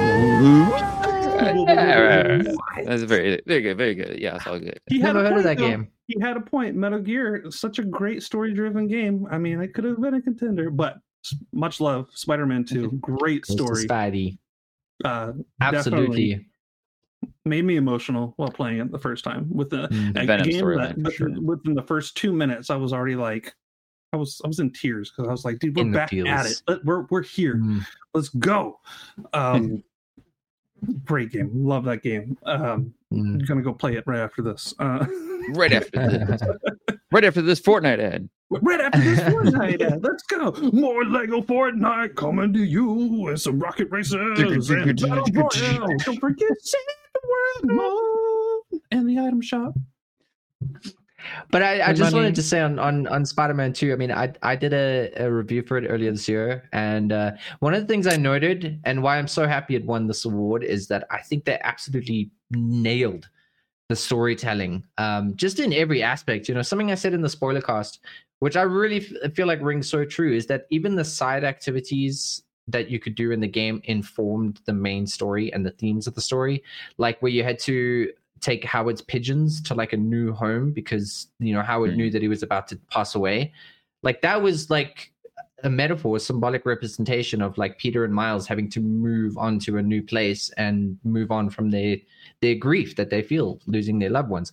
That's 2.84 3.02
very, 3.02 3.40
very 3.46 3.60
good, 3.62 3.76
very 3.76 3.94
good. 3.94 4.18
Yeah, 4.20 4.36
it's 4.36 4.46
all 4.46 4.58
good. 4.58 4.78
He 4.88 5.00
had 5.00 5.14
Never 5.14 5.20
a 5.20 5.22
heard 5.22 5.38
of 5.38 5.44
point, 5.44 5.44
that 5.44 5.58
though. 5.58 5.68
game. 5.68 5.88
He 6.06 6.16
had 6.20 6.36
a 6.36 6.40
point. 6.40 6.76
Metal 6.76 7.00
Gear, 7.00 7.44
such 7.50 7.78
a 7.78 7.84
great 7.84 8.22
story 8.22 8.54
driven 8.54 8.86
game. 8.86 9.26
I 9.30 9.38
mean, 9.38 9.60
it 9.60 9.74
could 9.74 9.84
have 9.84 10.00
been 10.00 10.14
a 10.14 10.22
contender, 10.22 10.70
but 10.70 10.96
much 11.52 11.80
love. 11.80 12.08
Spider 12.12 12.46
Man 12.46 12.64
2, 12.64 12.92
great 13.00 13.46
story. 13.46 13.86
Spidey. 13.86 14.38
Uh, 15.04 15.32
Absolutely. 15.60 16.46
Made 17.44 17.64
me 17.64 17.76
emotional 17.76 18.34
while 18.36 18.50
playing 18.50 18.78
it 18.78 18.90
the 18.92 18.98
first 18.98 19.24
time. 19.24 19.46
With 19.50 19.70
the 19.70 19.84
a 19.84 19.88
game 19.88 20.26
that 20.26 20.94
for 21.04 21.10
sure. 21.10 21.28
within, 21.28 21.46
within 21.46 21.74
the 21.74 21.82
first 21.82 22.16
two 22.16 22.32
minutes, 22.32 22.70
I 22.70 22.76
was 22.76 22.92
already 22.92 23.16
like, 23.16 23.54
I 24.12 24.16
was 24.16 24.40
I 24.44 24.48
was 24.48 24.58
in 24.60 24.72
tears 24.72 25.10
because 25.10 25.28
I 25.28 25.32
was 25.32 25.44
like, 25.44 25.58
dude, 25.58 25.76
we're 25.76 25.82
In 25.82 25.90
the 25.92 25.98
back 25.98 26.12
at 26.12 26.46
it. 26.46 26.62
Let- 26.68 26.84
We're 26.84 27.02
we're 27.10 27.22
here. 27.22 27.56
Mm. 27.56 27.84
Let's 28.14 28.28
go. 28.30 28.78
Um, 29.32 29.82
great 31.04 31.30
game. 31.32 31.50
Love 31.54 31.84
that 31.84 32.02
game. 32.02 32.36
Um, 32.44 32.94
Mm. 33.10 33.36
I'm 33.36 33.38
gonna 33.46 33.62
go 33.62 33.72
play 33.72 33.96
it 33.96 34.04
right 34.06 34.18
after 34.20 34.42
this. 34.42 34.74
Uh, 34.78 35.06
Right 35.54 35.72
after 35.72 36.26
this, 36.26 36.42
right 37.10 37.24
after 37.24 37.40
this 37.40 37.58
Fortnite 37.58 38.00
ad. 38.00 38.28
right 38.50 38.82
after 38.82 39.00
this 39.00 39.18
Fortnite. 39.20 39.80
ad. 39.80 40.02
Let's 40.04 40.22
go. 40.24 40.52
More 40.74 41.06
Lego 41.06 41.40
Fortnite 41.40 42.16
coming 42.16 42.52
to 42.52 42.62
you 42.62 43.28
and 43.28 43.40
some 43.40 43.58
rocket 43.58 43.88
racers 43.90 44.38
and 44.68 45.00
battle 45.00 45.24
royale. 45.32 45.86
Don't 46.04 46.20
forget 46.20 46.50
save 46.60 46.80
the 47.22 47.28
world 47.28 47.76
more 47.76 48.80
and 48.90 49.08
the 49.08 49.18
item 49.18 49.40
shop. 49.40 49.74
But 51.50 51.62
I, 51.62 51.82
I 51.82 51.92
just 51.92 52.12
money. 52.12 52.14
wanted 52.14 52.34
to 52.36 52.42
say 52.42 52.60
on 52.60 52.78
on 52.78 53.06
on 53.08 53.26
Spider 53.26 53.54
Man 53.54 53.72
Two. 53.72 53.92
I 53.92 53.96
mean, 53.96 54.12
I 54.12 54.32
I 54.42 54.56
did 54.56 54.72
a, 54.72 55.10
a 55.16 55.30
review 55.30 55.62
for 55.62 55.76
it 55.76 55.86
earlier 55.88 56.10
this 56.10 56.28
year, 56.28 56.68
and 56.72 57.12
uh, 57.12 57.32
one 57.58 57.74
of 57.74 57.80
the 57.80 57.86
things 57.86 58.06
I 58.06 58.16
noted 58.16 58.80
and 58.84 59.02
why 59.02 59.18
I'm 59.18 59.28
so 59.28 59.46
happy 59.46 59.74
it 59.74 59.84
won 59.84 60.06
this 60.06 60.24
award 60.24 60.62
is 60.62 60.86
that 60.88 61.06
I 61.10 61.20
think 61.20 61.44
they 61.44 61.58
absolutely 61.62 62.30
nailed 62.50 63.28
the 63.88 63.96
storytelling, 63.96 64.84
um, 64.98 65.34
just 65.34 65.58
in 65.58 65.72
every 65.72 66.02
aspect. 66.02 66.48
You 66.48 66.54
know, 66.54 66.62
something 66.62 66.90
I 66.90 66.94
said 66.94 67.14
in 67.14 67.22
the 67.22 67.28
spoiler 67.28 67.62
cast, 67.62 68.00
which 68.38 68.56
I 68.56 68.62
really 68.62 68.98
f- 68.98 69.34
feel 69.34 69.46
like 69.46 69.60
rings 69.60 69.88
so 69.88 70.04
true, 70.04 70.32
is 70.32 70.46
that 70.46 70.66
even 70.70 70.94
the 70.94 71.04
side 71.04 71.44
activities 71.44 72.42
that 72.68 72.90
you 72.90 72.98
could 72.98 73.14
do 73.14 73.32
in 73.32 73.40
the 73.40 73.48
game 73.48 73.80
informed 73.84 74.60
the 74.66 74.72
main 74.72 75.06
story 75.06 75.52
and 75.52 75.64
the 75.66 75.70
themes 75.72 76.06
of 76.06 76.14
the 76.14 76.20
story. 76.20 76.62
Like 76.98 77.20
where 77.20 77.32
you 77.32 77.42
had 77.42 77.58
to 77.60 78.12
take 78.40 78.64
Howard's 78.64 79.00
pigeons 79.02 79.60
to 79.62 79.74
like 79.74 79.92
a 79.92 79.96
new 79.96 80.32
home 80.32 80.70
because 80.72 81.28
you 81.40 81.52
know 81.52 81.62
Howard 81.62 81.92
Mm. 81.92 81.96
knew 81.96 82.10
that 82.10 82.22
he 82.22 82.28
was 82.28 82.42
about 82.42 82.68
to 82.68 82.76
pass 82.90 83.14
away. 83.14 83.52
Like 84.02 84.22
that 84.22 84.40
was 84.42 84.70
like 84.70 85.12
a 85.64 85.70
metaphor, 85.70 86.16
a 86.16 86.20
symbolic 86.20 86.64
representation 86.64 87.42
of 87.42 87.58
like 87.58 87.78
Peter 87.78 88.04
and 88.04 88.14
Miles 88.14 88.46
having 88.46 88.70
to 88.70 88.80
move 88.80 89.36
on 89.36 89.58
to 89.60 89.78
a 89.78 89.82
new 89.82 90.02
place 90.02 90.50
and 90.56 90.96
move 91.02 91.32
on 91.32 91.50
from 91.50 91.70
their 91.70 91.96
their 92.42 92.54
grief 92.54 92.94
that 92.94 93.10
they 93.10 93.22
feel 93.22 93.58
losing 93.66 93.98
their 93.98 94.10
loved 94.10 94.30
ones. 94.30 94.52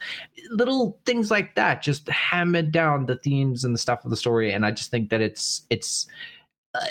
Little 0.49 0.97
things 1.05 1.30
like 1.30 1.53
that 1.55 1.84
just 1.84 2.09
hammered 2.09 2.72
down 2.72 3.05
the 3.05 3.18
themes 3.18 3.63
and 3.63 3.76
the 3.76 3.80
stuff 3.80 4.03
of 4.03 4.09
the 4.09 4.18
story, 4.18 4.51
and 4.51 4.66
I 4.66 4.72
just 4.72 4.89
think 4.89 5.11
that 5.11 5.22
it's 5.22 5.68
it's 5.70 6.07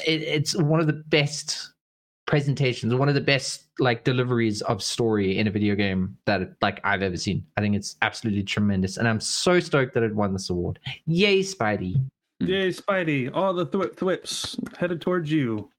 it, 0.07 0.23
it's 0.23 0.57
one 0.57 0.81
of 0.81 0.87
the 0.87 0.93
best 0.93 1.73
presentations, 2.27 2.95
one 2.95 3.09
of 3.09 3.15
the 3.15 3.21
best 3.21 3.67
like 3.79 4.05
deliveries 4.05 4.63
of 4.63 4.83
story 4.83 5.39
in 5.39 5.47
a 5.47 5.51
video 5.51 5.75
game 5.75 6.17
that 6.27 6.57
like 6.63 6.81
I've 6.85 7.03
ever 7.03 7.17
seen. 7.17 7.45
I 7.57 7.61
think 7.61 7.77
it's 7.77 7.97
absolutely 8.03 8.43
tremendous, 8.43 8.97
and 8.97 9.09
I'm 9.09 9.21
so 9.21 9.61
stoked 9.61 9.95
that 9.95 10.03
it 10.03 10.15
won 10.15 10.33
this 10.33 10.51
award. 10.51 10.79
Yay, 11.07 11.41
Spidey! 11.41 11.97
Yay, 12.41 12.69
Spidey! 12.69 13.31
All 13.35 13.53
the 13.53 13.67
thwip 13.67 13.97
thwips 13.97 14.57
headed 14.79 15.01
towards 15.01 15.31
you. 15.31 15.71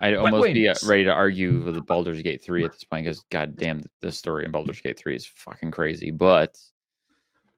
I'd 0.00 0.14
almost 0.14 0.52
be 0.52 0.68
uh, 0.68 0.74
ready 0.84 1.04
to 1.04 1.12
argue 1.12 1.62
with 1.62 1.74
the 1.74 1.80
Baldur's 1.80 2.22
Gate 2.22 2.42
3 2.42 2.64
at 2.64 2.72
this 2.72 2.84
point 2.84 3.04
because, 3.04 3.24
goddamn, 3.30 3.82
the 4.00 4.12
story 4.12 4.44
in 4.44 4.50
Baldur's 4.50 4.80
Gate 4.80 4.98
3 4.98 5.16
is 5.16 5.26
fucking 5.26 5.70
crazy. 5.70 6.10
But 6.10 6.58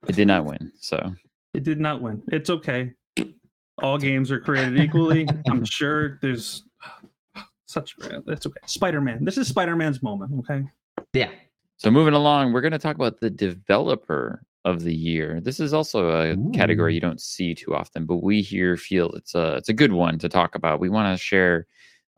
it 0.08 0.14
did 0.14 0.28
not 0.28 0.44
win. 0.44 0.72
So 0.78 1.14
It 1.54 1.64
did 1.64 1.80
not 1.80 2.00
win. 2.00 2.22
It's 2.28 2.48
okay. 2.48 2.92
All 3.82 3.98
games 3.98 4.30
are 4.30 4.40
created 4.40 4.78
equally. 4.78 5.26
I'm 5.48 5.64
sure 5.64 6.18
there's 6.22 6.64
such. 7.66 7.96
That's 8.26 8.46
okay. 8.46 8.60
Spider 8.66 9.00
Man. 9.00 9.24
This 9.24 9.38
is 9.38 9.48
Spider 9.48 9.76
Man's 9.76 10.02
moment. 10.02 10.32
Okay. 10.40 10.64
Yeah, 11.12 11.30
So 11.78 11.90
moving 11.90 12.14
along, 12.14 12.52
we're 12.52 12.60
going 12.60 12.72
to 12.72 12.78
talk 12.78 12.94
about 12.94 13.20
the 13.20 13.30
developer 13.30 14.42
of 14.64 14.82
the 14.82 14.94
year. 14.94 15.40
This 15.40 15.58
is 15.58 15.72
also 15.72 16.10
a 16.10 16.36
category 16.52 16.94
you 16.94 17.00
don't 17.00 17.20
see 17.20 17.54
too 17.54 17.74
often, 17.74 18.04
but 18.04 18.22
we 18.22 18.42
here 18.42 18.76
feel 18.76 19.10
it's 19.12 19.34
a 19.34 19.54
it's 19.56 19.70
a 19.70 19.74
good 19.74 19.92
one 19.92 20.18
to 20.18 20.28
talk 20.28 20.54
about. 20.54 20.80
We 20.80 20.88
want 20.90 21.16
to 21.16 21.22
share 21.22 21.66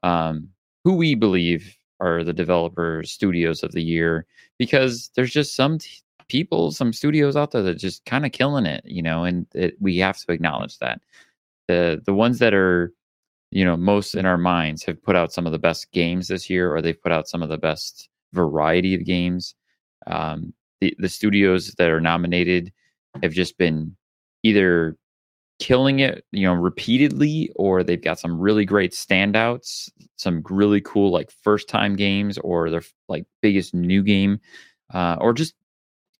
um, 0.02 0.48
who 0.84 0.94
we 0.94 1.14
believe 1.14 1.76
are 2.00 2.24
the 2.24 2.32
developer 2.32 3.02
studios 3.04 3.62
of 3.62 3.72
the 3.72 3.82
year 3.82 4.26
because 4.58 5.10
there's 5.14 5.30
just 5.32 5.54
some 5.54 5.78
t- 5.78 5.88
people, 6.28 6.72
some 6.72 6.92
studios 6.92 7.36
out 7.36 7.52
there 7.52 7.62
that 7.62 7.76
are 7.76 7.78
just 7.78 8.04
kind 8.04 8.26
of 8.26 8.32
killing 8.32 8.66
it, 8.66 8.82
you 8.84 9.02
know, 9.02 9.22
and 9.24 9.46
it, 9.54 9.76
we 9.80 9.98
have 9.98 10.18
to 10.18 10.32
acknowledge 10.32 10.78
that 10.78 11.00
the 11.68 12.00
the 12.04 12.14
ones 12.14 12.38
that 12.38 12.54
are 12.54 12.92
you 13.50 13.64
know 13.64 13.76
most 13.76 14.14
in 14.14 14.26
our 14.26 14.38
minds 14.38 14.84
have 14.84 15.02
put 15.02 15.16
out 15.16 15.32
some 15.32 15.46
of 15.46 15.52
the 15.52 15.58
best 15.58 15.90
games 15.92 16.28
this 16.28 16.48
year 16.48 16.74
or 16.74 16.80
they've 16.80 17.00
put 17.00 17.12
out 17.12 17.28
some 17.28 17.42
of 17.42 17.48
the 17.48 17.58
best 17.58 18.08
variety 18.32 18.94
of 18.94 19.04
games. 19.04 19.54
Um, 20.06 20.52
the, 20.80 20.94
the 20.98 21.08
studios 21.08 21.74
that 21.78 21.90
are 21.90 22.00
nominated 22.00 22.72
have 23.22 23.32
just 23.32 23.56
been 23.58 23.96
either 24.42 24.96
killing 25.60 26.00
it 26.00 26.24
you 26.32 26.44
know 26.44 26.54
repeatedly 26.54 27.52
or 27.54 27.84
they've 27.84 28.02
got 28.02 28.18
some 28.18 28.40
really 28.40 28.64
great 28.64 28.90
standouts 28.90 29.88
some 30.16 30.42
really 30.50 30.80
cool 30.80 31.12
like 31.12 31.30
first 31.44 31.68
time 31.68 31.94
games 31.94 32.36
or 32.38 32.68
their 32.68 32.82
like 33.08 33.24
biggest 33.42 33.72
new 33.72 34.02
game 34.02 34.40
uh, 34.92 35.16
or 35.20 35.32
just 35.32 35.54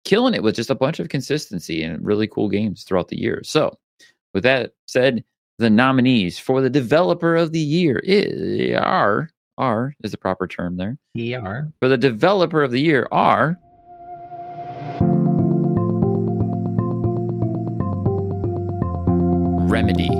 killing 0.04 0.34
it 0.34 0.42
with 0.42 0.54
just 0.54 0.70
a 0.70 0.74
bunch 0.74 0.98
of 0.98 1.08
consistency 1.08 1.82
and 1.82 2.04
really 2.04 2.26
cool 2.26 2.48
games 2.48 2.84
throughout 2.84 3.08
the 3.08 3.20
year. 3.20 3.40
So 3.44 3.78
with 4.34 4.42
that 4.42 4.72
said 4.86 5.24
the 5.58 5.70
nominees 5.70 6.38
for 6.38 6.60
the 6.60 6.70
developer 6.70 7.36
of 7.36 7.52
the 7.52 7.60
year 7.60 7.98
is, 8.04 8.74
are 8.76 9.30
are 9.58 9.94
is 10.02 10.10
the 10.10 10.18
proper 10.18 10.46
term 10.46 10.76
there. 10.76 10.98
ER. 11.18 11.72
For 11.80 11.88
the 11.88 11.98
developer 11.98 12.62
of 12.62 12.70
the 12.70 12.80
year 12.80 13.06
are 13.12 13.58
Remedy. 19.68 20.10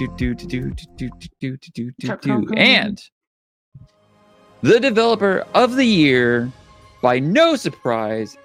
Do, 0.00 0.06
do, 0.16 0.34
do, 0.34 0.46
do, 0.46 0.70
do, 0.96 1.10
do, 1.18 1.56
do, 1.58 1.58
do, 1.74 1.90
do, 1.98 2.16
do. 2.22 2.54
And 2.56 3.02
the 4.62 4.80
developer 4.80 5.46
of 5.52 5.76
the 5.76 5.84
year, 5.84 6.50
by 7.02 7.18
no 7.18 7.54
surprise, 7.54 8.38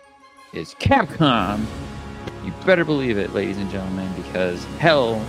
is 0.52 0.76
Capcom. 0.82 1.66
You 2.44 2.52
better 2.66 2.84
believe 2.84 3.18
it, 3.18 3.34
ladies 3.34 3.58
and 3.58 3.72
gentlemen, 3.72 4.12
because 4.22 4.66
hell, 4.80 5.26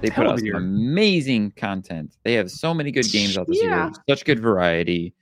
they 0.00 0.08
put 0.08 0.14
Hell 0.24 0.30
of 0.30 0.32
out 0.32 0.38
some 0.38 0.54
amazing 0.54 1.50
content. 1.50 2.16
They 2.24 2.32
have 2.32 2.50
so 2.50 2.72
many 2.72 2.90
good 2.90 3.10
games 3.12 3.36
out 3.36 3.46
this 3.46 3.62
Yeah. 3.62 3.88
year, 3.88 3.92
such 4.08 4.24
good 4.24 4.40
variety. 4.40 5.12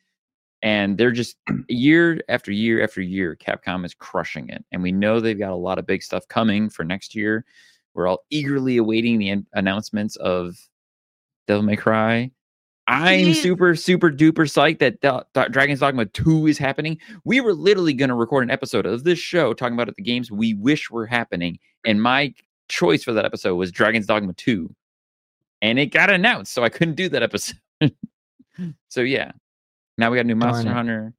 And 0.63 0.97
they're 0.97 1.11
just 1.11 1.39
year 1.69 2.21
after 2.29 2.53
year 2.53 2.85
after 2.85 3.03
year, 3.03 3.35
Capcom 3.35 3.85
is 3.85 3.95
crushing 3.95 4.49
it. 4.51 4.65
And 4.71 4.81
we 4.81 4.93
know 4.93 5.19
they've 5.19 5.37
got 5.37 5.51
a 5.51 5.57
lot 5.57 5.81
of 5.81 5.87
big 5.89 6.05
stuff 6.05 6.29
coming 6.29 6.71
for 6.71 6.85
next 6.85 7.17
year. 7.17 7.45
We're 7.97 8.07
all 8.07 8.25
eagerly 8.31 8.77
awaiting 8.77 9.19
the 9.19 9.31
an- 9.31 9.47
announcements 9.55 10.17
of 10.17 10.57
Devil 11.49 11.63
May 11.63 11.77
Cry. 11.77 12.31
I'm 12.89 13.35
super, 13.35 13.75
super 13.75 14.13
duper 14.13 14.45
psyched 14.47 14.79
that 14.79 15.01
Da- 15.01 15.25
Da- 15.35 15.49
Dragon's 15.49 15.81
Dogma 15.81 16.07
2 16.07 16.47
is 16.47 16.59
happening. 16.59 16.99
We 17.25 17.41
were 17.41 17.53
literally 17.55 17.95
going 17.95 18.11
to 18.11 18.15
record 18.15 18.45
an 18.45 18.51
episode 18.51 18.87
of 18.87 19.03
this 19.03 19.19
show 19.19 19.55
talking 19.55 19.75
about 19.75 19.93
the 19.97 20.03
games 20.03 20.31
we 20.31 20.55
wish 20.55 20.89
were 20.91 21.07
happening. 21.07 21.59
And 21.85 22.01
my 22.01 22.33
choice 22.69 23.03
for 23.03 23.13
that 23.15 23.25
episode 23.25 23.57
was 23.57 23.73
Dragon's 23.73 24.07
Dogma 24.07 24.35
2. 24.35 24.73
And 25.63 25.79
it 25.79 25.87
got 25.87 26.11
announced, 26.11 26.53
so 26.53 26.63
I 26.63 26.69
couldn't 26.69 26.95
do 26.95 27.09
that 27.09 27.23
episode. 27.23 27.57
so, 28.89 29.01
yeah. 29.01 29.33
Now 29.99 30.11
we 30.11 30.19
got 30.19 30.27
a 30.27 30.29
new 30.29 30.37
Monster. 30.37 30.71
Hunter. 30.73 31.15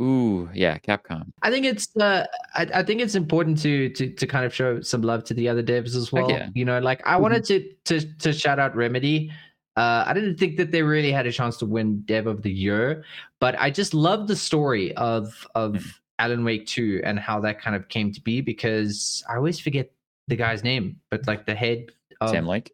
Ooh, 0.00 0.48
yeah, 0.54 0.78
Capcom. 0.78 1.24
I 1.42 1.50
think 1.50 1.66
it's 1.66 1.94
uh, 1.96 2.26
I, 2.54 2.66
I 2.74 2.82
think 2.82 3.00
it's 3.02 3.14
important 3.14 3.60
to 3.62 3.90
to 3.90 4.10
to 4.14 4.26
kind 4.26 4.44
of 4.46 4.54
show 4.54 4.80
some 4.80 5.02
love 5.02 5.22
to 5.24 5.34
the 5.34 5.48
other 5.48 5.62
devs 5.62 5.94
as 5.94 6.10
well. 6.12 6.30
yeah. 6.30 6.48
You 6.54 6.64
know, 6.64 6.78
like 6.78 7.06
I 7.06 7.16
wanted 7.16 7.44
to 7.44 7.72
to 7.84 8.00
to 8.18 8.32
shout 8.32 8.58
out 8.58 8.74
Remedy. 8.74 9.30
Uh, 9.76 10.04
I 10.06 10.12
didn't 10.14 10.36
think 10.38 10.56
that 10.58 10.70
they 10.70 10.82
really 10.82 11.12
had 11.12 11.26
a 11.26 11.32
chance 11.32 11.56
to 11.58 11.66
win 11.66 12.02
Dev 12.02 12.26
of 12.26 12.42
the 12.42 12.50
Year, 12.50 13.04
but 13.40 13.54
I 13.58 13.70
just 13.70 13.92
love 13.94 14.28
the 14.28 14.36
story 14.36 14.94
of 14.96 15.46
of 15.54 15.72
Mhm. 15.74 15.90
Alan 16.18 16.44
Wake 16.44 16.66
2 16.66 17.00
and 17.04 17.18
how 17.18 17.40
that 17.40 17.60
kind 17.60 17.74
of 17.74 17.88
came 17.88 18.12
to 18.12 18.20
be 18.20 18.40
because 18.40 19.24
I 19.28 19.36
always 19.36 19.58
forget 19.58 19.90
the 20.28 20.36
guy's 20.36 20.62
name, 20.62 21.00
but 21.10 21.26
like 21.26 21.46
the 21.46 21.54
head 21.54 21.86
of 22.20 22.30
Sam 22.30 22.46
Lake. 22.46 22.72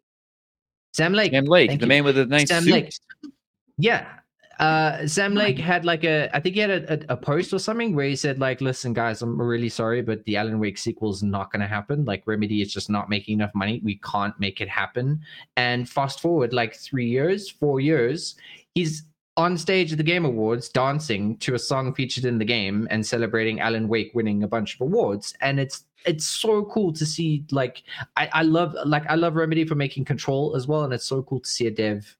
Sam 0.93 1.13
Lake. 1.13 1.31
Sam 1.31 1.45
Lake, 1.45 1.69
Thank 1.69 1.79
the 1.81 1.85
you. 1.85 1.89
man 1.89 2.03
with 2.03 2.15
the 2.15 2.25
nice 2.25 2.47
Sam 2.47 2.63
suit. 2.63 2.71
Lake. 2.73 2.93
Yeah. 3.77 4.07
Uh, 4.59 5.07
Sam 5.07 5.35
Lake 5.35 5.57
had 5.57 5.85
like 5.85 6.03
a, 6.03 6.29
I 6.35 6.41
think 6.41 6.55
he 6.55 6.61
had 6.61 6.69
a, 6.69 6.93
a, 6.93 7.13
a 7.13 7.17
post 7.17 7.53
or 7.53 7.59
something 7.59 7.95
where 7.95 8.05
he 8.05 8.15
said 8.15 8.39
like, 8.39 8.59
"Listen, 8.59 8.93
guys, 8.93 9.21
I'm 9.21 9.41
really 9.41 9.69
sorry, 9.69 10.01
but 10.01 10.23
the 10.25 10.35
Alan 10.35 10.59
Wake 10.59 10.77
sequel 10.77 11.11
is 11.11 11.23
not 11.23 11.51
going 11.51 11.61
to 11.61 11.67
happen. 11.67 12.03
Like, 12.03 12.23
Remedy 12.25 12.61
is 12.61 12.73
just 12.73 12.89
not 12.89 13.09
making 13.09 13.35
enough 13.35 13.55
money. 13.55 13.79
We 13.83 13.99
can't 13.99 14.37
make 14.39 14.59
it 14.59 14.67
happen." 14.67 15.21
And 15.55 15.87
fast 15.87 16.19
forward 16.19 16.51
like 16.51 16.75
three 16.75 17.07
years, 17.07 17.49
four 17.49 17.79
years, 17.79 18.35
he's 18.75 19.03
on 19.37 19.57
stage 19.57 19.93
at 19.93 19.97
the 19.97 20.03
Game 20.03 20.25
Awards 20.25 20.67
dancing 20.67 21.37
to 21.37 21.55
a 21.55 21.59
song 21.59 21.93
featured 21.93 22.25
in 22.25 22.37
the 22.37 22.45
game 22.45 22.85
and 22.91 23.05
celebrating 23.05 23.61
Alan 23.61 23.87
Wake 23.87 24.11
winning 24.13 24.43
a 24.43 24.47
bunch 24.49 24.75
of 24.75 24.81
awards. 24.81 25.33
And 25.39 25.57
it's 25.57 25.85
it's 26.05 26.25
so 26.25 26.65
cool 26.65 26.91
to 26.93 27.05
see. 27.05 27.45
Like, 27.51 27.83
I, 28.17 28.29
I 28.33 28.41
love 28.43 28.75
like 28.85 29.05
I 29.09 29.15
love 29.15 29.35
Remedy 29.35 29.65
for 29.65 29.75
making 29.75 30.03
Control 30.03 30.55
as 30.57 30.67
well, 30.67 30.83
and 30.83 30.93
it's 30.93 31.05
so 31.05 31.23
cool 31.23 31.39
to 31.39 31.49
see 31.49 31.67
a 31.67 31.71
dev 31.71 32.17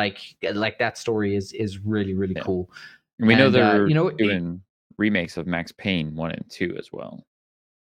like 0.00 0.18
like 0.54 0.78
that 0.78 0.96
story 0.98 1.34
is 1.40 1.52
is 1.52 1.78
really 1.92 2.14
really 2.14 2.34
Yeah. 2.36 2.42
cool. 2.48 2.70
And 3.18 3.26
we 3.28 3.34
know 3.34 3.46
And, 3.46 3.56
uh, 3.56 3.58
they're 3.72 3.88
you 3.88 3.94
know, 3.94 4.08
it- 4.08 4.18
doing 4.18 4.62
remakes 4.98 5.36
of 5.36 5.46
Max 5.46 5.72
Payne 5.72 6.14
1 6.14 6.30
and 6.32 6.44
2 6.50 6.76
as 6.78 6.88
well. 6.92 7.26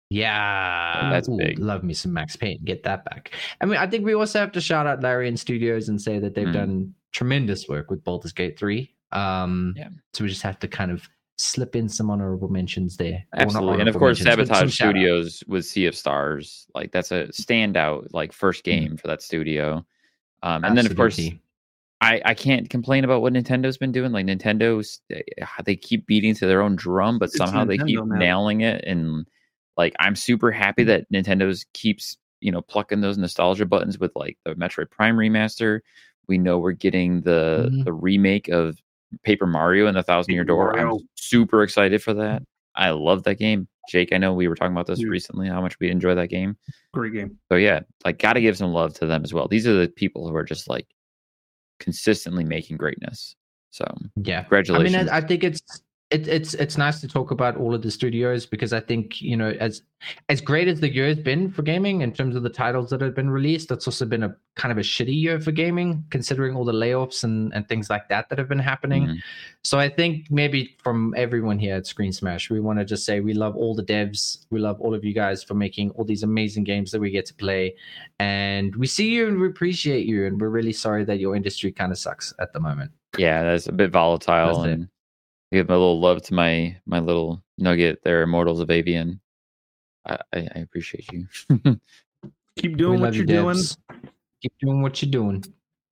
Yeah, 0.09 1.09
That's 1.11 1.28
Ooh, 1.30 1.38
big. 1.38 1.59
Love 1.59 1.84
me 1.84 1.93
some 1.93 2.13
Max 2.13 2.36
Payne. 2.36 2.59
Get 2.63 2.84
that 2.84 3.03
back. 3.05 3.32
I 3.59 3.66
mean, 3.66 3.78
I 3.78 3.88
think 3.88 4.05
we 4.05 4.13
also 4.13 4.39
have 4.39 4.51
to 4.53 4.61
shout 4.61 4.86
out 4.88 5.01
Larian 5.01 5.36
Studios 5.36 5.89
and 5.89 5.99
say 6.01 6.20
that 6.20 6.36
they've 6.36 6.47
Mm. 6.47 6.53
done 6.53 6.93
tremendous 7.11 7.68
work 7.68 7.89
with 7.89 8.03
Baldur's 8.03 8.32
Gate 8.34 8.57
Three. 8.57 8.93
Um, 9.11 9.74
Yeah. 9.78 9.89
So 10.13 10.24
we 10.24 10.30
just 10.30 10.43
have 10.43 10.59
to 10.59 10.68
kind 10.68 10.91
of 10.91 11.07
slip 11.38 11.76
in 11.76 11.89
some 11.89 12.09
honorable 12.09 12.47
mentions 12.49 12.95
there. 12.97 13.26
Absolutely. 13.36 13.80
And 13.82 13.89
of 13.89 13.95
course, 13.95 14.24
mentions, 14.24 14.47
but 14.49 14.55
some 14.55 14.70
Sabotage. 14.70 14.76
Studios 14.76 15.43
with 15.47 15.66
Sea 15.66 15.88
of 15.88 15.95
Stars. 15.95 16.68
Like 16.76 16.91
that's 16.91 17.11
a 17.11 17.28
standout 17.28 18.07
like 18.13 18.32
first 18.32 18.63
Mm-hmm. 18.63 18.86
game 18.86 18.97
for 18.97 19.07
that 19.07 19.22
studio. 19.22 19.86
Um, 20.43 20.63
and 20.63 20.78
then 20.78 20.86
of 20.86 20.95
course. 20.95 21.20
I, 22.02 22.22
I 22.26 22.34
can't 22.34 22.70
complain 22.70 23.04
about 23.04 23.22
what 23.22 23.34
Nintendo's 23.34 23.78
been 23.78 23.91
doing. 23.91 24.12
Like 24.12 24.26
Nintendo's 24.26 25.02
eh, 25.12 25.22
they 25.66 25.76
keep 25.76 26.06
beating 26.06 26.36
to 26.36 26.46
their 26.46 26.62
own 26.62 26.76
drum, 26.76 27.18
but 27.20 27.30
It's 27.30 27.38
somehow 27.38 27.66
they 27.66 27.78
keep 27.78 28.04
man. 28.04 28.20
nailing 28.20 28.62
it. 28.62 28.84
And 28.86 29.26
like 29.78 29.96
I'm 30.00 30.16
super 30.16 30.52
happy 30.52 30.84
that 30.86 31.10
Nintendo's 31.12 31.66
keeps, 31.74 32.18
you 32.41 32.52
know, 32.52 32.62
plucking 32.62 33.02
those 33.02 33.18
nostalgia 33.18 33.66
buttons 33.66 33.98
with 33.98 34.12
like 34.16 34.38
the 34.46 34.56
Metroid 34.56 34.91
Prime 34.91 35.16
remaster. 35.16 35.80
We 36.28 36.38
know 36.38 36.60
we're 36.60 36.74
getting 36.74 37.22
the 37.22 37.70
Mhm. 37.72 37.86
the 37.86 37.93
remake 37.93 38.50
of 38.50 38.78
Paper 39.24 39.48
Mario 39.48 39.88
and 39.88 39.96
the 39.96 40.04
Thousand 40.04 40.34
Year 40.34 40.43
Door. 40.43 40.78
I'm 40.78 40.98
super 41.16 41.64
excited 41.64 42.04
for 42.04 42.14
that. 42.16 42.43
I 42.76 42.89
love 42.89 43.24
that 43.24 43.36
game. 43.39 43.68
Jake, 43.88 44.12
I 44.12 44.18
know 44.18 44.34
we 44.34 44.48
were 44.48 44.56
talking 44.56 44.74
about 44.74 44.88
this 44.88 45.00
Dude. 45.00 45.10
recently, 45.10 45.48
how 45.48 45.62
much 45.62 45.80
we 45.80 45.89
enjoy 45.91 46.16
that 46.16 46.28
game. 46.30 46.58
Great 46.93 47.14
game. 47.14 47.38
So 47.50 47.56
yeah, 47.56 47.82
like 48.04 48.18
gotta 48.20 48.41
give 48.41 48.58
some 48.58 48.74
love 48.74 48.93
to 48.96 49.06
them 49.06 49.24
as 49.24 49.34
well. 49.34 49.48
These 49.48 49.66
are 49.68 49.74
the 49.80 49.88
people 49.88 50.28
who 50.28 50.36
are 50.36 50.43
just 50.43 50.68
like 50.68 50.88
consistently 51.80 52.43
making 52.43 52.78
greatness. 52.78 53.36
So 53.71 53.86
Yeah. 54.23 54.41
congratulations. 54.41 54.95
I 54.95 54.99
mean, 54.99 55.09
I, 55.09 55.17
I 55.17 55.21
think 55.21 55.43
it's 55.43 55.61
it, 56.16 56.28
it's 56.28 56.53
it's 56.53 56.78
nice 56.78 57.01
to 57.01 57.07
talk 57.07 57.30
about 57.32 57.57
all 57.57 57.74
of 57.76 57.82
the 57.82 57.91
studios 57.91 58.45
because 58.45 58.72
I 58.74 58.80
think 58.80 59.22
you 59.22 59.38
know 59.38 59.49
as 59.59 59.82
as 60.30 60.39
great 60.49 60.68
as 60.68 60.80
the 60.80 60.93
year 60.93 61.07
has 61.07 61.20
been 61.20 61.51
for 61.51 61.61
gaming 61.63 62.01
in 62.01 62.11
terms 62.13 62.36
of 62.36 62.43
the 62.43 62.49
titles 62.49 62.89
that 62.91 63.01
have 63.01 63.16
been 63.16 63.30
released, 63.30 63.72
it's 63.72 63.88
also 63.88 64.05
been 64.05 64.24
a 64.24 64.36
kind 64.55 64.72
of 64.72 64.78
a 64.78 64.82
shitty 64.82 65.20
year 65.26 65.39
for 65.39 65.51
gaming 65.51 66.03
considering 66.11 66.55
all 66.55 66.63
the 66.66 66.72
layoffs 66.86 67.24
and 67.24 67.53
and 67.55 67.68
things 67.68 67.89
like 67.89 68.07
that 68.09 68.30
that 68.30 68.38
have 68.38 68.47
been 68.47 68.59
happening. 68.74 69.03
Mhm. 69.07 69.18
So 69.63 69.80
I 69.80 69.89
think 69.89 70.30
maybe 70.30 70.76
from 70.86 71.13
everyone 71.18 71.57
here 71.59 71.76
at 71.76 71.88
Screen 71.88 72.13
Smash, 72.13 72.49
we 72.49 72.59
want 72.59 72.80
to 72.80 72.86
just 72.86 73.03
say 73.05 73.20
we 73.20 73.34
love 73.34 73.55
all 73.55 73.74
the 73.76 73.84
devs, 73.84 74.45
we 74.51 74.59
love 74.59 74.80
all 74.80 74.93
of 74.93 75.03
you 75.03 75.13
guys 75.13 75.43
for 75.43 75.55
making 75.55 75.89
all 75.91 76.05
these 76.05 76.24
amazing 76.24 76.63
games 76.66 76.91
that 76.91 77.01
we 77.01 77.09
get 77.11 77.26
to 77.26 77.34
play, 77.34 77.76
and 78.20 78.76
we 78.76 78.88
see 78.88 79.09
you 79.09 79.28
and 79.28 79.39
we 79.39 79.47
appreciate 79.47 80.05
you, 80.05 80.26
and 80.28 80.39
we're 80.39 80.49
really 80.59 80.74
sorry 80.74 81.03
that 81.05 81.20
your 81.20 81.36
industry 81.36 81.72
kind 81.72 81.91
of 81.91 81.97
sucks 81.97 82.34
at 82.39 82.53
the 82.53 82.59
moment. 82.59 82.91
yeah, 83.18 83.43
that's 83.43 83.68
a 83.68 83.72
bit 83.72 83.91
volatile 83.91 84.61
That's 84.61 84.74
and 84.74 84.89
give 85.56 85.70
a 85.70 85.74
little 85.74 85.99
love 85.99 86.22
to 86.24 86.34
my 86.34 86.76
my 86.86 86.99
little 86.99 87.41
nugget 87.58 87.99
there, 88.03 88.22
Immortals 88.24 88.60
of 88.60 88.68
Aveum. 88.70 89.20
I, 90.06 90.18
I 90.34 90.39
I 90.56 90.60
appreciate 90.60 91.10
you. 91.12 91.28
Keep 92.58 92.72
We 92.72 92.76
doing 92.76 92.99
what 93.01 93.14
you're 93.16 93.26
doing. 93.26 93.58
Keep 94.41 94.53
doing 94.60 94.82
what 94.82 95.01
you're 95.01 95.12
doing. 95.12 95.43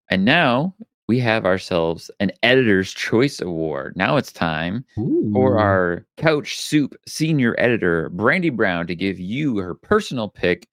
and 0.10 0.24
now 0.26 0.76
we 1.08 1.20
have 1.20 1.46
ourselves 1.46 2.10
an 2.22 2.32
Editor's 2.44 2.94
Choice 2.94 3.42
Award. 3.42 3.96
Now 3.98 4.16
it's 4.18 4.32
time 4.32 4.86
for 5.34 5.60
our 5.60 6.06
Couch 6.18 6.58
Soup 6.60 6.96
senior 7.08 7.56
editor, 7.58 8.10
Brandy 8.10 8.50
Brown, 8.50 8.88
to 8.88 8.96
give 8.96 9.20
you 9.20 9.58
her 9.58 9.76
personal 9.76 10.30
pick 10.30 10.68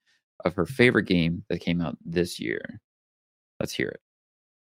of 0.44 0.54
her 0.54 0.66
favorite 0.66 1.06
game 1.06 1.44
that 1.48 1.58
came 1.58 1.80
out 1.80 1.96
this 2.04 2.38
year. 2.38 2.80
Let's 3.58 3.72
hear 3.72 3.88
it. 3.88 4.00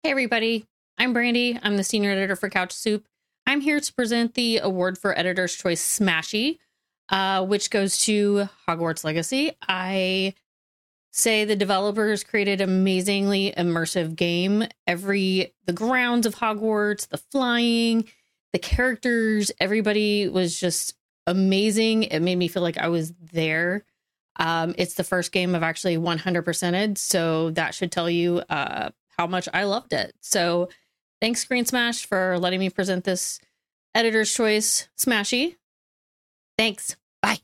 Hey, 0.04 0.10
everybody. 0.12 0.66
I'm 0.98 1.14
Brandy. 1.14 1.60
I'm 1.62 1.78
the 1.78 1.84
senior 1.84 2.10
editor 2.12 2.36
for 2.36 2.50
Couch 2.50 2.72
Soup. 2.74 3.06
I'm 3.46 3.62
here 3.62 3.80
to 3.80 3.94
present 3.94 4.34
the 4.34 4.60
award 4.60 4.98
for 4.98 5.18
Editor's 5.18 5.56
Choice 5.56 6.00
Smashy, 6.00 6.60
uh, 7.10 7.46
which 7.46 7.70
goes 7.70 8.04
to 8.06 8.48
Hogwarts 8.68 9.04
Legacy. 9.04 9.52
I 9.68 10.34
say 11.12 11.44
the 11.44 11.56
developers 11.56 12.24
created 12.24 12.62
amazingly 12.62 13.54
immersive 13.58 14.16
game. 14.16 14.66
Every 14.88 15.54
the 15.66 15.74
grounds 15.74 16.26
of 16.26 16.36
Hogwarts, 16.36 17.10
the 17.10 17.18
flying, 17.18 18.08
the 18.54 18.60
characters, 18.60 19.52
everybody 19.60 20.28
was 20.28 20.60
just 20.60 20.96
amazing. 21.28 22.04
It 22.04 22.22
made 22.22 22.38
me 22.38 22.48
feel 22.48 22.64
like 22.64 22.78
I 22.78 22.88
was 22.88 23.14
there. 23.32 23.86
Um, 24.38 24.74
it's 24.78 24.96
the 24.96 25.04
first 25.04 25.32
game 25.32 25.54
I've 25.54 25.64
actually 25.64 25.98
100%ed, 25.98 26.98
so 26.98 27.52
that 27.52 27.76
should 27.76 27.92
tell 27.92 28.10
you 28.10 28.40
uh, 28.50 28.90
how 29.18 29.28
much 29.28 29.48
I 29.54 29.66
loved 29.66 29.94
it. 29.94 30.16
So 30.22 30.70
thanks, 31.22 31.42
Screen 31.42 31.66
Smash, 31.66 32.06
for 32.06 32.38
letting 32.40 32.60
me 32.60 32.70
present 32.70 33.04
this 33.04 33.40
editor's 33.96 34.34
choice 34.34 34.90
smashy. 34.98 35.56
Thanks. 36.58 36.96
Bye. 37.22 37.40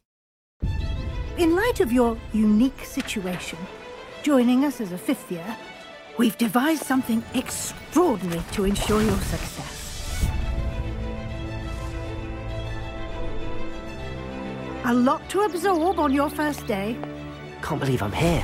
In 1.37 1.55
light 1.55 1.79
of 1.79 1.91
your 1.91 2.17
unique 2.33 2.83
situation, 2.83 3.59
joining 4.23 4.65
us 4.65 4.81
as 4.81 4.91
a 4.91 4.97
fifth 4.97 5.31
year, 5.31 5.57
we've 6.17 6.37
devised 6.37 6.83
something 6.83 7.23
extraordinary 7.33 8.41
to 8.53 8.65
ensure 8.65 9.01
your 9.01 9.17
success. 9.19 10.27
A 14.85 14.93
lot 14.93 15.29
to 15.29 15.41
absorb 15.41 15.99
on 15.99 16.13
your 16.13 16.29
first 16.29 16.65
day. 16.65 16.97
Can't 17.61 17.79
believe 17.79 18.01
I'm 18.01 18.13
here. 18.13 18.43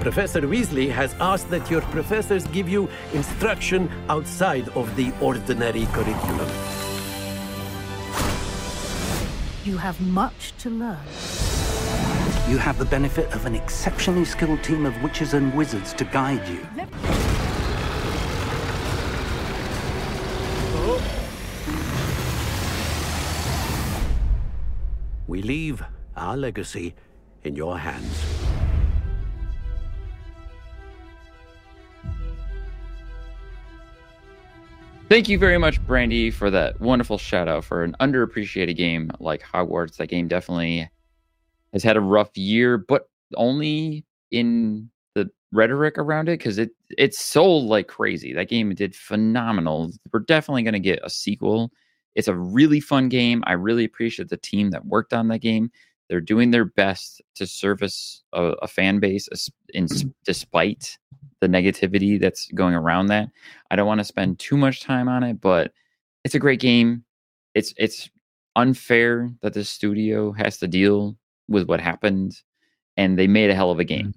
Professor 0.00 0.40
Weasley 0.40 0.90
has 0.90 1.14
asked 1.20 1.50
that 1.50 1.70
your 1.70 1.82
professors 1.82 2.46
give 2.46 2.70
you 2.70 2.88
instruction 3.12 3.90
outside 4.08 4.66
of 4.70 4.96
the 4.96 5.12
ordinary 5.20 5.84
curriculum. 5.92 6.48
You 9.62 9.76
have 9.76 10.00
much 10.00 10.54
to 10.60 10.70
learn. 10.70 10.96
You 12.48 12.56
have 12.56 12.78
the 12.78 12.86
benefit 12.86 13.30
of 13.34 13.44
an 13.44 13.54
exceptionally 13.54 14.24
skilled 14.24 14.64
team 14.64 14.86
of 14.86 15.02
witches 15.02 15.34
and 15.34 15.54
wizards 15.54 15.92
to 15.92 16.04
guide 16.04 16.48
you. 16.48 16.66
We 25.26 25.42
leave 25.42 25.84
our 26.16 26.38
legacy 26.38 26.94
in 27.44 27.54
your 27.54 27.78
hands. 27.78 28.59
Thank 35.10 35.28
you 35.28 35.38
very 35.38 35.58
much, 35.58 35.84
Brandy, 35.88 36.30
for 36.30 36.52
that 36.52 36.80
wonderful 36.80 37.18
shout 37.18 37.48
out 37.48 37.64
for 37.64 37.82
an 37.82 37.96
underappreciated 37.98 38.76
game 38.76 39.10
like 39.18 39.42
Hogwarts. 39.42 39.96
That 39.96 40.06
game 40.06 40.28
definitely 40.28 40.88
has 41.72 41.82
had 41.82 41.96
a 41.96 42.00
rough 42.00 42.36
year, 42.36 42.78
but 42.78 43.08
only 43.34 44.06
in 44.30 44.88
the 45.16 45.28
rhetoric 45.50 45.98
around 45.98 46.28
it 46.28 46.38
because 46.38 46.58
it 46.58 46.70
it 46.96 47.12
sold 47.12 47.64
like 47.64 47.88
crazy. 47.88 48.32
That 48.32 48.48
game 48.48 48.72
did 48.72 48.94
phenomenal. 48.94 49.90
We're 50.12 50.20
definitely 50.20 50.62
going 50.62 50.74
to 50.74 50.78
get 50.78 51.00
a 51.02 51.10
sequel. 51.10 51.72
It's 52.14 52.28
a 52.28 52.36
really 52.36 52.78
fun 52.78 53.08
game. 53.08 53.42
I 53.48 53.54
really 53.54 53.84
appreciate 53.84 54.28
the 54.28 54.36
team 54.36 54.70
that 54.70 54.86
worked 54.86 55.12
on 55.12 55.26
that 55.26 55.40
game. 55.40 55.72
They're 56.10 56.20
doing 56.20 56.50
their 56.50 56.64
best 56.64 57.22
to 57.36 57.46
service 57.46 58.24
a, 58.32 58.46
a 58.62 58.68
fan 58.68 58.98
base 58.98 59.28
in, 59.72 59.86
mm-hmm. 59.86 60.08
despite 60.24 60.98
the 61.40 61.46
negativity 61.46 62.20
that's 62.20 62.48
going 62.48 62.74
around 62.74 63.06
that. 63.06 63.28
I 63.70 63.76
don't 63.76 63.86
want 63.86 64.00
to 64.00 64.04
spend 64.04 64.40
too 64.40 64.56
much 64.56 64.82
time 64.82 65.08
on 65.08 65.22
it, 65.22 65.40
but 65.40 65.72
it's 66.24 66.34
a 66.34 66.40
great 66.40 66.58
game. 66.58 67.04
It's 67.54 67.72
it's 67.76 68.10
unfair 68.56 69.30
that 69.42 69.54
the 69.54 69.64
studio 69.64 70.32
has 70.32 70.58
to 70.58 70.66
deal 70.66 71.16
with 71.48 71.68
what 71.68 71.80
happened, 71.80 72.42
and 72.96 73.16
they 73.16 73.28
made 73.28 73.50
a 73.50 73.54
hell 73.54 73.70
of 73.70 73.78
a 73.78 73.84
mm-hmm. 73.84 74.10
game. 74.10 74.14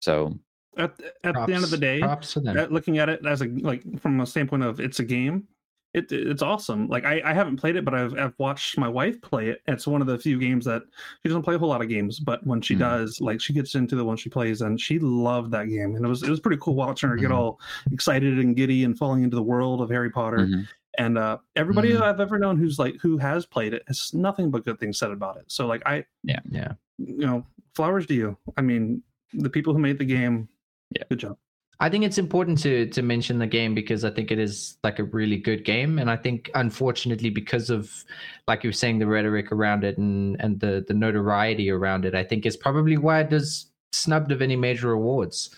So 0.00 0.38
At, 0.76 0.92
at 1.24 1.34
the 1.34 1.52
end 1.52 1.64
of 1.64 1.70
the 1.70 1.76
day, 1.76 1.98
props 1.98 2.34
to 2.34 2.40
them. 2.40 2.56
at- 2.56 2.70
looking 2.70 2.98
at 2.98 3.08
it 3.08 3.26
as 3.26 3.42
a 3.42 3.46
like 3.46 3.82
from 4.00 4.20
a 4.20 4.26
standpoint 4.26 4.62
of 4.62 4.78
it's 4.78 5.00
a 5.00 5.04
game, 5.04 5.48
it 5.94 6.12
it's 6.12 6.42
awesome. 6.42 6.86
Like 6.88 7.04
I, 7.04 7.20
I 7.24 7.32
haven't 7.32 7.56
played 7.56 7.76
it, 7.76 7.84
but 7.84 7.94
I've 7.94 8.16
I've 8.18 8.34
watched 8.38 8.76
my 8.78 8.88
wife 8.88 9.20
play 9.22 9.48
it. 9.48 9.62
It's 9.66 9.86
one 9.86 10.00
of 10.00 10.06
the 10.06 10.18
few 10.18 10.38
games 10.38 10.64
that 10.66 10.82
she 11.22 11.28
doesn't 11.28 11.42
play 11.42 11.54
a 11.54 11.58
whole 11.58 11.68
lot 11.70 11.80
of 11.82 11.88
games, 11.88 12.20
but 12.20 12.46
when 12.46 12.60
she 12.60 12.74
Mhm. 12.74 12.80
does, 12.80 13.20
like 13.20 13.40
she 13.40 13.52
gets 13.52 13.74
into 13.74 13.96
the 13.96 14.04
one 14.04 14.16
she 14.16 14.28
plays, 14.28 14.60
and 14.60 14.80
she 14.80 14.98
loved 14.98 15.50
that 15.52 15.68
game, 15.68 15.96
and 15.96 16.04
it 16.04 16.08
was 16.08 16.22
it 16.22 16.30
was 16.30 16.40
pretty 16.40 16.60
cool 16.60 16.74
watching 16.74 17.08
her 17.08 17.16
get 17.16 17.30
Mhm. 17.30 17.34
all 17.36 17.60
excited 17.90 18.38
and 18.38 18.54
giddy 18.56 18.84
and 18.84 18.98
falling 18.98 19.22
into 19.22 19.36
the 19.36 19.42
world 19.42 19.80
of 19.80 19.88
Harry 19.90 20.10
Potter. 20.10 20.46
mhm. 20.46 20.68
And 20.98 21.16
uh, 21.16 21.38
everybody 21.54 21.92
Mhm. 21.92 22.00
I've 22.02 22.18
ever 22.20 22.38
known 22.40 22.56
who's 22.58 22.78
like 22.78 22.96
who 23.00 23.16
has 23.18 23.46
played 23.46 23.72
it 23.72 23.82
has 23.86 24.12
nothing 24.12 24.50
but 24.50 24.64
good 24.64 24.78
things 24.80 24.98
said 24.98 25.10
about 25.12 25.36
it. 25.36 25.44
So 25.48 25.66
like 25.66 25.82
I, 25.86 26.04
Yeah. 26.24 26.40
Yeah. 26.50 26.72
you 26.98 27.24
know, 27.26 27.46
flowers 27.74 28.04
to 28.06 28.14
you. 28.14 28.36
I 28.56 28.62
mean, 28.62 29.02
the 29.32 29.48
people 29.48 29.72
who 29.72 29.78
made 29.78 29.98
the 29.98 30.04
game, 30.04 30.48
Yeah. 30.96 31.04
good 31.08 31.20
job. 31.20 31.38
I 31.80 31.88
think 31.88 32.04
it's 32.04 32.18
important 32.18 32.58
to 32.62 32.86
to 32.86 33.02
mention 33.02 33.38
the 33.38 33.46
game 33.46 33.74
because 33.74 34.04
I 34.04 34.10
think 34.10 34.30
it 34.32 34.38
is 34.38 34.76
like 34.82 34.98
a 34.98 35.04
really 35.04 35.36
good 35.36 35.64
game, 35.64 35.98
and 35.98 36.10
I 36.10 36.16
think 36.16 36.50
unfortunately 36.54 37.30
because 37.30 37.70
of 37.70 38.04
like 38.48 38.64
you 38.64 38.68
were 38.68 38.72
saying 38.74 38.98
the 38.98 39.06
rhetoric 39.06 39.52
around 39.52 39.84
it 39.84 39.96
and 39.98 40.36
and 40.40 40.58
the 40.58 40.84
the 40.86 40.94
notoriety 40.94 41.70
around 41.70 42.04
it, 42.04 42.14
I 42.14 42.24
think 42.24 42.46
is 42.46 42.56
probably 42.56 42.96
why 42.96 43.20
it 43.20 43.32
is 43.32 43.70
snubbed 43.92 44.32
of 44.32 44.42
any 44.42 44.56
major 44.56 44.90
awards, 44.92 45.50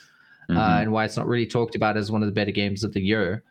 uh, 0.50 0.52
Mhm. 0.52 0.82
and 0.82 0.92
why 0.92 1.04
it's 1.06 1.16
not 1.16 1.26
really 1.26 1.46
talked 1.46 1.74
about 1.74 1.96
as 1.96 2.10
one 2.12 2.22
of 2.22 2.26
the 2.28 2.32
better 2.34 2.52
games 2.52 2.84
of 2.84 2.92
the 2.92 3.00
year, 3.00 3.42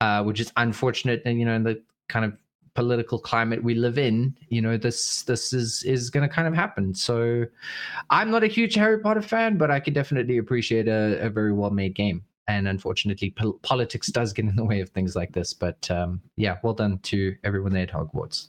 uh, 0.00 0.22
which 0.24 0.40
is 0.40 0.50
unfortunate. 0.56 1.20
And 1.26 1.38
you 1.38 1.44
know, 1.44 1.54
in 1.54 1.62
the 1.62 1.82
kind 2.08 2.24
of 2.24 2.32
political 2.74 3.18
climate 3.18 3.62
we 3.62 3.74
live 3.74 3.98
in, 3.98 4.36
you 4.48 4.60
know, 4.60 4.76
this 4.76 5.22
this 5.22 5.52
is 5.52 5.82
is 5.84 6.10
going 6.10 6.28
to 6.28 6.34
kind 6.34 6.48
of 6.48 6.54
happen. 6.54 6.94
So, 6.94 7.46
I'm 8.10 8.30
not 8.30 8.44
a 8.44 8.48
huge 8.48 8.74
Harry 8.74 8.98
Potter 8.98 9.22
fan, 9.22 9.56
but 9.56 9.70
I 9.70 9.80
can 9.80 9.94
definitely 9.94 10.38
appreciate 10.38 10.88
a, 10.88 11.18
a 11.20 11.30
very 11.30 11.52
well 11.52 11.70
made 11.70 11.94
game. 11.94 12.22
And 12.46 12.68
unfortunately, 12.68 13.30
pol- 13.30 13.58
politics 13.62 14.08
does 14.08 14.32
get 14.32 14.44
in 14.44 14.56
the 14.56 14.64
way 14.64 14.80
of 14.80 14.90
things 14.90 15.16
like 15.16 15.32
this. 15.32 15.54
But 15.54 15.90
um, 15.90 16.20
yeah, 16.36 16.58
well 16.62 16.74
done 16.74 16.98
to 17.04 17.34
everyone 17.44 17.72
there 17.72 17.84
at 17.84 17.92
Hogwarts. 17.92 18.48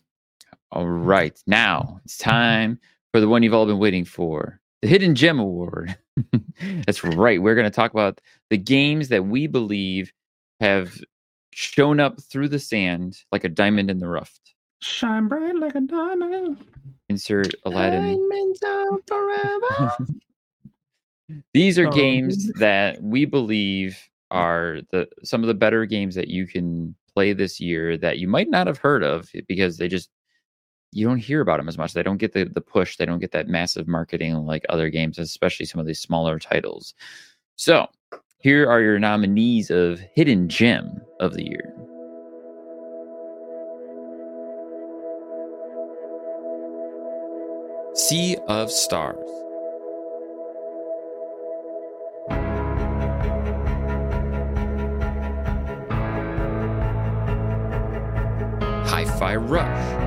All 0.71 0.87
right, 0.87 1.41
now 1.47 2.01
it's 2.03 2.17
time 2.17 2.79
for 3.13 3.21
the 3.21 3.27
one 3.27 3.43
you've 3.43 3.53
all 3.53 3.65
been 3.65 3.79
waiting 3.79 4.03
for 4.03 4.59
the 4.81 4.87
Hidden 4.87 5.15
Gem 5.15 5.39
Award. 5.39 5.97
That's 6.85 7.03
right. 7.03 7.41
We're 7.41 7.55
going 7.55 7.65
to 7.65 7.71
talk 7.71 7.91
about 7.91 8.19
the 8.49 8.57
games 8.57 9.07
that 9.09 9.25
we 9.25 9.47
believe 9.47 10.11
have 10.59 10.99
shown 11.57 12.01
up 12.01 12.21
through 12.21 12.49
the 12.49 12.59
sand 12.59 13.17
like 13.31 13.45
a 13.45 13.49
diamond 13.49 13.89
in 13.89 13.97
the 13.97 14.07
rough. 14.09 14.37
Shine 14.81 15.29
bright 15.29 15.55
like 15.55 15.73
a 15.75 15.79
diamond. 15.81 16.57
Insert 17.07 17.53
Aladdin. 17.65 18.01
Diamonds 18.01 18.61
are 18.61 18.99
forever. 19.07 19.97
These 21.53 21.79
are 21.79 21.87
Oh. 21.87 21.91
games 21.91 22.51
that 22.59 23.01
we 23.01 23.23
believe 23.25 23.97
are 24.31 24.79
the 24.91 25.07
some 25.23 25.41
of 25.43 25.47
the 25.47 25.53
better 25.53 25.85
games 25.85 26.13
that 26.15 26.27
you 26.27 26.45
can 26.45 26.93
play 27.13 27.31
this 27.31 27.59
year 27.61 27.97
that 27.97 28.19
you 28.19 28.27
might 28.27 28.49
not 28.49 28.67
have 28.67 28.77
heard 28.77 29.01
of 29.03 29.29
because 29.47 29.77
they 29.77 29.87
just 29.87 30.09
you 30.91 31.07
don't 31.07 31.19
hear 31.19 31.39
about 31.41 31.57
them 31.57 31.69
as 31.69 31.77
much. 31.77 31.93
They 31.93 32.03
don't 32.03 32.17
get 32.17 32.33
the, 32.33 32.45
the 32.45 32.61
push. 32.61 32.97
They 32.97 33.05
don't 33.05 33.19
get 33.19 33.31
that 33.31 33.47
massive 33.47 33.87
marketing 33.87 34.35
like 34.45 34.65
other 34.69 34.89
games, 34.89 35.19
especially 35.19 35.65
some 35.65 35.79
of 35.79 35.87
these 35.87 35.99
smaller 36.01 36.37
titles. 36.37 36.93
So 37.55 37.87
here 38.45 38.69
are 38.69 38.79
your 38.79 38.99
nominees 38.99 39.71
of 39.71 39.99
Hidden 40.13 40.49
Gem 40.49 41.01
of 41.19 41.33
the 41.33 41.43
Year. 41.43 41.73
Sea 47.95 48.37
of 48.47 48.69
Stars. 48.69 49.17
Hi 58.91 59.05
Fi 59.17 59.37
Rush. 59.37 60.04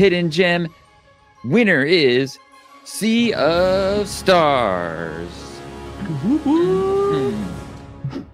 Hidden 0.00 0.30
gem 0.30 0.66
winner 1.44 1.84
is 1.84 2.38
Sea 2.84 3.34
of 3.34 4.08
Stars. 4.08 5.28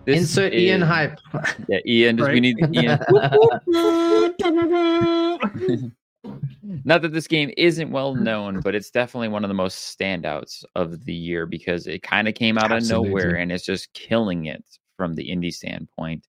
Insert 0.06 0.54
Ian 0.54 0.80
hype. 0.80 1.18
Yeah, 1.66 1.80
Ian. 1.84 2.18
Just, 2.18 2.30
We 2.30 2.38
need 2.38 2.56
Ian. 2.72 3.00
Not 6.84 7.02
that 7.02 7.12
this 7.12 7.26
game 7.26 7.52
isn't 7.56 7.90
well 7.90 8.14
known, 8.14 8.60
but 8.60 8.76
it's 8.76 8.92
definitely 8.92 9.26
one 9.26 9.42
of 9.42 9.48
the 9.48 9.54
most 9.54 9.98
standouts 9.98 10.64
of 10.76 11.04
the 11.04 11.12
year 11.12 11.46
because 11.46 11.88
it 11.88 12.04
kind 12.04 12.28
of 12.28 12.34
came 12.34 12.58
out 12.58 12.70
of 12.70 12.88
nowhere 12.88 13.34
and 13.34 13.50
it's 13.50 13.64
just 13.64 13.92
killing 13.92 14.46
it 14.46 14.64
from 14.96 15.14
the 15.14 15.28
indie 15.28 15.52
standpoint. 15.52 16.28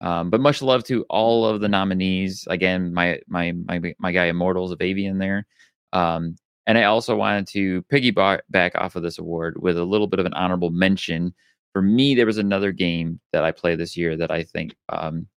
Um, 0.00 0.30
but 0.30 0.40
much 0.40 0.62
love 0.62 0.84
to 0.84 1.04
all 1.08 1.46
of 1.46 1.60
the 1.60 1.68
nominees. 1.68 2.46
Again, 2.48 2.92
my 2.92 3.20
my 3.28 3.52
my 3.52 3.94
my 3.98 4.12
guy 4.12 4.26
Immortals 4.26 4.72
of 4.72 4.78
Aveum 4.78 5.18
there. 5.18 5.46
Um, 5.92 6.36
and 6.66 6.76
I 6.76 6.84
also 6.84 7.16
wanted 7.16 7.46
to 7.48 7.82
piggyback 7.84 8.74
off 8.74 8.96
of 8.96 9.02
this 9.02 9.18
award 9.18 9.62
with 9.62 9.78
a 9.78 9.84
little 9.84 10.08
bit 10.08 10.18
of 10.18 10.26
an 10.26 10.34
honorable 10.34 10.70
mention. 10.70 11.32
For 11.72 11.80
me, 11.80 12.14
there 12.14 12.26
was 12.26 12.38
another 12.38 12.72
game 12.72 13.20
that 13.32 13.44
I 13.44 13.52
played 13.52 13.78
this 13.78 13.96
year 13.96 14.16
that 14.16 14.30
I 14.30 14.42
think, 14.42 14.74
um, 14.88 15.28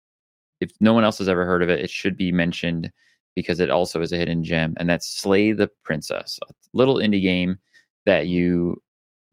if 0.61 0.71
no 0.81 0.93
one 0.93 1.05
else 1.05 1.19
has 1.19 1.29
ever 1.29 1.45
heard 1.45 1.63
of 1.63 1.69
it, 1.69 1.81
it 1.81 1.91
should 1.91 2.17
be 2.17 2.33
mentioned 2.33 2.91
because 3.37 3.61
it 3.61 3.71
also 3.71 4.01
is 4.01 4.13
a 4.13 4.17
hidden 4.17 4.43
gem, 4.43 4.75
and 4.79 4.89
that's 4.89 5.07
Slay 5.07 5.53
the 5.53 5.71
Princess, 5.85 6.41
a 6.49 6.53
little 6.73 6.97
indie 6.97 7.23
game 7.23 7.59
that 8.07 8.27
you 8.27 8.83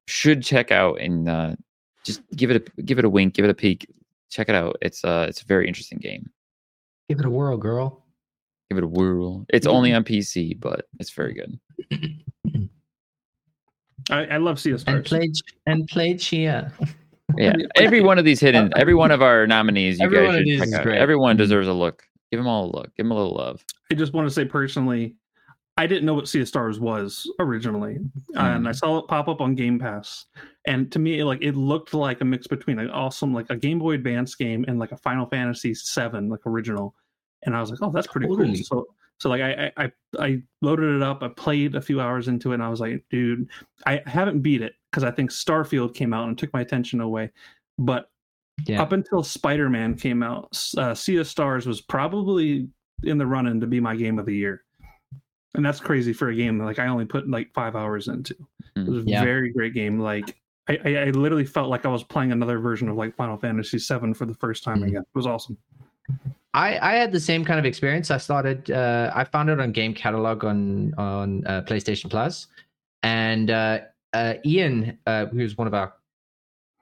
should 0.08 0.44
check 0.44 0.72
out 0.72 1.00
and 1.00 1.28
uh, 1.28 1.56
just 2.04 2.22
give 2.36 2.52
it 2.52 2.70
a 2.78 2.82
give 2.84 3.00
it 3.00 3.06
a 3.06 3.10
wink, 3.10 3.34
give 3.34 3.46
it 3.46 3.52
a 3.52 3.56
peek, 3.56 3.88
check 4.30 4.50
it 4.50 4.56
out. 4.56 4.78
It's 4.82 5.04
uh 5.04 5.26
it's 5.30 5.42
a 5.42 5.46
very 5.46 5.68
interesting 5.68 6.00
game. 6.00 6.30
Give 7.10 7.20
it 7.20 7.26
a 7.26 7.30
whirl, 7.30 7.58
girl. 7.58 8.06
Give 8.70 8.78
it 8.78 8.84
a 8.84 8.88
whirl. 8.88 9.46
It's 9.50 9.68
only 9.68 9.90
mm-hmm. 9.92 9.98
on 9.98 10.04
PC, 10.04 10.60
but 10.60 10.88
it's 11.00 11.12
very 11.12 11.36
mm-hmm. 11.36 12.06
good. 12.52 12.70
I, 14.10 14.26
I 14.26 14.38
love 14.38 14.60
Sea 14.60 14.72
of 14.72 14.84
And 14.88 15.06
Stars. 15.06 15.08
played 15.08 15.34
and 15.66 15.88
played 15.88 16.20
Chia. 16.20 16.72
Yeah, 17.38 17.54
every 17.76 18.02
one 18.02 18.20
of 18.20 18.24
these 18.24 18.40
hidden, 18.40 18.72
every 18.78 18.94
one 18.94 19.12
of 19.12 19.22
our 19.22 19.48
nominees, 19.48 20.00
you 20.00 20.06
Every 20.06 20.26
guys 20.26 20.48
should 20.48 20.72
check 20.72 20.80
out. 20.80 20.88
Everyone 20.88 21.34
mm-hmm. 21.34 21.42
deserves 21.42 21.68
a 21.68 21.74
look. 21.74 22.04
Give 22.32 22.40
them 22.40 22.48
all 22.48 22.66
a 22.66 22.72
look. 22.72 22.96
Give 22.96 23.04
them 23.04 23.12
a 23.12 23.16
little 23.16 23.34
love. 23.34 23.66
I 23.92 23.96
just 23.96 24.14
want 24.14 24.28
to 24.28 24.34
say 24.34 24.46
personally, 24.46 25.16
I 25.78 25.88
didn't 25.88 26.06
know 26.06 26.14
what 26.14 26.30
Sea 26.30 26.42
of 26.42 26.48
Stars 26.48 26.80
was 26.80 27.30
originally, 27.40 27.98
and 28.36 28.68
I 28.68 28.72
saw 28.72 29.00
it 29.00 29.08
pop 29.08 29.28
up 29.28 29.42
on 29.42 29.56
Game 29.56 29.78
Pass. 29.78 30.26
And 30.66 30.90
to 30.94 31.00
me, 31.00 31.24
like 31.24 31.42
it 31.42 31.56
looked 31.56 31.94
like 31.94 32.22
a 32.22 32.26
mix 32.26 32.48
between 32.48 32.80
an 32.80 32.90
awesome, 32.90 33.34
like 33.34 33.48
a 33.50 33.58
Game 33.58 33.80
Boy 33.80 33.92
Advance 33.96 34.36
game 34.36 34.64
and 34.68 34.80
like 34.80 34.94
a 34.94 34.98
Final 34.98 35.26
Fantasy 35.26 35.74
VII, 35.74 36.30
like 36.30 36.46
original. 36.46 36.96
And 37.44 37.56
I 37.56 37.60
was 37.60 37.70
like, 37.72 37.80
oh, 37.82 37.92
that's 37.92 38.08
pretty 38.08 38.28
Totally. 38.28 38.56
cool. 38.56 38.64
So, 38.64 38.86
so 39.20 39.30
like 39.30 39.42
I, 39.42 39.72
I, 39.78 39.84
I, 39.86 39.92
I 40.20 40.42
loaded 40.62 40.96
it 40.96 41.02
up. 41.04 41.22
I 41.24 41.28
played 41.28 41.76
a 41.76 41.82
few 41.82 42.00
hours 42.02 42.28
into 42.30 42.52
it, 42.52 42.56
and 42.56 42.64
I 42.64 42.70
was 42.70 42.80
like, 42.80 43.04
dude, 43.10 43.48
I 43.86 44.02
haven't 44.06 44.40
beat 44.42 44.62
it 44.62 44.74
because 44.92 45.04
I 45.04 45.12
think 45.12 45.30
Starfield 45.30 45.94
came 45.94 46.14
out 46.14 46.28
and 46.28 46.38
took 46.38 46.54
my 46.54 46.62
attention 46.62 47.02
away. 47.02 47.32
But 47.78 48.10
Yeah. 48.66 48.82
up 48.82 48.94
until 48.94 49.24
Spider 49.24 49.70
Man 49.70 49.96
came 49.96 50.24
out, 50.24 50.58
uh, 50.78 50.94
Sea 50.96 51.18
of 51.18 51.28
Stars 51.28 51.68
was 51.68 51.82
probably 51.82 52.70
in 53.04 53.18
the 53.18 53.28
running 53.28 53.60
to 53.60 53.68
be 53.68 53.82
my 53.82 53.96
game 53.96 54.18
of 54.20 54.26
the 54.26 54.36
year. 54.36 54.64
And 55.56 55.66
that's 55.66 55.80
crazy 55.80 56.14
for 56.14 56.30
a 56.30 56.36
game 56.36 56.60
like 56.60 56.80
I 56.80 56.88
only 56.88 57.06
put 57.06 57.30
like 57.30 57.54
five 57.54 57.76
hours 57.76 58.08
into. 58.08 58.36
It 58.76 58.88
was 58.88 59.06
a 59.06 59.10
Yeah. 59.10 59.24
very 59.24 59.52
great 59.52 59.74
game. 59.74 60.00
Like 60.00 60.36
I, 60.68 60.80
I, 60.84 60.96
I 60.98 61.10
literally 61.12 61.46
felt 61.46 61.70
like 61.70 61.86
I 61.86 61.90
was 61.90 62.04
playing 62.04 62.32
another 62.32 62.60
version 62.60 62.90
of 62.90 62.96
like 62.98 63.16
Final 63.16 63.38
Fantasy 63.38 63.78
VII 63.78 64.14
for 64.14 64.26
the 64.26 64.34
first 64.34 64.64
time 64.64 64.84
again. 64.84 65.02
It 65.02 65.16
was 65.16 65.26
awesome. 65.28 65.58
I, 66.54 66.78
I 66.80 66.96
had 66.96 67.12
the 67.12 67.20
same 67.20 67.44
kind 67.44 67.60
of 67.60 67.66
experience. 67.66 68.12
I 68.12 68.18
started. 68.18 68.72
Uh, 68.72 69.12
I 69.14 69.24
found 69.26 69.50
it 69.50 69.60
on 69.60 69.72
Game 69.72 69.94
Catalog 69.94 70.44
on 70.46 70.94
on 70.98 71.46
uh, 71.48 71.62
PlayStation 71.64 72.10
Plus, 72.10 72.48
and 73.04 73.50
uh, 73.52 73.80
uh, 74.14 74.36
Ian, 74.46 74.98
uh, 75.06 75.26
who's 75.28 75.58
one 75.58 75.68
of 75.68 75.74
our 75.74 75.94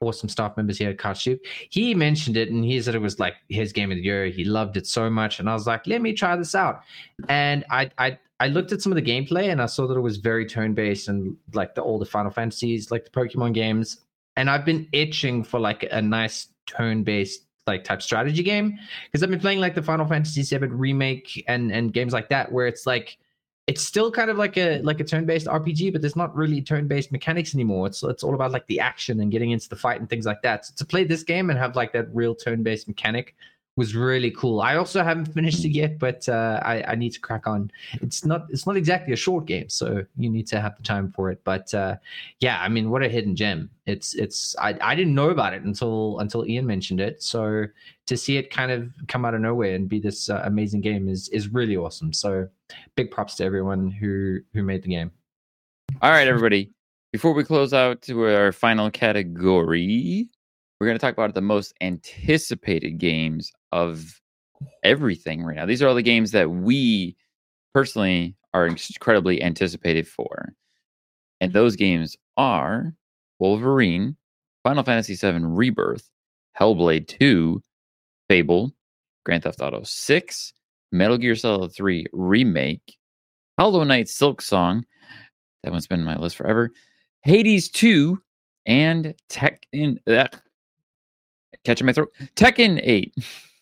awesome 0.04 0.30
staff 0.30 0.56
members 0.58 0.78
here 0.78 0.90
at 0.90 0.98
Couch 0.98 1.28
he 1.70 1.96
mentioned 1.96 2.38
it, 2.38 2.50
and 2.50 2.64
he 2.64 2.82
said 2.82 2.96
it 2.96 3.00
was 3.00 3.20
like 3.20 3.36
his 3.50 3.72
game 3.72 3.92
of 3.92 3.98
the 3.98 4.04
year. 4.04 4.28
He 4.28 4.44
loved 4.44 4.78
it 4.78 4.88
so 4.88 5.10
much, 5.10 5.40
and 5.40 5.50
I 5.50 5.54
was 5.54 5.68
like, 5.68 5.88
let 5.88 6.02
me 6.02 6.14
try 6.14 6.36
this 6.36 6.56
out. 6.56 6.82
And 7.30 7.66
I 7.70 7.90
I 7.98 8.18
I 8.40 8.48
looked 8.48 8.72
at 8.72 8.82
some 8.82 8.92
of 8.92 8.96
the 8.96 9.02
gameplay, 9.02 9.52
and 9.52 9.62
I 9.62 9.66
saw 9.68 9.88
that 9.88 9.96
it 9.96 10.02
was 10.02 10.18
very 10.18 10.46
turn 10.46 10.74
based, 10.74 11.08
and 11.08 11.36
like 11.54 11.76
the 11.76 11.84
older 11.84 12.06
Final 12.06 12.32
Fantasies, 12.32 12.92
like 12.92 13.06
the 13.06 13.12
Pokemon 13.12 13.54
games. 13.54 14.02
And 14.36 14.50
I've 14.50 14.66
been 14.66 14.88
itching 14.92 15.44
for 15.44 15.60
like 15.60 15.88
a 15.92 16.02
nice 16.02 16.48
turn 16.66 17.04
based 17.04 17.46
like 17.68 17.84
type 17.84 18.02
strategy 18.02 18.44
game 18.44 18.78
because 19.06 19.24
I've 19.24 19.30
been 19.30 19.40
playing 19.40 19.60
like 19.60 19.76
the 19.76 19.82
Final 19.82 20.06
Fantasy 20.06 20.44
VII 20.44 20.68
remake 20.68 21.44
and 21.48 21.72
and 21.72 21.94
games 21.94 22.14
like 22.14 22.30
that 22.30 22.52
where 22.52 22.68
it's 22.68 22.86
like 22.86 23.18
it's 23.68 23.82
still 23.82 24.12
kind 24.12 24.30
of 24.30 24.38
like 24.38 24.58
a 24.58 24.82
like 24.82 25.00
a 25.00 25.04
turn-based 25.04 25.48
RPG, 25.48 25.94
but 25.94 26.02
there's 26.02 26.16
not 26.16 26.36
really 26.36 26.62
turn-based 26.62 27.12
mechanics 27.12 27.54
anymore. 27.54 27.88
It's 27.88 28.04
it's 28.04 28.24
all 28.24 28.36
about 28.36 28.52
like 28.52 28.68
the 28.68 28.80
action 28.80 29.22
and 29.22 29.32
getting 29.32 29.52
into 29.52 29.70
the 29.70 29.76
fight 29.76 30.00
and 30.00 30.10
things 30.10 30.26
like 30.26 30.42
that. 30.42 30.66
So 30.66 30.74
to 30.76 30.86
play 30.86 31.06
this 31.06 31.24
game 31.24 31.50
and 31.50 31.58
have 31.58 31.76
like 31.76 31.94
that 31.94 32.14
real 32.14 32.36
turn-based 32.36 32.88
mechanic 32.88 33.36
was 33.76 33.96
really 33.96 34.30
cool. 34.32 34.62
I 34.62 34.76
also 34.76 35.04
haven't 35.04 35.26
finished 35.34 35.66
it 35.66 35.70
yet, 35.70 35.98
but 35.98 36.28
uh, 36.30 36.60
I 36.64 36.84
I 36.90 36.96
need 36.96 37.12
to 37.14 37.20
crack 37.20 37.48
on. 37.48 37.72
It's 38.02 38.24
not 38.24 38.46
it's 38.50 38.68
not 38.68 38.78
exactly 38.78 39.14
a 39.14 39.18
short 39.18 39.46
game, 39.46 39.70
so 39.70 40.06
you 40.16 40.30
need 40.30 40.48
to 40.48 40.62
have 40.62 40.78
the 40.78 40.84
time 40.84 41.12
for 41.12 41.32
it. 41.32 41.42
But 41.44 41.74
uh, 41.74 41.96
yeah, 42.40 42.60
I 42.62 42.70
mean, 42.70 42.92
what 42.92 43.04
a 43.04 43.10
hidden 43.10 43.36
gem! 43.36 43.70
It's 43.86 44.14
it's 44.14 44.56
I 44.60 44.78
I 44.82 44.94
didn't 44.96 45.16
know 45.16 45.30
about 45.30 45.54
it 45.54 45.64
until 45.64 46.20
until 46.20 46.46
Ian 46.46 46.68
mentioned 46.68 47.02
it. 47.02 47.24
So 47.24 47.66
to 48.06 48.18
see 48.18 48.38
it 48.38 48.52
kind 48.52 48.72
of 48.72 48.92
come 49.08 49.26
out 49.26 49.34
of 49.34 49.42
nowhere 49.42 49.76
and 49.76 49.90
be 49.90 50.00
this 50.00 50.30
uh, 50.30 50.42
amazing 50.46 50.82
game 50.82 51.10
is 51.10 51.30
is 51.30 51.48
really 51.48 51.76
awesome. 51.76 52.14
So 52.14 52.48
big 52.96 53.10
props 53.10 53.36
to 53.36 53.44
everyone 53.44 53.90
who 53.90 54.40
who 54.54 54.62
made 54.62 54.84
the 54.84 54.90
game. 54.90 55.12
All 56.02 56.12
right, 56.12 56.28
everybody. 56.28 56.72
Before 57.12 57.34
we 57.34 57.44
close 57.44 57.74
out 57.74 58.02
to 58.04 58.26
our 58.26 58.52
final 58.52 58.90
category, 58.90 60.28
we're 60.80 60.88
going 60.88 60.98
to 60.98 61.02
talk 61.02 61.14
about 61.14 61.36
the 61.36 61.42
most 61.42 61.74
anticipated 61.82 62.98
games 62.98 63.52
of 63.74 64.22
everything 64.84 65.44
right 65.44 65.56
now. 65.56 65.66
These 65.66 65.82
are 65.82 65.88
all 65.88 65.96
the 65.96 66.02
games 66.02 66.32
that 66.32 66.50
we 66.50 67.16
personally 67.74 68.36
are 68.54 68.68
incredibly 68.68 69.42
anticipated 69.42 70.08
for. 70.08 70.54
And 71.42 71.52
those 71.52 71.76
games 71.76 72.16
are 72.38 72.94
Wolverine, 73.40 74.16
Final 74.64 74.84
Fantasy 74.84 75.16
VII 75.16 75.44
Rebirth, 75.44 76.08
Hellblade 76.58 77.08
2, 77.08 77.62
Fable, 78.30 78.72
Grand 79.26 79.44
Theft 79.44 79.62
Auto 79.62 79.82
6, 79.84 80.54
Metal 80.92 81.18
Gear 81.18 81.36
Solid 81.36 81.74
3 81.74 82.06
Remake, 82.14 82.98
Hollow 83.58 83.84
Knight 83.84 84.06
Silksong, 84.06 84.84
that 85.64 85.72
one's 85.72 85.88
been 85.88 86.02
on 86.02 86.06
my 86.06 86.18
list 86.18 86.36
forever, 86.36 86.72
Hades 87.24 87.70
2, 87.70 88.22
and 88.66 89.16
Tekken. 89.30 89.98
Uh, 90.08 90.28
catching 91.66 91.88
my 91.88 91.94
throat. 91.94 92.12
Tekken 92.36 92.80
8. 92.84 93.16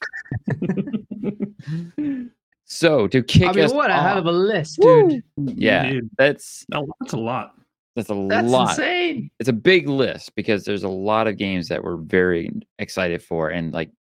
so 2.65 3.07
to 3.07 3.21
kick 3.23 3.49
I 3.49 3.51
mean, 3.53 3.65
us 3.65 3.73
what 3.73 3.89
a 3.89 3.93
off, 3.93 4.03
hell 4.03 4.17
of 4.19 4.25
a 4.25 4.31
list, 4.31 4.79
dude! 4.81 5.23
yeah, 5.37 5.89
Dude, 5.89 6.09
that's 6.17 6.65
that's 6.99 7.13
a 7.13 7.17
lot. 7.17 7.53
That's 7.95 8.09
a 8.09 8.25
That's 8.29 8.47
lot. 8.47 8.69
insane. 8.69 9.29
It's 9.39 9.49
a 9.49 9.53
big 9.53 9.89
list 9.89 10.33
because 10.35 10.63
there's 10.63 10.83
a 10.83 10.89
lot 10.89 11.27
of 11.27 11.35
games 11.37 11.67
that 11.67 11.83
we're 11.83 11.97
very 11.97 12.49
excited 12.79 13.21
for, 13.21 13.49
and 13.49 13.73
like 13.73 13.91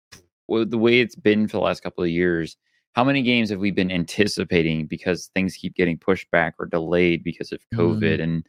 the 0.49 0.79
way 0.79 1.01
it's 1.01 1.17
been 1.17 1.49
for 1.49 1.57
the 1.57 1.63
last 1.63 1.83
couple 1.83 2.05
of 2.05 2.11
years. 2.11 2.57
How 2.93 3.05
many 3.05 3.23
games 3.23 3.51
have 3.51 3.59
we 3.61 3.71
been 3.73 3.91
anticipating 3.91 4.87
because 4.87 5.31
things 5.35 5.55
keep 5.57 5.75
getting 5.77 5.97
pushed 5.97 6.29
back 6.31 6.55
or 6.59 6.67
delayed 6.67 7.23
because 7.25 7.53
of 7.53 7.61
COVID 7.75 8.19
Mhm. 8.19 8.23
and 8.23 8.47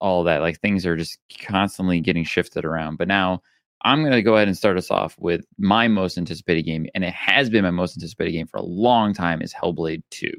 all 0.00 0.22
that? 0.24 0.40
Like 0.42 0.60
things 0.60 0.84
are 0.86 0.96
just 0.96 1.18
constantly 1.42 2.00
getting 2.00 2.24
shifted 2.24 2.64
around. 2.66 2.96
But 2.96 3.08
now 3.08 3.42
I'm 3.84 4.00
going 4.00 4.12
to 4.12 4.22
go 4.22 4.36
ahead 4.36 4.48
and 4.48 4.56
start 4.56 4.78
us 4.78 4.90
off 4.90 5.14
with 5.18 5.44
my 5.58 5.88
most 5.88 6.16
anticipated 6.16 6.62
game, 6.62 6.86
and 6.94 7.04
it 7.04 7.12
has 7.12 7.50
been 7.50 7.64
my 7.64 7.70
most 7.70 7.96
anticipated 7.96 8.32
game 8.32 8.46
for 8.46 8.56
a 8.56 8.64
long 8.64 9.12
time. 9.12 9.42
Is 9.42 9.52
Hellblade 9.52 10.02
Two. 10.10 10.32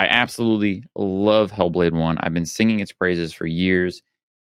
I 0.00 0.06
absolutely 0.06 0.82
love 0.96 1.52
Hellblade 1.52 1.92
1. 1.92 2.16
I've 2.20 2.32
been 2.32 2.46
singing 2.46 2.80
its 2.80 2.90
praises 2.90 3.34
for 3.34 3.46
years. 3.46 4.00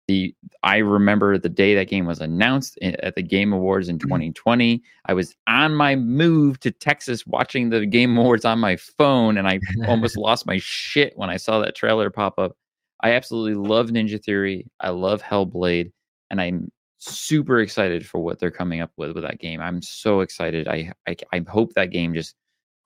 the 0.08 0.34
I 0.64 0.78
remember 0.78 1.38
the 1.38 1.48
day 1.48 1.76
that 1.76 1.88
game 1.88 2.06
was 2.06 2.20
announced 2.20 2.76
eh, 2.82 2.96
at 3.00 3.14
the 3.14 3.22
Game 3.22 3.52
Awards 3.52 3.88
in 3.88 3.98
mm-hmm. 3.98 4.08
2020. 4.08 4.82
I 5.06 5.14
was 5.14 5.36
on 5.46 5.76
my 5.76 5.94
move 5.94 6.58
to 6.60 6.72
Texas 6.72 7.24
watching 7.24 7.70
the 7.70 7.86
Game 7.86 8.18
Awards 8.18 8.44
on 8.44 8.58
my 8.58 8.74
phone, 8.74 9.38
and 9.38 9.46
I 9.46 9.60
almost 9.86 10.16
lost 10.18 10.44
my 10.44 10.58
shit 10.60 11.12
when 11.14 11.30
I 11.30 11.36
saw 11.36 11.60
that 11.60 11.76
trailer 11.76 12.10
pop 12.10 12.36
up. 12.36 12.56
I 13.00 13.12
absolutely 13.12 13.54
love 13.54 13.90
Ninja 13.90 14.20
Theory. 14.20 14.66
I 14.80 14.88
love 14.88 15.22
Hellblade, 15.22 15.92
and 16.32 16.40
I'm 16.40 16.72
super 17.04 17.60
excited 17.60 18.06
for 18.06 18.18
what 18.20 18.38
they're 18.38 18.50
coming 18.50 18.80
up 18.80 18.90
with 18.96 19.12
with 19.12 19.24
that 19.24 19.38
game. 19.40 19.60
I'm 19.60 19.82
so 19.82 20.20
excited. 20.20 20.68
I 20.68 20.92
I, 21.06 21.16
I 21.32 21.44
hope 21.48 21.74
that 21.74 21.90
game 21.90 22.14
just 22.14 22.34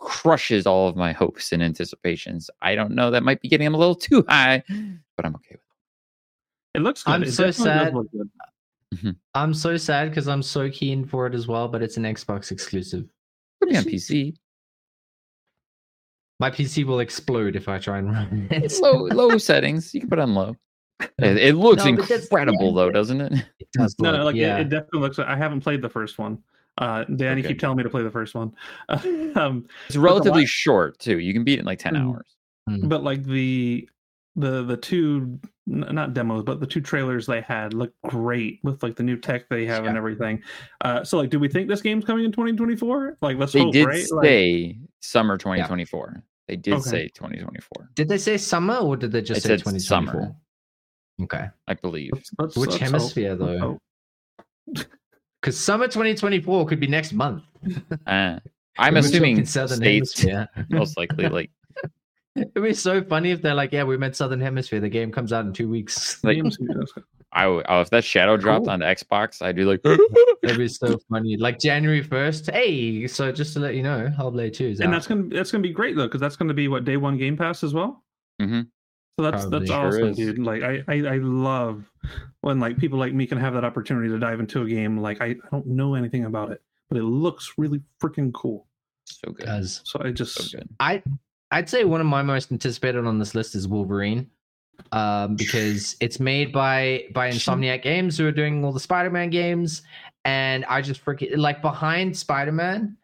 crushes 0.01 0.67
all 0.67 0.89
of 0.89 0.97
my 0.97 1.13
hopes 1.13 1.53
and 1.53 1.63
anticipations. 1.63 2.51
I 2.63 2.75
don't 2.75 2.93
know. 2.93 3.11
That 3.11 3.23
might 3.23 3.41
be 3.41 3.49
getting 3.49 3.65
them 3.65 3.75
a 3.75 3.79
little 3.79 3.95
too 3.95 4.25
high, 4.29 4.63
mm. 4.71 4.99
but 5.17 5.27
I'm 5.27 5.35
okay 5.37 5.57
with 5.57 5.61
It 6.75 6.79
It 6.79 6.83
looks 6.83 7.03
good. 7.03 7.13
I'm 7.15 7.23
It 7.23 7.33
so 7.33 7.51
sad. 7.51 7.95
look 7.95 8.11
good. 8.13 8.31
Mm-hmm. 8.95 9.11
I'm 9.35 9.53
so 9.53 9.77
sad 9.77 10.09
because 10.09 10.29
I'm 10.29 10.43
so 10.43 10.71
keen 10.71 11.05
for 11.05 11.27
it 11.27 11.35
as 11.35 11.47
well, 11.47 11.69
but 11.69 11.83
it's 11.83 11.97
an 11.97 12.05
Xbox 12.05 12.51
exclusive. 12.51 13.01
it. 13.05 13.09
Could 13.61 13.71
be 13.71 13.77
on 13.77 13.85
PC. 13.93 14.37
My 16.41 16.51
PC 16.51 16.85
will 16.85 17.01
explode 17.01 17.57
if 17.57 17.69
I 17.69 17.79
try 17.79 17.99
and 17.99 18.13
run 18.13 18.49
it. 18.51 18.73
Low 18.81 19.07
low 19.07 19.37
settings. 19.39 19.93
You 19.93 20.01
can 20.01 20.09
put 20.09 20.21
it 20.21 20.23
on 20.23 20.35
low. 20.35 20.57
It, 21.01 21.37
it 21.39 21.55
looks 21.57 21.85
No, 21.85 21.91
incredible 21.91 22.69
yeah, 22.71 22.75
though, 22.75 22.91
doesn't 22.91 23.21
it? 23.21 23.33
It 23.61 23.69
does 23.73 23.95
No, 23.99 24.11
look, 24.11 24.19
no, 24.19 24.25
like 24.25 24.37
yeah. 24.37 24.59
it, 24.59 24.69
definitely 24.69 25.01
looks. 25.01 25.19
I 25.19 25.37
haven't 25.37 25.61
played 25.61 25.83
the 25.83 25.89
first 25.89 26.19
one. 26.19 26.39
Uh, 26.77 27.05
Danny 27.05 27.41
Okay. 27.41 27.49
keep 27.49 27.59
telling 27.59 27.77
me 27.77 27.83
to 27.83 27.91
play 27.91 28.03
the 28.03 28.11
first 28.11 28.35
one. 28.35 28.53
um, 29.37 29.67
It's 29.89 29.97
relatively 29.97 30.43
la- 30.43 30.47
short 30.49 30.99
too. 30.99 31.19
You 31.19 31.33
can 31.33 31.45
beat 31.45 31.55
it 31.55 31.61
in 31.61 31.67
like 31.67 31.79
10 31.81 31.95
Mhm. 31.95 32.15
hours. 32.15 32.37
but 32.85 33.03
like 33.03 33.25
the 33.25 33.89
the 34.37 34.63
the 34.63 34.77
two 34.77 35.41
not 35.67 36.15
demos 36.15 36.45
but 36.45 36.61
the 36.61 36.67
two 36.67 36.81
trailers 36.81 37.27
they 37.27 37.41
had 37.41 37.75
look 37.75 37.93
great 38.07 38.61
with 38.63 38.81
like 38.85 38.95
the 38.95 39.03
new 39.03 39.17
tech 39.17 39.49
they 39.49 39.67
have 39.67 39.85
and 39.85 39.97
everything 39.97 40.41
uh 40.83 41.03
so 41.03 41.19
like 41.19 41.29
do 41.31 41.41
we 41.41 41.49
think 41.49 41.67
this 41.67 41.83
game's 41.83 42.05
coming 42.05 42.25
in 42.25 42.31
2024 42.31 43.17
like 43.21 43.37
let's 43.37 43.53
They 43.53 43.59
hope 43.61 43.73
did 43.73 43.87
right 43.87 44.07
Like, 44.13 44.25
say 44.25 44.79
summer 45.01 45.37
2024. 45.39 46.23
They 46.47 46.55
did 46.57 46.75
Okay. 46.75 46.89
say 46.89 47.09
2024, 47.09 47.91
Did 47.97 48.09
they 48.09 48.19
say 48.19 48.37
summer 48.37 48.77
or 48.77 48.97
did 48.97 49.11
they 49.11 49.23
just 49.23 49.39
It 49.39 49.43
say 49.43 49.57
2024? 49.57 49.81
summer. 49.81 50.35
Okay. 51.23 51.47
I 51.67 51.75
believe. 51.75 52.13
let's- 52.39 52.57
Which 52.57 52.71
let's 52.71 52.77
hemisphere 52.83 53.35
Let's 53.35 53.61
though? 53.61 53.79
Because 55.41 55.59
summer 55.61 55.87
2024 55.87 56.67
could 56.67 56.81
be 56.81 56.87
next 56.87 57.13
month. 57.13 57.43
Uh, 58.07 58.39
I'm 58.79 58.97
assuming 58.97 59.35
talking 59.37 59.47
Southern 59.47 59.79
states 59.79 60.21
Hemisphere. 60.21 60.49
most 60.71 60.97
likely 60.97 61.29
like 61.29 61.51
It'd 62.37 62.55
be 62.63 62.73
so 62.73 63.03
funny 63.03 63.33
if 63.33 63.43
they're 63.43 63.55
like, 63.55 63.73
yeah, 63.73 63.83
we 63.83 63.97
meant 63.97 64.15
Southern 64.15 64.41
Hemisphere. 64.41 64.79
The 64.79 64.89
game 64.89 65.11
comes 65.11 65.33
out 65.33 65.45
in 65.45 65.53
two 65.53 65.69
weeks. 65.69 66.23
like 66.23 66.39
I 67.33 67.49
would- 67.49 67.67
oh, 67.69 67.81
if 67.81 67.91
that 67.91 68.05
shadow 68.05 68.37
dropped 68.37 68.67
Cool. 68.67 68.71
on 68.75 68.79
the 68.81 68.87
Xbox, 68.87 69.43
I'd 69.43 69.57
be 69.57 69.65
like 69.65 69.81
It'd 70.45 70.57
be 70.57 70.69
so 70.69 70.99
funny. 71.11 71.37
Like 71.37 71.59
January 71.59 72.03
1st. 72.05 72.53
Hey, 72.53 73.09
so 73.09 73.33
just 73.33 73.55
to 73.55 73.61
let 73.61 73.75
you 73.75 73.83
know, 73.83 74.09
Hellblade 74.17 74.53
2 74.55 74.65
is 74.67 74.81
and 74.81 74.89
out. 74.89 74.93
that's 74.93 75.09
gonna 75.09 75.25
that's 75.25 75.51
gonna 75.51 75.63
be 75.63 75.73
great 75.73 75.97
though 75.97 76.07
because 76.07 76.21
that's 76.21 76.37
gonna 76.37 76.55
be 76.55 76.69
what 76.69 76.85
day 76.85 76.97
one 76.97 77.19
game 77.19 77.37
pass 77.37 77.65
as 77.65 77.75
well 77.75 78.05
Mhm. 78.41 78.69
So 79.19 79.23
that's 79.25 79.43
Probably. 79.47 79.59
that's 79.59 79.71
Sure 79.71 79.87
awesome 79.89 80.09
is. 80.11 80.17
dude 80.17 80.39
like 80.39 80.63
I, 80.63 80.83
I 80.89 80.95
i 81.15 81.17
love 81.19 81.91
when 82.43 82.61
like 82.61 82.79
people 82.79 82.99
like 82.99 83.13
me 83.13 83.27
can 83.27 83.37
have 83.39 83.53
that 83.55 83.65
opportunity 83.65 84.09
to 84.09 84.19
dive 84.19 84.39
into 84.41 84.63
a 84.63 84.67
game 84.69 84.99
like 84.99 85.21
i, 85.21 85.27
I 85.27 85.37
don't 85.51 85.67
know 85.67 85.95
anything 85.97 86.25
about 86.25 86.53
it 86.53 86.63
but 86.89 86.97
it 86.99 87.03
looks 87.03 87.55
really 87.59 87.83
freaking 88.01 88.33
cool 88.33 88.67
so 89.07 89.33
good. 89.33 89.47
Does. 89.47 89.81
so 89.85 90.01
i 90.05 90.11
just 90.13 90.35
So 90.37 90.59
good. 90.59 90.69
I 90.81 91.03
I'd 91.51 91.69
say 91.69 91.85
one 91.85 92.01
of 92.01 92.07
my 92.07 92.23
most 92.23 92.53
anticipated 92.53 93.05
on 93.07 93.19
this 93.19 93.35
list 93.35 93.55
is 93.55 93.67
Wolverine, 93.67 94.31
um, 94.93 95.35
because 95.35 95.97
it's 96.01 96.21
made 96.21 96.53
by 96.53 97.05
by 97.15 97.31
Insomniac 97.31 97.83
Games, 97.83 98.19
who 98.19 98.27
are 98.27 98.33
doing 98.33 98.63
all 98.65 98.71
the 98.73 98.79
Spider-Man 98.81 99.31
games, 99.31 99.81
and 100.27 100.65
I 100.67 100.83
just 100.83 101.03
freaking 101.03 101.39
like 101.39 101.63
behind 101.63 102.15
Spider-Man. 102.15 102.97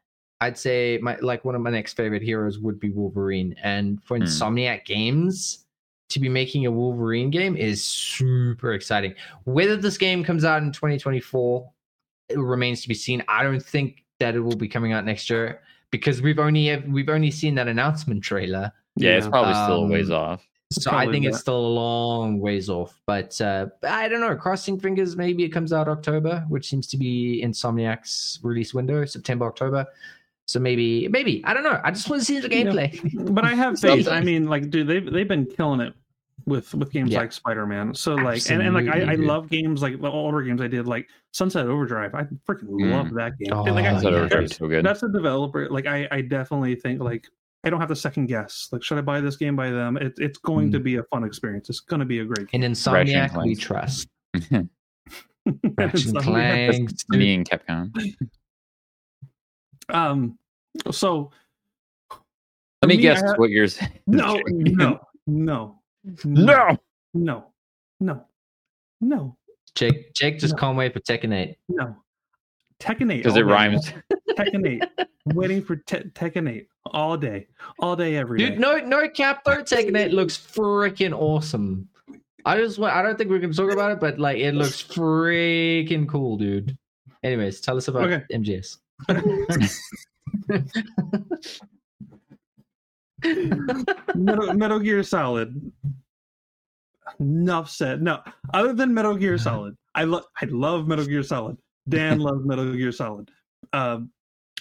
I'd 0.43 0.59
say 0.59 0.99
my 1.01 1.17
like 1.23 1.47
one 1.47 1.55
of 1.55 1.63
my 1.63 1.71
next 1.71 1.95
favorite 1.95 2.21
heroes 2.23 2.59
would 2.59 2.79
be 2.79 2.91
Wolverine, 2.91 3.55
and 3.63 4.03
for 4.05 4.19
Hmm. 4.19 4.25
Insomniac 4.25 4.85
Games 4.85 5.64
to 6.11 6.21
be 6.21 6.29
making 6.29 6.67
a 6.67 6.71
Wolverine 6.71 7.31
game 7.31 7.57
is 7.57 7.83
super 7.85 8.73
exciting. 8.75 9.15
Whether 9.45 9.77
this 9.77 9.99
game 9.99 10.23
comes 10.23 10.45
out 10.45 10.63
in 10.63 10.71
2024, 10.73 11.71
it 12.31 12.39
remains 12.39 12.83
to 12.83 12.89
be 12.89 12.95
seen. 12.95 13.23
I 13.29 13.43
don't 13.43 13.63
think 13.63 14.05
that 14.21 14.35
it 14.35 14.41
will 14.41 14.57
be 14.57 14.69
coming 14.69 14.93
out 14.93 15.05
next 15.05 15.29
year 15.29 15.61
because 15.91 16.23
we've 16.23 16.39
only 16.39 16.77
we've 16.89 17.09
only 17.09 17.31
seen 17.31 17.55
that 17.57 17.69
announcement 17.69 18.23
trailer. 18.23 18.73
Yeah, 18.97 19.17
it's 19.17 19.29
probably 19.29 19.55
still 19.55 19.85
a 19.85 19.89
ways 19.89 20.11
Um, 20.11 20.17
off. 20.17 20.47
So 20.73 20.91
I 20.91 20.95
Probably 20.95 21.13
think 21.13 21.27
it's 21.27 21.39
still 21.39 21.57
a 21.59 21.69
long 21.69 22.41
ways 22.41 22.69
off. 22.69 22.99
But 23.07 23.41
uh, 23.41 23.67
I 23.87 24.09
don't 24.09 24.21
know. 24.21 24.35
Crossing 24.35 24.81
fingers, 24.81 25.17
maybe 25.17 25.45
it 25.45 25.51
comes 25.51 25.73
out 25.73 25.89
October, 25.89 26.45
which 26.49 26.69
seems 26.69 26.87
to 26.89 26.97
be 26.97 27.43
Insomniac's 27.45 28.41
release 28.43 28.75
window, 28.75 29.05
September, 29.05 29.47
October. 29.47 29.87
So 30.47 30.61
maybe, 30.61 31.09
maybe 31.09 31.43
I 31.45 31.55
don't 31.55 31.63
know. 31.63 31.81
I 31.85 31.91
just 31.91 32.09
want 32.11 32.21
to 32.21 32.27
see 32.27 32.39
the 32.41 32.51
Yeah. 32.51 32.65
gameplay. 32.65 33.35
but 33.35 33.45
I 33.45 33.55
have 33.55 33.79
faith. 33.81 34.09
I 34.09 34.21
mean, 34.21 34.47
like, 34.47 34.71
dude, 34.71 34.87
they've 34.87 35.11
they've 35.11 35.29
been 35.29 35.47
killing 35.47 35.81
it 35.81 35.95
with 36.47 36.75
with 36.75 36.93
games 36.93 37.13
Yeah. 37.13 37.21
like 37.21 37.33
Spider 37.33 37.67
Man. 37.67 37.95
So 37.95 38.15
like, 38.15 38.51
and, 38.51 38.61
and 38.63 38.75
like, 38.75 38.89
I, 38.89 39.13
I 39.13 39.15
love 39.15 39.49
games 39.49 39.81
like 39.83 40.01
the 40.01 40.11
older 40.11 40.43
games 40.43 40.61
I 40.61 40.67
did, 40.69 40.87
like 40.87 41.09
Sunset 41.33 41.67
Overdrive. 41.67 42.15
I 42.15 42.25
freaking 42.49 42.69
Mm. 42.69 42.91
love 42.91 43.15
that 43.15 43.39
game. 43.39 43.53
Oh, 43.53 43.63
like, 43.63 43.87
I, 43.87 43.93
Sunset 43.93 44.13
yeah. 44.13 44.19
Overdrive 44.19 44.45
is 44.45 44.57
so 44.57 44.69
good. 44.69 44.85
that's 44.85 45.03
a 45.03 45.09
developer. 45.09 45.69
Like, 45.71 45.87
I 45.87 46.07
I 46.11 46.21
definitely 46.21 46.75
think 46.77 47.01
like. 47.01 47.27
I 47.67 47.71
don't 47.71 47.81
have 47.81 47.89
to 47.89 47.97
second 47.97 48.27
guess. 48.27 48.69
Like, 48.73 48.83
should 48.83 48.99
I 48.99 49.01
buy 49.01 49.23
this 49.23 49.37
game 49.37 49.57
by 49.57 49.71
them? 49.71 49.97
It, 49.97 50.13
it's 50.19 50.37
going 50.37 50.69
Mm. 50.69 50.73
to 50.73 50.81
be 50.81 50.97
a 50.97 51.03
fun 51.05 51.25
experience. 51.25 51.71
It's 51.71 51.81
going 51.81 52.01
to 52.01 52.05
be 52.05 52.19
a 52.19 52.25
great 52.27 52.47
In 52.53 52.61
game. 52.61 52.73
Insomniac, 52.73 53.43
we 53.43 53.55
trust. 53.55 54.07
And 54.51 54.69
Ratchet 55.47 55.49
and 55.49 55.75
Insomniac- 55.79 56.23
Clank. 56.23 56.91
Me 57.09 57.35
and 57.37 57.49
Capcom. 57.49 57.91
Um. 59.89 60.39
So 60.91 61.31
Let 62.83 62.89
me 62.89 62.97
me, 62.97 63.03
guess 63.03 63.23
have- 63.23 63.39
what 63.39 63.51
you're 63.51 63.69
saying. 63.69 63.93
no, 64.07 64.41
no, 64.47 65.01
no, 65.27 65.81
No. 66.25 66.79
no, 67.15 67.47
no, 68.01 68.25
no, 69.01 69.37
Jake, 69.75 70.13
Jake 70.15 70.39
just 70.39 70.55
No. 70.55 70.61
can't 70.61 70.77
wait 70.77 70.93
for 70.93 71.01
Tekken 71.01 71.33
8. 71.35 71.57
no. 71.69 71.97
Tekken 72.81 73.11
8. 73.13 73.19
Because 73.23 73.37
it 73.37 73.47
rhymes. 73.47 73.93
Tekken 74.31 74.67
8. 74.99 75.07
Waiting 75.27 75.63
for 75.63 75.77
te- 75.77 76.09
Tekken 76.11 76.51
8 76.51 76.69
all 76.87 77.17
day. 77.17 77.47
All 77.79 77.95
day, 77.97 78.17
every 78.17 78.41
day. 78.41 78.51
Dude, 78.51 78.59
no, 78.59 78.79
no 78.79 79.09
cap 79.09 79.45
though. 79.45 79.63
Tekken 79.63 79.97
8 79.97 80.13
looks 80.13 80.37
freaking 80.37 81.13
awesome. 81.17 81.89
I 82.45 82.57
just 82.59 82.79
want, 82.79 82.95
I 82.95 83.01
don't 83.01 83.17
think 83.17 83.31
we're 83.31 83.39
gonna 83.39 83.55
talk 83.55 83.73
about 83.73 83.93
it, 83.93 84.01
but 84.01 84.19
like 84.19 84.39
it 84.39 84.55
looks 84.55 84.83
freaking 84.83 86.07
cool, 86.09 86.37
dude. 86.37 86.77
Anyways, 87.23 87.61
tell 87.63 87.77
us 87.79 87.89
about 87.89 88.11
Okay. 88.13 88.25
MGS. 88.35 88.79
Metal, 94.15 94.55
Metal 94.55 94.79
Gear 94.79 95.03
Solid. 95.03 95.73
Enough 97.21 97.71
said. 97.71 98.03
No, 98.03 98.21
other 98.53 98.73
than 98.73 98.93
Metal 98.93 99.15
Gear 99.17 99.39
Solid, 99.39 99.77
I 99.95 100.05
love 100.05 100.25
I 100.41 100.47
love 100.47 100.87
Metal 100.87 101.05
Gear 101.07 101.23
Solid. 101.23 101.57
Dan 101.89 102.19
loves 102.19 102.45
Metal 102.45 102.73
Gear 102.73 102.93
Solid. 102.93 103.31
Um, 103.73 104.11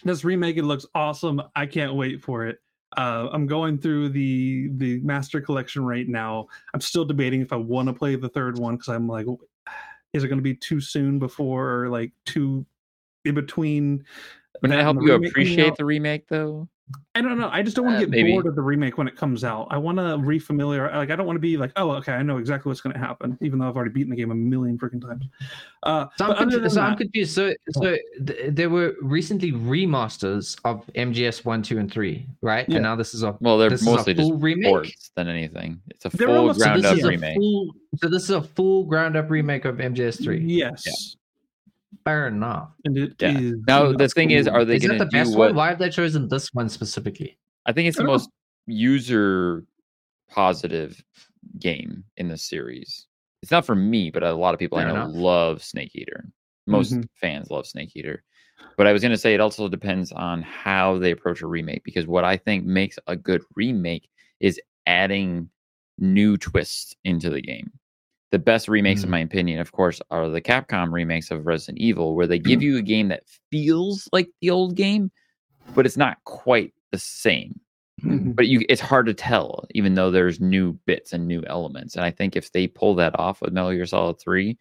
this 0.03 0.23
remake 0.23 0.57
it 0.57 0.63
looks 0.63 0.85
awesome. 0.93 1.41
I 1.55 1.65
can't 1.65 1.95
wait 1.95 2.21
for 2.21 2.45
it. 2.45 2.59
Uh, 2.97 3.29
I'm 3.31 3.47
going 3.47 3.79
through 3.79 4.09
the 4.09 4.69
the 4.75 4.99
master 4.99 5.41
collection 5.41 5.85
right 5.85 6.07
now. 6.07 6.47
I'm 6.73 6.81
still 6.81 7.05
debating 7.05 7.41
if 7.41 7.53
I 7.53 7.55
want 7.55 7.87
to 7.87 7.93
play 7.93 8.15
the 8.15 8.29
third 8.29 8.59
one 8.59 8.75
because 8.75 8.89
I'm 8.89 9.07
like, 9.07 9.25
is 10.13 10.23
it 10.23 10.27
going 10.27 10.37
to 10.37 10.43
be 10.43 10.55
too 10.55 10.79
soon 10.79 11.17
before 11.17 11.83
or 11.83 11.89
like 11.89 12.11
too 12.25 12.65
in 13.25 13.35
between? 13.35 14.03
Wouldn't 14.61 14.77
that 14.77 14.83
help 14.83 14.95
you 14.97 15.01
remake 15.01 15.13
coming 15.15 15.29
appreciate 15.29 15.71
out? 15.71 15.77
the 15.77 15.85
remake 15.85 16.27
though? 16.27 16.67
I 17.15 17.21
don't 17.21 17.39
know. 17.39 17.49
I 17.51 17.63
just 17.63 17.75
don't 17.77 17.85
want 17.85 17.97
Uh, 17.97 17.99
to 18.01 18.05
get 18.07 18.11
maybe. 18.11 18.33
bored 18.33 18.45
of 18.45 18.55
the 18.55 18.61
remake 18.61 18.97
when 18.97 19.07
it 19.07 19.15
comes 19.15 19.43
out. 19.43 19.67
I 19.71 19.77
want 19.77 19.97
to 19.97 20.03
refamiliar. 20.03 20.93
Like 20.93 21.09
I 21.11 21.15
don't 21.15 21.25
want 21.25 21.37
to 21.37 21.41
be 21.41 21.55
like, 21.57 21.71
oh, 21.77 21.91
okay, 21.91 22.11
I 22.11 22.21
know 22.21 22.37
exactly 22.37 22.69
what's 22.69 22.81
going 22.81 22.93
to 22.93 22.99
happen, 22.99 23.37
even 23.41 23.57
though 23.57 23.67
I've 23.69 23.75
already 23.75 23.91
beaten 23.91 24.09
the 24.11 24.15
game 24.17 24.31
a 24.31 24.35
million 24.35 24.77
freaking 24.77 25.01
times. 25.01 25.25
Uh, 25.83 26.07
So, 26.17 26.25
I'm, 26.25 26.31
other 26.31 26.39
confu- 26.41 26.59
than 26.59 26.69
so 26.69 26.81
I'm 26.81 26.97
confused. 26.97 27.31
So, 27.33 27.53
so 27.71 27.95
th- 28.27 28.53
there 28.53 28.69
were 28.69 28.95
recently 29.01 29.53
remasters 29.53 30.59
of 30.65 30.85
MGS 30.93 31.45
one, 31.45 31.61
two, 31.63 31.79
and 31.79 31.89
three, 31.91 32.27
right? 32.41 32.67
Yeah. 32.67 32.75
And 32.77 32.83
now 32.83 32.95
this 32.95 33.13
is 33.13 33.23
a 33.23 33.35
Well, 33.39 33.57
they're 33.57 33.69
this 33.69 33.81
is 33.81 33.87
mostly 33.87 34.13
just 34.13 34.29
full 34.29 34.37
remake? 34.39 34.65
ports 34.69 35.11
than 35.15 35.27
anything. 35.29 35.79
It's 35.89 36.05
a 36.05 36.09
full 36.09 36.29
almost- 36.29 36.59
ground 36.59 36.83
this 36.83 36.91
up 37.03 37.09
remake. 37.09 37.35
full. 37.37 37.73
So 37.97 38.09
this 38.09 38.23
is 38.23 38.31
a 38.31 38.41
full 38.41 38.83
ground 38.83 39.15
up 39.15 39.29
remake 39.31 39.65
of 39.65 39.77
MGS 39.77 40.21
three. 40.23 40.41
yes, 40.43 41.15
Fair 42.05 42.27
enough. 42.27 42.69
and 42.85 42.97
it 42.97 43.13
Yeah. 43.21 43.37
is- 43.39 43.55
Now 43.67 43.91
the 43.93 44.09
thing 44.09 44.31
is, 44.31 44.47
are 44.47 44.65
they 44.65 44.75
Is 44.75 44.81
that 44.83 44.87
going 44.89 44.99
to 44.99 45.05
the 45.05 45.11
do 45.11 45.17
best 45.17 45.37
what? 45.37 45.49
one? 45.49 45.55
Why 45.55 45.69
have 45.69 45.79
they 45.79 45.89
chosen 45.89 46.27
this 46.27 46.53
one 46.53 46.69
specifically? 46.69 47.37
I 47.65 47.71
think 47.71 47.87
it's 47.87 47.97
I 47.97 48.03
the 48.03 48.03
don't 48.03 48.07
know. 48.07 48.13
most 48.13 48.29
user 48.67 49.65
positive 50.29 51.03
game 51.59 52.03
in 52.17 52.27
the 52.27 52.37
series. 52.37 53.07
It's 53.41 53.51
not 53.51 53.65
for 53.65 53.75
me, 53.75 54.09
but 54.09 54.23
a 54.23 54.33
lot 54.33 54.53
of 54.53 54.59
people 54.59 54.77
Fair 54.77 54.87
I 54.87 54.91
know 54.91 54.95
enough. 55.03 55.11
love 55.13 55.63
Snake 55.63 55.91
Eater. 55.95 56.25
Most 56.67 56.93
Mhm. 56.93 57.07
fans 57.19 57.49
love 57.51 57.65
Snake 57.67 57.95
Eater. 57.95 58.23
But 58.77 58.87
I 58.87 58.93
was 58.93 59.01
going 59.01 59.11
to 59.11 59.17
say 59.17 59.33
it 59.33 59.41
also 59.41 59.67
depends 59.67 60.11
on 60.13 60.41
how 60.41 60.97
they 60.97 61.11
approach 61.11 61.41
a 61.41 61.47
remake 61.47 61.83
because 61.83 62.07
what 62.07 62.23
I 62.23 62.37
think 62.37 62.65
makes 62.65 62.97
a 63.07 63.15
good 63.15 63.43
remake 63.55 64.09
is 64.39 64.59
adding 64.87 65.49
new 65.99 66.37
twists 66.37 66.95
into 67.03 67.29
the 67.29 67.41
game. 67.41 67.71
The 68.33 68.39
best 68.39 68.67
remakes, 68.67 69.01
Mm. 69.01 69.03
in 69.05 69.09
my 69.11 69.19
opinion, 69.19 69.59
of 69.59 69.71
course, 69.71 70.01
are 70.09 70.27
the 70.27 70.41
Capcom 70.41 70.91
remakes 70.91 71.29
of 71.29 71.45
Resident 71.45 71.77
Evil, 71.77 72.15
where 72.15 72.25
they 72.25 72.39
give 72.39 72.61
Mm. 72.61 72.63
you 72.63 72.77
a 72.77 72.81
game 72.81 73.07
that 73.09 73.21
feels 73.51 74.09
like 74.11 74.27
the 74.41 74.49
old 74.49 74.75
game, 74.75 75.11
but 75.75 75.85
it's 75.85 75.97
not 75.97 76.17
quite 76.23 76.73
the 76.91 76.97
same. 76.97 77.59
But 78.03 78.47
you, 78.47 78.65
it's 78.69 78.81
hard 78.81 79.05
to 79.05 79.13
tell, 79.13 79.65
even 79.75 79.93
though 79.93 80.09
there's 80.09 80.41
new 80.41 80.73
bits 80.87 81.13
and 81.13 81.27
new 81.27 81.43
elements. 81.45 81.95
And 81.95 82.03
I 82.03 82.09
think 82.09 82.35
if 82.35 82.51
they 82.51 82.65
pull 82.67 82.95
that 82.95 83.17
off 83.19 83.39
with 83.39 83.53
Metal 83.53 83.71
Gear 83.71 83.85
Solid 83.85 84.19
Three, 84.19 84.57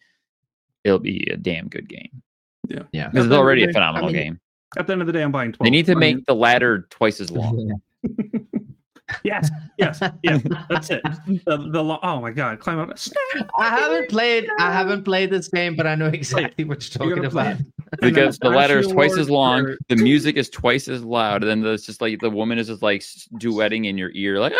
it'll 0.83 0.99
be 0.99 1.27
a 1.31 1.35
damn 1.35 1.67
good 1.67 1.89
game. 1.89 2.21
Yeah, 2.69 2.83
yeah, 2.93 3.09
Because 3.09 3.25
it's 3.25 3.33
already 3.35 3.63
a 3.63 3.73
phenomenal 3.73 4.11
game. 4.11 4.39
At 4.77 4.85
the 4.85 4.93
end 4.93 5.01
of 5.01 5.07
the 5.07 5.13
day, 5.13 5.23
I'm 5.23 5.31
buying 5.31 5.51
12. 5.51 5.65
They 5.65 5.71
need 5.71 5.87
to 5.87 5.93
I 5.93 5.95
mean, 5.95 6.17
make 6.17 6.25
the 6.27 6.35
ladder 6.35 6.87
twice 6.91 7.19
as 7.19 7.31
long. 7.41 7.81
yes, 9.23 9.49
yes, 9.77 9.99
yes. 10.23 10.41
That's 10.69 10.89
it. 10.89 11.01
The, 11.45 11.57
the 11.57 11.99
oh 12.03 12.21
my 12.21 12.31
god, 12.31 12.59
climb 12.59 12.79
up. 12.79 12.97
I 13.57 13.69
haven't 13.69 14.09
played. 14.09 14.47
I 14.59 14.71
haven't 14.71 15.03
played 15.03 15.29
this 15.29 15.47
game, 15.49 15.75
but 15.75 15.85
I 15.87 15.95
know 15.95 16.07
exactly 16.07 16.63
what 16.65 16.83
you're 16.97 17.07
You're 17.07 17.15
talking 17.17 17.31
about. 17.31 17.57
because 18.01 18.39
the 18.39 18.47
And 18.47 18.53
then 18.55 18.59
ladder 18.61 18.79
is 18.79 18.87
twice 18.87 19.17
as 19.17 19.29
long, 19.29 19.65
for- 19.65 19.77
the 19.89 19.97
music 19.97 20.35
is 20.37 20.49
twice 20.49 20.87
as 20.87 21.03
loud, 21.03 21.43
and 21.43 21.63
then 21.63 21.73
it's 21.73 21.85
just 21.85 22.01
like 22.01 22.19
the 22.21 22.29
woman 22.29 22.57
is 22.57 22.67
just 22.67 22.81
like 22.81 23.01
duetting 23.35 23.85
in 23.87 23.97
your 23.97 24.11
ear, 24.13 24.39
like 24.39 24.53
ah! 24.55 24.59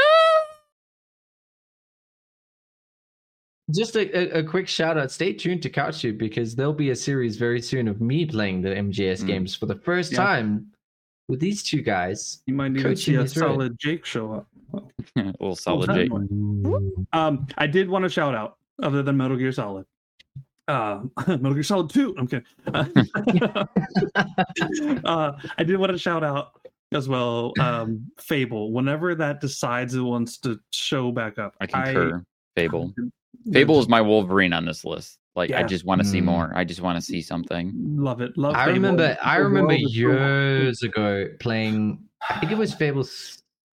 Just 3.74 3.96
a, 3.96 4.36
a, 4.38 4.40
a 4.40 4.44
quick 4.44 4.68
shout 4.68 4.98
out. 4.98 5.10
Stay 5.10 5.32
tuned 5.34 5.64
to 5.64 5.70
CouchTube 5.70 6.18
because 6.18 6.54
there'll 6.54 6.74
be 6.74 6.90
a 6.90 6.96
series 6.96 7.38
very 7.38 7.62
soon 7.62 7.88
of 7.88 8.02
me 8.02 8.26
playing 8.26 8.62
the 8.62 8.70
MGS 8.70 9.24
Mm. 9.24 9.28
games 9.28 9.56
for 9.56 9.68
the 9.68 9.76
first 9.76 10.12
Yeah. 10.12 10.18
time 10.18 10.68
with 11.34 11.40
these 11.40 11.64
two 11.64 11.82
guys. 11.82 12.44
You 12.46 12.54
might 12.54 12.78
even 12.78 12.96
see 12.96 13.14
coaching 13.14 13.16
a 13.16 13.24
me 13.24 13.28
through 13.28 13.44
it. 13.44 13.50
solid 13.50 13.80
Jake 13.80 14.06
show 14.06 14.34
up. 14.34 14.48
a 15.16 15.34
little 15.40 15.56
solid 15.56 15.90
that 15.90 15.96
Jake. 15.96 16.12
Um, 17.12 17.48
I 17.58 17.66
did 17.66 17.90
want 17.90 18.04
to 18.04 18.10
shout 18.10 18.36
out, 18.36 18.58
other 18.84 19.02
than 19.02 19.18
Metal 19.18 19.36
Gear 19.36 19.52
Solid. 19.52 19.88
Uh, 20.68 21.02
Metal 21.28 21.56
Gear 21.56 21.64
Solid 21.64 21.90
2. 21.90 22.16
I'm 22.20 22.28
kidding. 22.28 22.46
uh, 25.06 25.32
I 25.58 25.64
did 25.64 25.78
want 25.78 25.92
to 25.92 25.98
shout 25.98 26.24
out 26.24 26.52
as 26.92 27.10
well 27.10 27.52
um, 27.60 28.06
Fable. 28.20 28.72
Whenever 28.72 29.16
that 29.16 29.42
decides 29.42 29.96
it 29.96 30.02
wants 30.02 30.38
to 30.38 30.60
show 30.70 31.12
back 31.12 31.40
up, 31.40 31.56
I 31.60 31.66
concur. 31.66 32.24
Fable. 32.56 32.94
Fable 32.96 33.10
Fable 33.52 33.80
is 33.80 33.88
my 33.88 34.02
Wolverine 34.02 34.54
on 34.54 34.66
this 34.66 34.86
list. 34.86 35.18
Like 35.36 35.52
I 35.52 35.64
just 35.64 35.84
want 35.86 36.00
to 36.02 36.08
see 36.08 36.22
Mm. 36.22 36.26
more. 36.26 36.52
I 36.56 36.64
just 36.64 36.82
want 36.82 36.98
to 36.98 37.02
see 37.02 37.22
something. 37.22 37.72
love 37.98 38.22
it. 38.22 38.38
Love. 38.38 38.54
It. 38.54 38.58
I 38.58 38.66
Fable. 38.66 38.74
remember. 38.76 39.18
I 39.22 39.38
remember 39.38 39.70
world 39.70 39.82
is 39.84 39.96
years 39.98 40.84
ago 40.84 41.28
playing. 41.40 42.00
I 42.30 42.40
think 42.40 42.52
it 42.52 42.58
was 42.58 42.74
Fable 42.74 43.08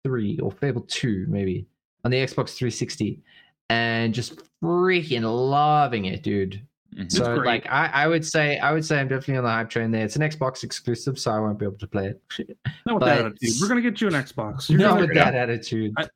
three 0.05 0.38
or 0.40 0.50
Fable 0.50 0.82
two, 0.82 1.26
maybe 1.28 1.66
on 2.05 2.11
the 2.11 2.16
Xbox 2.18 2.57
360, 2.57 3.22
and 3.70 4.12
just 4.12 4.40
freaking 4.62 5.22
loving 5.22 6.07
it, 6.07 6.22
dude. 6.22 6.61
Mhm. 6.97 7.11
So 7.11 7.34
like 7.34 7.66
I, 7.68 7.86
I 7.92 8.07
would 8.07 8.24
say 8.24 8.59
I 8.59 8.72
would 8.72 8.84
say 8.84 9.01
I'm 9.01 9.09
definitely 9.09 9.38
on 9.38 9.45
the 9.45 9.51
hype 9.51 9.68
train 9.68 9.90
there. 9.90 10.05
It's 10.05 10.14
an 10.14 10.22
Xbox 10.22 10.62
exclusive, 10.62 11.18
so 11.18 11.32
I 11.32 11.40
won't 11.40 11.59
be 11.59 11.64
able 11.66 11.78
to 11.78 11.86
play 11.88 12.07
it. 12.07 12.22
Not 12.86 12.95
with 12.95 13.01
but- 13.01 13.07
that 13.07 13.18
attitude. 13.26 13.51
We're 13.61 13.68
gonna 13.68 13.80
get 13.80 14.01
you 14.01 14.07
an 14.09 14.14
Xbox. 14.14 14.68
You're 14.70 14.78
Not 14.78 15.01
with 15.01 15.14
that 15.14 15.34
attitude. 15.34 15.92
I- 15.97 16.09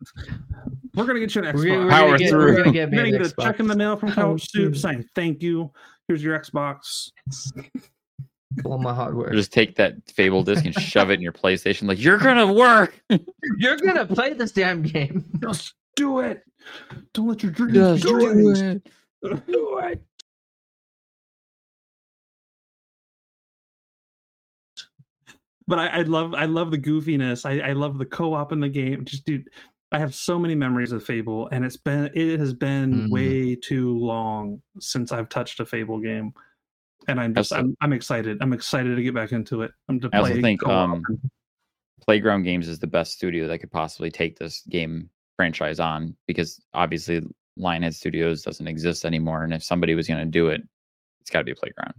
we're 0.95 1.05
gonna 1.07 1.19
get 1.21 1.35
you 1.35 1.43
an 1.43 1.49
Xbox. 1.55 1.65
We're, 1.65 1.85
we're 1.85 1.91
Power 1.91 2.07
gonna 2.07 2.19
get, 2.19 2.31
through. 2.31 2.39
we're 2.45 2.57
gonna 2.59 2.73
get 2.73 2.91
me 2.91 2.97
You're 2.99 3.07
an 3.07 3.13
gonna 3.13 3.25
get 3.25 3.33
a 3.39 3.43
check 3.43 3.61
in 3.61 3.67
the 3.67 3.77
mail 3.77 3.97
from 3.97 4.13
Power 4.13 4.35
Couch 4.39 4.51
Soup 4.51 4.77
saying 4.77 5.05
thank 5.15 5.43
you. 5.43 5.71
Here's 6.07 6.23
your 6.23 6.39
Xbox. 6.39 7.11
All 8.65 8.79
my 8.79 8.95
hard 8.95 9.17
work. 9.17 9.33
Just 9.33 9.53
take 9.53 9.77
that 9.77 9.95
Fable 10.15 10.43
disc 10.43 10.65
and 10.65 10.75
shove 10.75 11.11
it 11.11 11.15
in 11.15 11.21
your 11.21 11.33
PlayStation. 11.33 11.87
Like 11.89 12.01
you're 12.03 12.19
gonna 12.19 12.51
work. 12.53 12.99
You're 13.59 13.77
gonna 13.77 14.07
play 14.07 14.33
this 14.33 14.53
damn 14.53 14.83
game. 14.83 15.25
Just 15.43 15.75
do 15.97 16.21
it. 16.21 16.43
Don't 17.15 17.29
let 17.29 17.43
your 17.43 17.53
dreams 17.53 17.75
Just 17.75 18.03
be 18.05 18.09
do 18.11 18.19
dreams. 18.21 18.61
it. 18.61 18.83
Do 19.23 19.79
it. 19.83 20.03
But 25.69 25.79
I, 25.79 25.87
I 25.87 26.03
love 26.03 26.35
I 26.35 26.47
love 26.47 26.71
the 26.71 26.79
goofiness. 26.79 27.45
I, 27.45 27.69
I 27.69 27.73
love 27.75 27.99
the 27.99 28.07
co-op 28.07 28.53
in 28.53 28.61
the 28.61 28.69
game. 28.71 29.05
Just 29.05 29.25
dude, 29.27 29.49
I 29.93 29.99
have 29.99 30.15
so 30.15 30.39
many 30.39 30.55
memories 30.55 30.93
of 30.93 31.05
Fable, 31.05 31.47
and 31.53 31.65
it's 31.65 31.77
been 31.77 32.11
it 32.15 32.41
has 32.41 32.55
been 32.55 33.03
Mhm. 33.03 33.11
way 33.11 33.55
too 33.55 33.97
long 33.99 34.63
since 34.81 35.13
I've 35.13 35.29
touched 35.29 35.61
a 35.61 35.67
Fable 35.67 36.01
game. 36.01 36.33
And 37.07 37.21
I'm 37.21 37.35
just 37.35 37.53
I'm, 37.53 37.77
I'm 37.83 37.93
excited. 37.93 38.39
I'm 38.41 38.53
excited 38.55 38.97
to 38.97 39.03
get 39.03 39.15
back 39.15 39.33
into 39.33 39.63
it. 39.63 39.71
I'm 39.89 40.01
to 40.01 40.11
I 40.13 40.19
also 40.19 40.33
play 40.33 40.43
think 40.43 40.63
co-op. 40.63 40.89
um, 40.91 41.03
Playground 42.01 42.45
Games 42.45 42.67
is 42.69 42.79
the 42.79 42.87
best 42.87 43.13
studio 43.13 43.47
that 43.49 43.59
could 43.59 43.71
possibly 43.71 44.11
take 44.11 44.39
this 44.39 44.63
game 44.71 45.11
franchise 45.37 45.79
on 45.81 46.17
because 46.27 46.61
obviously 46.73 47.23
Lionhead 47.59 47.95
Studios 47.95 48.43
doesn't 48.43 48.67
exist 48.67 49.05
anymore, 49.05 49.45
and 49.45 49.53
if 49.53 49.63
somebody 49.63 49.95
was 49.95 50.09
going 50.09 50.21
to 50.21 50.25
do 50.31 50.49
it, 50.49 50.63
it's 51.21 51.31
got 51.31 51.41
to 51.41 51.45
be 51.45 51.55
Playground. 51.55 51.95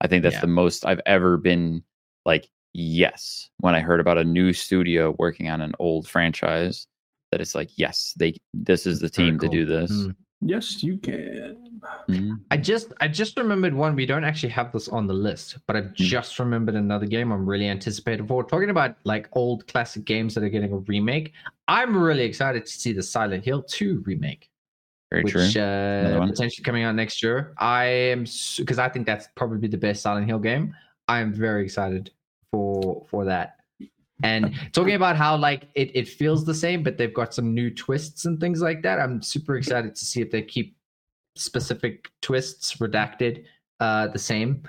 I 0.00 0.08
think 0.08 0.22
that's 0.24 0.34
Yeah. 0.36 0.40
the 0.40 0.46
most 0.48 0.84
I've 0.84 1.00
ever 1.06 1.36
been 1.36 1.82
like 2.24 2.48
yes 2.76 3.48
when 3.60 3.74
I 3.74 3.80
heard 3.80 4.00
about 4.00 4.18
a 4.18 4.24
new 4.24 4.52
studio 4.52 5.16
working 5.18 5.48
on 5.48 5.60
an 5.60 5.72
old 5.78 6.06
franchise. 6.08 6.86
That 7.32 7.40
it's 7.40 7.54
like 7.54 7.70
yes, 7.76 8.14
they 8.16 8.36
this 8.54 8.86
is 8.86 9.00
the 9.00 9.08
very 9.08 9.30
team 9.30 9.38
to 9.40 9.48
do 9.48 9.64
this. 9.64 9.90
Mm. 9.90 10.14
yes, 10.42 10.82
you 10.82 10.96
can. 10.98 11.80
Mhm. 12.08 12.36
I 12.50 12.56
just 12.56 12.92
I 13.00 13.08
just 13.08 13.36
remembered 13.36 13.74
one. 13.74 13.96
We 13.96 14.06
don't 14.06 14.22
actually 14.22 14.50
have 14.50 14.72
this 14.72 14.88
on 14.88 15.08
the 15.08 15.14
list, 15.14 15.58
but 15.66 15.74
I've 15.74 15.92
just 15.94 16.38
remembered 16.38 16.76
another 16.76 17.06
game 17.06 17.32
I'm 17.32 17.44
really 17.44 17.68
anticipated 17.68 18.28
for. 18.28 18.44
Talking 18.44 18.70
about 18.70 18.96
like 19.04 19.28
old 19.32 19.66
classic 19.66 20.04
games 20.04 20.34
that 20.34 20.44
are 20.44 20.48
getting 20.48 20.72
a 20.72 20.78
remake. 20.78 21.32
I'm 21.66 21.96
really 21.96 22.22
excited 22.22 22.64
to 22.64 22.72
see 22.72 22.92
the 22.92 23.02
Silent 23.02 23.44
Hill 23.44 23.62
2 23.62 24.04
remake. 24.06 24.48
Very 25.10 25.24
which 25.24 25.32
true. 25.32 25.62
Uh, 25.62 26.26
potentially 26.26 26.62
coming 26.62 26.84
out 26.84 26.94
next 26.94 27.22
year. 27.22 27.54
I 27.58 27.84
am 27.86 28.24
because 28.56 28.78
I 28.78 28.88
think 28.88 29.06
that's 29.06 29.28
probably 29.34 29.68
the 29.68 29.78
best 29.78 30.02
Silent 30.02 30.26
Hill 30.28 30.38
game. 30.38 30.76
I 31.08 31.20
am 31.20 31.32
very 31.32 31.64
excited 31.64 32.10
for 32.50 33.06
for 33.10 33.24
that. 33.24 33.56
And 34.22 34.54
talking 34.72 34.94
about 34.94 35.16
how 35.16 35.36
like 35.36 35.68
it, 35.74 35.94
it 35.94 36.08
feels 36.08 36.44
the 36.44 36.54
same, 36.54 36.82
but 36.82 36.96
they've 36.96 37.12
got 37.12 37.34
some 37.34 37.54
new 37.54 37.70
twists 37.70 38.24
and 38.24 38.40
things 38.40 38.62
like 38.62 38.82
that. 38.82 38.98
I'm 38.98 39.20
super 39.20 39.56
excited 39.56 39.94
to 39.94 40.04
see 40.04 40.22
if 40.22 40.30
they 40.30 40.42
keep 40.42 40.76
specific 41.36 42.08
twists 42.22 42.74
redacted 42.76 43.44
uh 43.80 44.08
the 44.08 44.18
same. 44.18 44.62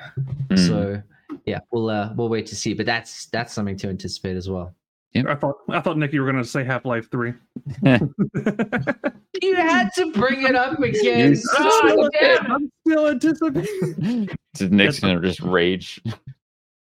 Mm. 0.50 0.68
So 0.68 1.02
yeah, 1.46 1.60
we'll 1.72 1.90
uh 1.90 2.14
we'll 2.16 2.30
wait 2.30 2.46
to 2.48 2.56
see. 2.56 2.74
But 2.74 2.86
that's 2.86 3.28
that's 3.28 3.54
something 3.54 3.78
to 3.78 3.88
anticipate 3.88 4.36
as 4.36 4.50
well. 4.50 4.76
I 5.16 5.34
thought 5.34 5.56
I 5.70 5.80
thought 5.80 5.98
Nick, 5.98 6.14
you 6.14 6.22
were 6.22 6.30
gonna 6.32 6.44
say 6.44 6.64
Half 6.66 6.86
Life 6.86 7.10
Three. 7.10 7.34
You 9.42 9.56
had 9.56 9.90
to 9.96 10.12
bring 10.12 10.44
it 10.44 10.56
up 10.56 10.80
again. 10.80 11.36
You 11.36 11.42
God 11.58 12.10
damn. 12.20 12.52
I'm 12.52 12.72
still 12.86 13.08
anticipating. 13.08 14.30
So 14.56 14.68
Nick's 14.72 15.00
gonna 15.00 15.22
just 15.22 15.42
rage. 15.42 16.02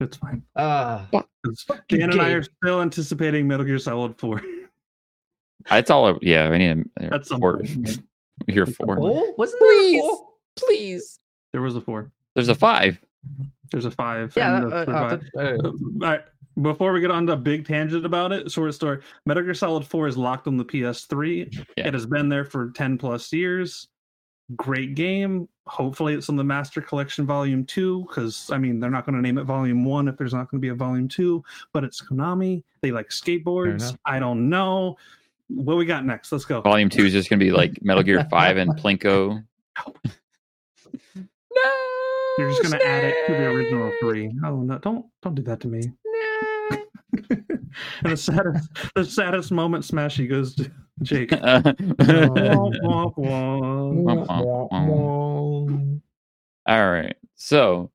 It's 0.00 0.16
fine. 0.16 0.42
Uh, 0.54 1.06
Dan 1.88 2.10
and 2.10 2.20
I 2.20 2.30
are 2.30 2.42
still 2.42 2.82
anticipating 2.82 3.48
Metal 3.48 3.64
Gear 3.64 3.78
Solid 3.78 4.18
Four. 4.18 4.42
That's 5.70 5.90
all. 5.90 6.14
I, 6.14 6.18
yeah, 6.22 6.48
I 6.48 6.58
need 6.58 6.84
a 7.00 7.14
At 7.14 7.26
some 7.26 7.40
four. 7.40 7.62
Here 8.46 8.66
four. 8.66 8.98
oh, 9.00 9.34
wasn't 9.38 9.60
there 9.60 9.96
a 9.96 9.98
four? 10.00 10.28
please. 10.56 11.18
There 11.52 11.62
was 11.62 11.76
a 11.76 11.80
four. 11.80 12.10
There's 12.34 12.48
a 12.48 12.54
five. 12.54 12.98
There's 13.72 13.86
a 13.86 13.90
five. 13.90 14.34
Yeah, 14.36 14.58
and 14.58 14.72
uh, 14.72 14.84
that's 14.84 14.86
the 14.86 14.96
uh, 14.96 15.08
five. 15.08 15.64
uh, 15.64 15.68
All 15.68 15.72
right. 16.00 16.20
Before 16.62 16.92
we 16.92 17.00
get 17.00 17.10
on 17.10 17.26
to 17.26 17.34
a 17.34 17.36
big 17.36 17.66
tangent 17.66 18.06
about 18.06 18.32
it, 18.32 18.50
short 18.50 18.72
story. 18.74 19.00
Metal 19.26 19.42
Gear 19.42 19.52
Solid 19.52 19.86
4 19.86 20.08
is 20.08 20.16
locked 20.16 20.46
on 20.46 20.56
the 20.56 20.64
PS3. 20.64 21.52
Yeah. 21.76 21.88
It 21.88 21.92
has 21.92 22.06
been 22.06 22.30
there 22.30 22.46
for 22.46 22.70
10 22.70 22.96
plus 22.96 23.30
years. 23.30 23.88
Great 24.54 24.94
game. 24.94 25.48
Hopefully 25.66 26.14
it's 26.14 26.28
on 26.28 26.36
the 26.36 26.44
Master 26.44 26.80
Collection 26.80 27.26
Volume 27.26 27.64
2, 27.64 28.06
because 28.08 28.48
I 28.52 28.58
mean 28.58 28.78
they're 28.78 28.90
not 28.90 29.04
going 29.04 29.16
to 29.16 29.22
name 29.22 29.38
it 29.38 29.44
Volume 29.44 29.84
1 29.84 30.06
if 30.06 30.16
there's 30.16 30.32
not 30.32 30.50
going 30.50 30.60
to 30.60 30.64
be 30.64 30.68
a 30.68 30.74
Volume 30.74 31.08
2, 31.08 31.42
but 31.72 31.82
it's 31.82 32.00
Konami. 32.00 32.62
They 32.80 32.92
like 32.92 33.08
skateboards. 33.08 33.96
I 34.04 34.20
don't 34.20 34.48
know. 34.48 34.96
What 35.48 35.76
we 35.76 35.86
got 35.86 36.04
next? 36.04 36.32
Let's 36.32 36.44
go. 36.44 36.60
Volume 36.60 36.88
two 36.88 37.04
is 37.04 37.12
just 37.12 37.30
gonna 37.30 37.40
be 37.40 37.52
like 37.52 37.78
Metal 37.82 38.02
Gear 38.02 38.26
Five 38.30 38.56
and 38.56 38.72
Plinko. 38.72 39.44
no. 39.86 39.94
You're 42.38 42.50
just 42.50 42.62
gonna 42.62 42.82
add 42.84 43.04
it 43.04 43.26
to 43.26 43.32
the 43.32 43.46
original 43.46 43.92
three. 44.00 44.32
Oh 44.44 44.60
no! 44.60 44.78
Don't 44.78 45.06
don't 45.22 45.34
do 45.34 45.42
that 45.42 45.60
to 45.60 45.68
me. 45.68 45.92
And 47.12 47.68
the 48.02 48.16
saddest, 48.16 48.68
the 48.94 49.04
saddest 49.04 49.52
moment, 49.52 49.84
Smashy 49.84 50.28
goes 50.28 50.54
to 50.56 50.70
Jake. 51.02 51.30
Womp, 51.30 53.14
womp, 53.16 54.70
womp. 54.70 56.00
All 56.66 56.90
right. 56.90 57.16
So, 57.36 57.90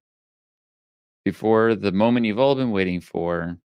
before 1.26 1.76
the 1.76 1.92
moment 1.92 2.26
you've 2.26 2.40
all 2.40 2.56
been 2.56 2.72
waiting 2.72 3.02
for, 3.02 3.58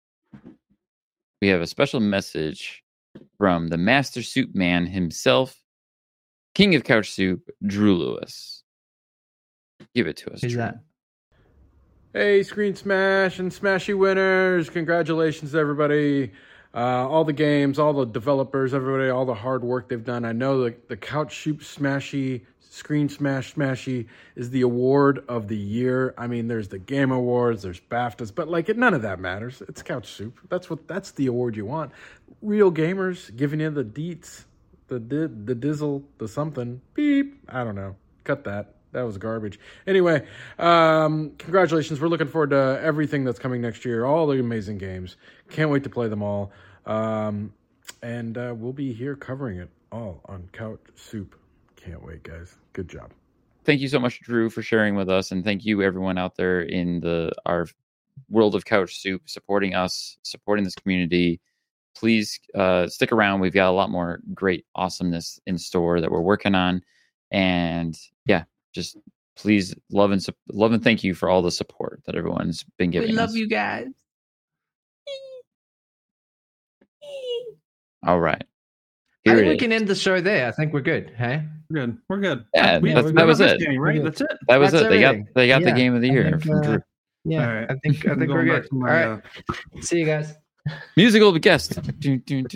we 1.41 1.49
have 1.49 1.61
a 1.61 1.67
special 1.67 2.01
message 2.01 2.83
from 3.39 3.69
the 3.69 3.79
Master 3.79 4.23
Soup 4.23 4.55
Man 4.55 4.87
himself, 4.87 5.63
King 6.55 6.75
of 6.75 6.85
Couch 6.85 7.11
Soup, 7.11 7.49
Drew 7.67 7.97
Lewis. 7.97 8.63
Give 9.95 10.07
it 10.07 10.17
to 10.19 10.33
us. 10.33 10.41
Who's 10.43 10.53
Drew. 10.53 10.63
that? 10.63 10.79
Hey, 12.17 12.43
Screen 12.45 12.75
Smash 12.75 13.39
and 13.41 13.53
Smashy 13.53 13.93
winners! 13.95 14.71
Congratulations, 14.71 15.55
everybody. 15.55 16.33
uh, 16.73 16.79
all 16.79 17.25
the 17.25 17.35
games, 17.35 17.79
all 17.79 17.93
the 17.93 18.07
developers, 18.07 18.73
everybody, 18.73 19.11
all 19.11 19.27
the 19.27 19.35
hard 19.35 19.63
work 19.63 19.91
they've 19.91 20.03
done. 20.03 20.25
I 20.25 20.33
know 20.33 20.65
the 20.65 20.75
the 20.89 20.97
Couch 20.97 21.35
Shoot 21.35 21.59
Smashy 21.59 22.47
Screen 22.59 23.11
Smash 23.11 23.55
Smashy 23.55 24.07
is 24.35 24.49
the 24.49 24.63
award 24.63 25.27
of 25.29 25.49
the 25.49 25.59
year. 25.59 26.15
I 26.17 26.27
mean, 26.27 26.49
there's 26.49 26.69
the 26.69 26.79
Game 26.79 27.11
Awards, 27.13 27.61
there's 27.63 27.81
BAFTAs, 27.81 28.35
but 28.35 28.49
like 28.49 28.75
none 28.75 28.95
of 28.95 29.03
that 29.03 29.21
matters. 29.21 29.63
It's 29.69 29.83
Couch 29.83 30.11
Soup. 30.11 30.41
That's 30.49 30.71
what 30.71 30.89
that's 30.89 31.11
the 31.11 31.27
award 31.27 31.55
you 31.55 31.67
want. 31.67 31.93
Real 32.41 32.73
gamers 32.73 33.37
giving 33.37 33.61
you 33.61 33.69
the 33.69 33.85
deets, 33.85 34.45
the 34.89 34.99
di- 34.99 35.27
the 35.27 35.55
dizzle, 35.55 36.05
the 36.17 36.29
something. 36.29 36.81
Beep. 36.95 37.43
I 37.47 37.63
don't 37.63 37.75
know. 37.75 37.97
Cut 38.25 38.45
that. 38.45 38.76
That 38.93 39.03
was 39.03 39.19
garbage. 39.19 39.59
Anyway, 39.87 40.27
um, 40.59 41.33
congratulations. 41.39 42.01
We're 42.01 42.09
looking 42.09 42.29
forward 42.29 42.51
to 42.51 42.81
everything 42.83 43.25
that's 43.25 43.39
coming 43.39 43.61
next 43.61 43.85
year. 43.85 44.05
All 44.05 44.27
the 44.27 44.41
amazing 44.41 44.79
games. 44.79 45.17
Can't 45.51 45.71
wait 45.71 45.83
to 45.85 45.91
play 45.91 46.09
them 46.09 46.23
all. 46.23 46.53
Um, 46.87 47.53
and 48.03 48.39
uh, 48.39 48.55
we'll 48.57 48.73
be 48.73 48.93
here 48.93 49.17
covering 49.17 49.59
it 49.59 49.69
all 49.93 50.21
on 50.27 50.49
Couch 50.53 50.81
Soup. 50.95 51.37
Can't 51.77 52.03
wait, 52.05 52.23
guys. 52.23 52.57
Good 52.73 52.89
job. 52.89 53.11
Thank 53.65 53.81
you 53.81 53.89
so 53.89 53.99
much, 53.99 54.21
Drew, 54.21 54.49
for 54.49 54.63
sharing 54.63 54.95
with 54.95 55.09
us, 55.09 55.33
and 55.33 55.45
thank 55.45 55.65
you 55.65 55.83
everyone 55.83 56.19
out 56.19 56.37
there 56.37 56.61
in 56.61 57.01
the 57.01 57.33
our 57.47 57.67
world 58.31 58.55
of 58.55 58.65
Couch 58.65 59.01
Soup 59.01 59.23
supporting 59.29 59.75
us, 59.75 60.19
supporting 60.23 60.65
this 60.65 60.75
community. 60.75 61.41
Please 61.97 62.39
uh, 62.55 62.87
stick 62.87 63.11
around. 63.11 63.41
We've 63.41 63.53
got 63.53 63.71
a 63.71 63.73
lot 63.73 63.91
more 63.91 64.21
great 64.35 64.67
awesomeness 64.75 65.41
in 65.47 65.59
store 65.59 66.01
that 66.01 66.11
we're 66.11 66.21
working 66.21 66.55
on, 66.55 66.83
and 67.33 67.99
yeah, 68.25 68.45
just 68.77 68.97
please 69.37 69.75
love 69.91 70.13
and 70.13 70.23
sup- 70.23 70.37
love 70.53 70.73
and 70.73 70.85
thank 70.85 71.03
you 71.03 71.15
for 71.15 71.29
all 71.29 71.43
the 71.43 71.51
support 71.51 72.01
that 72.07 72.15
everyone's 72.15 72.65
been 72.79 72.91
giving. 72.91 73.09
We 73.11 73.17
love 73.17 73.31
us. 73.31 73.35
you 73.35 73.49
guys. 73.49 73.87
All 78.07 78.21
right. 78.21 78.43
I 79.27 79.35
think 79.35 79.49
we 79.49 79.57
can 79.57 79.73
end 79.73 79.89
the 79.89 79.95
show 79.97 80.21
there. 80.21 80.47
I 80.47 80.53
think 80.53 80.73
we're 80.73 80.81
good. 80.81 81.13
Hey, 81.17 81.43
we're 81.69 81.87
good. 81.87 81.99
We're 82.09 82.19
good. 82.21 82.45
Yeah, 82.55 82.79
We- 82.79 82.91
that's- 82.91 83.07
we 83.07 83.13
that 83.13 83.27
was 83.27 83.41
it. 83.41 83.59
game, 83.59 83.81
right? 83.81 84.03
That's 84.05 84.21
it. 84.21 84.29
That 84.47 84.59
was 84.59 84.71
That's 84.73 84.85
it. 84.85 84.89
They 84.91 85.01
got 85.01 85.17
they 85.35 85.49
got 85.49 85.63
the 85.63 85.73
game 85.73 85.95
of 85.97 86.03
the 86.03 86.09
year 86.09 86.31
think, 86.31 86.43
from 86.45 86.59
uh, 86.59 86.61
Drew. 86.63 86.79
yeah, 87.25 87.49
All 87.49 87.55
right. 87.55 87.71
I 87.71 87.75
think 87.83 88.07
I 88.07 88.15
think 88.17 88.31
we're 88.31 88.45
good. 88.45 88.63
to 88.65 88.69
All 88.73 88.79
my, 88.79 89.07
right, 89.15 89.23
see 89.81 89.99
you 90.01 90.07
guys. 90.07 90.33
Musical 90.97 91.33
guest. 91.39 91.79
Introducing 91.79 92.47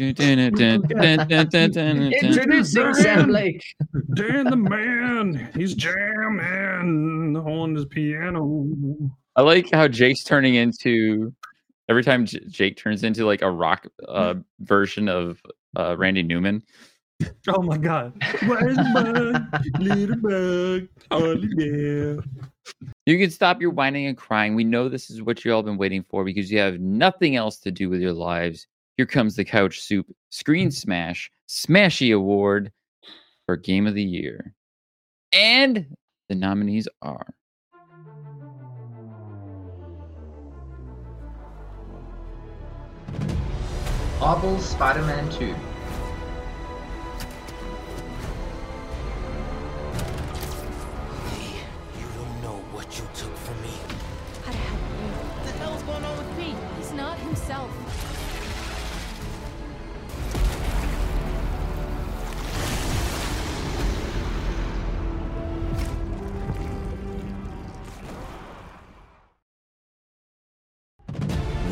Introducing 2.23 2.95
Sam 2.95 3.27
Blake. 3.29 3.63
Dan 4.15 4.45
the 4.45 4.57
man. 4.57 5.51
He's 5.55 5.75
jamming 5.75 7.37
on 7.37 7.75
his 7.75 7.87
piano. 7.87 8.71
I 9.37 9.43
like 9.43 9.71
how 9.71 9.89
Jake's 9.89 10.25
turning 10.25 10.55
into 10.55 11.33
every 11.89 12.03
time 12.03 12.27
J- 12.27 12.41
Jake 12.49 12.77
turns 12.77 13.05
into 13.05 13.25
like 13.27 13.43
a 13.43 13.51
rock 13.51 13.87
uh, 14.09 14.35
version 14.61 15.09
of 15.09 15.41
uh, 15.77 15.97
Randy 15.97 16.23
Newman. 16.23 16.63
Oh 17.49 17.63
my 17.63 17.79
god. 17.79 18.13
Where's 18.47 18.77
the 18.77 19.49
bug? 19.53 19.81
Little 19.81 20.17
bug. 20.17 20.89
Only 21.11 21.49
there. 21.57 22.19
You 23.07 23.19
can 23.19 23.31
stop 23.31 23.61
your 23.61 23.71
whining 23.71 24.07
and 24.07 24.17
crying. 24.17 24.55
We 24.55 24.65
know 24.65 24.89
this 24.89 25.11
is 25.11 25.23
what 25.23 25.45
you 25.45 25.53
all 25.53 25.63
been 25.63 25.79
waiting 25.79 26.05
for 26.09 26.25
because 26.25 26.51
you 26.51 26.59
have 26.59 26.81
nothing 26.81 27.37
else 27.37 27.59
to 27.61 27.71
do 27.71 27.89
with 27.89 28.01
your 28.01 28.13
lives. 28.13 28.67
Here 28.97 29.07
comes 29.07 29.37
the 29.37 29.45
Couch 29.45 29.81
Soup 29.81 30.07
Screen 30.31 30.71
Smash 30.71 31.31
Smashy 31.49 32.15
Award 32.15 32.71
for 33.47 33.57
Game 33.57 33.87
of 33.87 33.95
the 33.95 34.05
Year. 34.05 34.55
And 35.33 35.97
the 36.29 36.35
nominees 36.35 36.87
are 37.03 37.27
Marvel 44.21 44.59
Spider-Man 44.61 45.31
2. 45.31 45.55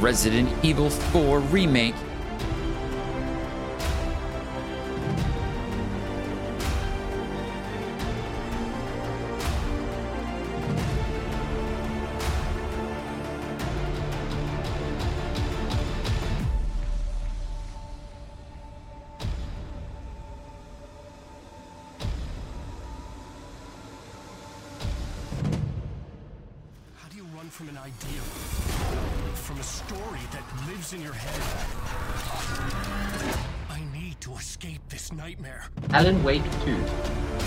Resident 0.08 0.48
Evil 0.64 0.88
4 0.88 1.38
Remake. 1.52 2.07
Lives 30.92 30.92
in 30.92 31.02
your 31.02 31.12
head? 31.12 31.42
I 33.70 33.80
need 33.92 34.20
to 34.20 34.32
escape 34.34 34.80
this 34.88 35.12
nightmare. 35.12 35.64
Alan 35.92 36.22
Wake 36.22 36.42
2. 36.64 37.37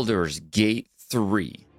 Baldur's 0.00 0.40
Gate 0.40 0.86
3. 1.10 1.69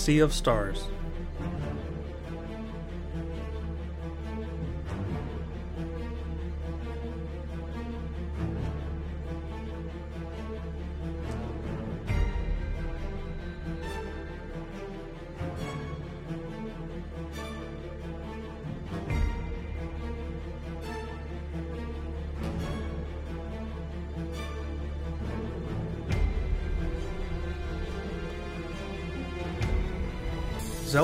Sea 0.00 0.20
of 0.20 0.32
Stars. 0.32 0.99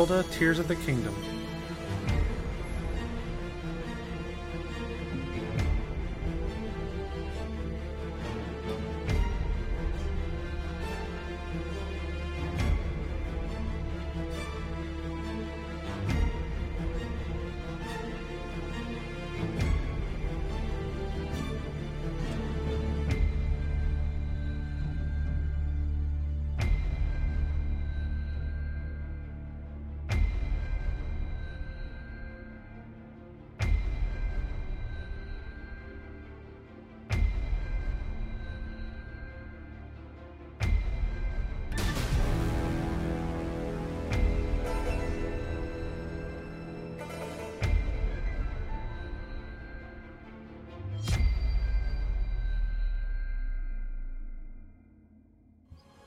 Zelda 0.07 0.23
Tears 0.31 0.61
of 0.61 0.69
the 0.69 0.77
Kingdom. 0.77 1.26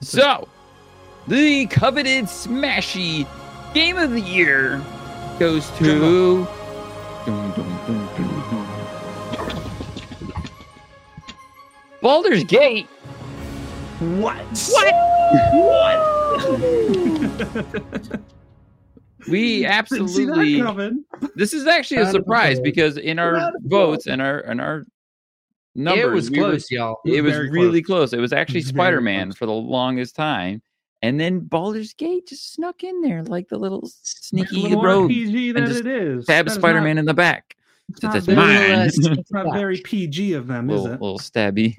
So, 0.10 0.48
the 1.28 1.68
coveted 1.68 2.26
Smashy 2.26 3.28
Game 3.76 3.96
of 3.96 4.10
the 4.10 4.22
Year 4.22 4.82
goes 5.38 5.70
to. 5.78 6.48
Baldur's 12.02 12.44
Gate. 12.46 12.88
What? 14.00 14.44
What? 14.72 14.94
what? 18.02 18.22
we 19.30 19.64
absolutely. 19.64 20.64
This 21.36 21.54
is 21.54 21.68
actually 21.68 21.98
a 21.98 22.00
Out 22.00 22.08
of 22.08 22.14
the 22.14 22.20
surprise 22.20 22.60
because 22.60 22.98
in 22.98 23.20
our 23.20 23.36
Out 23.36 23.56
of 23.56 23.62
the 23.62 23.70
votes 23.70 24.08
and 24.08 24.24
our 24.24 24.40
and 24.40 24.60
our 24.60 24.86
numbers, 25.76 26.12
was 26.14 26.32
we 26.32 26.40
were- 26.40 26.50
close, 26.50 26.72
y'all. 26.72 27.00
It 27.06 27.22
was 27.22 27.38
really 27.38 27.82
close. 27.82 28.14
It 28.14 28.20
was 28.20 28.34
actually 28.34 28.62
Spider 28.74 29.02
Man 29.02 29.32
for 29.32 29.46
the 29.46 29.52
longest 29.54 30.16
time, 30.16 30.62
and 31.02 31.20
then 31.20 31.40
Baldur's 31.40 31.94
Gate 31.94 32.28
just 32.28 32.54
snuck 32.54 32.84
in 32.84 33.02
there 33.02 33.24
like 33.24 33.48
the 33.50 33.58
little 33.58 33.90
sneaky 34.04 34.70
more 34.70 34.84
rogue 34.86 35.10
PG 35.10 35.52
that 35.54 35.70
it 35.70 35.88
is. 35.88 36.24
stab 36.26 36.50
Spider 36.50 36.82
Man 36.82 36.98
in 36.98 37.06
the 37.06 37.14
back. 37.14 37.56
It's 37.90 38.02
Since 38.02 38.14
not 38.14 38.18
it's 38.18 38.26
very- 38.28 38.38
mine. 38.38 38.90
It's 39.20 39.32
not 39.32 39.54
very 39.54 39.78
PG 39.80 40.34
of 40.34 40.48
them, 40.48 40.70
is 40.70 40.86
it? 40.86 40.90
A 40.90 40.92
little 40.92 41.18
stabby. 41.20 41.78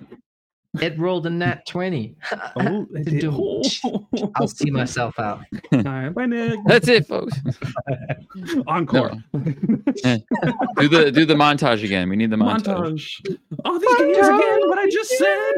It 0.75 0.97
rolled 0.99 1.27
a 1.27 1.31
nat 1.31 1.67
20. 1.67 2.15
Oh. 2.57 2.87
I'll 4.37 4.47
see 4.47 4.71
myself 4.71 5.19
out. 5.19 5.45
All 5.73 5.83
right, 5.83 6.11
bye, 6.11 6.27
Nick. 6.27 6.61
That's 6.67 6.87
it, 6.87 7.09
folks. 7.09 7.37
Encore. 8.69 9.13
Eh. 10.05 10.19
do 10.79 10.89
the 10.89 11.11
do 11.13 11.25
the 11.25 11.35
montage 11.35 11.83
again. 11.83 12.09
We 12.09 12.15
need 12.15 12.31
the 12.31 12.37
montage. 12.37 12.67
Montage. 12.67 13.39
Oh, 13.65 13.79
these 13.79 13.97
games 13.97 14.29
again. 14.29 14.69
What 14.69 14.79
I 14.79 14.89
just 14.89 15.11
said. 15.11 15.55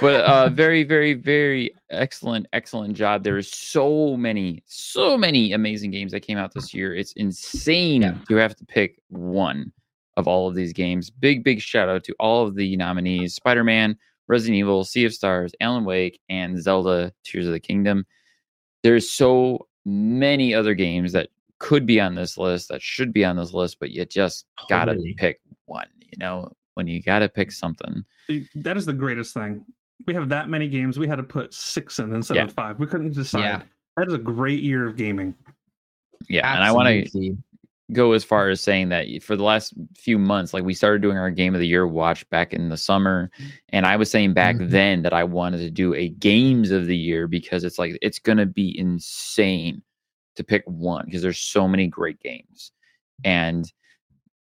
but 0.00 0.20
uh 0.22 0.48
very 0.48 0.84
very 0.84 1.14
very 1.14 1.74
excellent 1.90 2.46
excellent 2.52 2.94
job 2.94 3.24
there 3.24 3.38
is 3.38 3.50
so 3.50 4.16
many 4.16 4.62
so 4.66 5.16
many 5.18 5.52
amazing 5.52 5.90
games 5.90 6.12
that 6.12 6.20
came 6.20 6.38
out 6.38 6.54
this 6.54 6.72
year 6.72 6.94
it's 6.94 7.12
insane 7.14 8.02
to 8.28 8.36
have 8.36 8.54
to 8.54 8.64
pick 8.66 9.00
one 9.08 9.72
of 10.20 10.28
all 10.28 10.46
of 10.48 10.54
these 10.54 10.72
games 10.72 11.10
big 11.10 11.42
big 11.42 11.60
shout 11.60 11.88
out 11.88 12.04
to 12.04 12.14
all 12.20 12.46
of 12.46 12.54
the 12.54 12.76
nominees 12.76 13.34
spider-man 13.34 13.96
resident 14.28 14.56
evil 14.56 14.84
sea 14.84 15.04
of 15.04 15.12
stars 15.12 15.52
alan 15.60 15.84
wake 15.84 16.20
and 16.28 16.62
zelda 16.62 17.12
tears 17.24 17.46
of 17.46 17.52
the 17.52 17.58
kingdom 17.60 18.06
there's 18.84 19.10
so 19.10 19.66
many 19.84 20.54
other 20.54 20.74
games 20.74 21.12
that 21.12 21.28
could 21.58 21.84
be 21.84 22.00
on 22.00 22.14
this 22.14 22.38
list 22.38 22.68
that 22.68 22.80
should 22.80 23.12
be 23.12 23.24
on 23.24 23.36
this 23.36 23.52
list 23.52 23.78
but 23.80 23.90
you 23.90 24.04
just 24.04 24.46
gotta 24.68 24.92
Totally. 24.92 25.14
pick 25.14 25.40
one 25.66 25.88
you 25.98 26.16
know 26.18 26.50
when 26.74 26.86
you 26.86 27.02
gotta 27.02 27.28
pick 27.28 27.50
something 27.50 28.04
That 28.54 28.76
is 28.76 28.86
the 28.86 28.92
greatest 28.92 29.34
thing. 29.34 29.64
We 30.06 30.14
have 30.14 30.28
that 30.30 30.48
many 30.48 30.68
games. 30.68 30.98
We 30.98 31.06
had 31.08 31.16
to 31.16 31.22
put 31.22 31.52
six 31.52 31.98
in 31.98 32.14
instead 32.14 32.36
Yeah. 32.36 32.44
of 32.44 32.52
five. 32.52 32.78
We 32.78 32.86
couldn't 32.86 33.12
decide. 33.12 33.40
Yeah. 33.40 33.62
That 33.96 34.06
is 34.08 34.14
a 34.14 34.18
great 34.18 34.62
year 34.62 34.86
of 34.86 34.96
gaming. 34.96 35.34
Yeah, 36.28 36.54
and 36.54 36.62
I 36.64 36.72
want 36.72 36.86
to 36.88 37.00
Absolutely. 37.02 37.36
Go 37.92 38.12
as 38.12 38.24
far 38.24 38.48
as 38.48 38.60
saying 38.60 38.88
that 38.90 39.06
for 39.22 39.36
the 39.36 39.42
last 39.42 39.74
few 39.96 40.18
months, 40.18 40.54
like 40.54 40.64
we 40.64 40.74
started 40.74 41.02
doing 41.02 41.16
our 41.16 41.30
game 41.30 41.54
of 41.54 41.60
the 41.60 41.66
year 41.66 41.86
watch 41.86 42.28
back 42.30 42.52
in 42.52 42.68
the 42.68 42.76
summer, 42.76 43.30
and 43.70 43.86
I 43.86 43.96
was 43.96 44.10
saying 44.10 44.34
back 44.34 44.56
Mhm. 44.56 44.70
then 44.70 45.02
that 45.02 45.12
I 45.12 45.24
wanted 45.24 45.58
to 45.58 45.70
do 45.70 45.94
a 45.94 46.08
games 46.08 46.70
of 46.70 46.86
the 46.86 46.96
year 46.96 47.26
because 47.26 47.64
it's 47.64 47.78
like 47.78 47.98
it's 48.02 48.18
gonna 48.18 48.46
be 48.46 48.78
insane 48.78 49.82
to 50.36 50.44
pick 50.44 50.62
one 50.66 51.04
because 51.06 51.22
there's 51.22 51.38
so 51.38 51.66
many 51.68 51.86
great 51.86 52.20
games, 52.20 52.72
and 53.24 53.72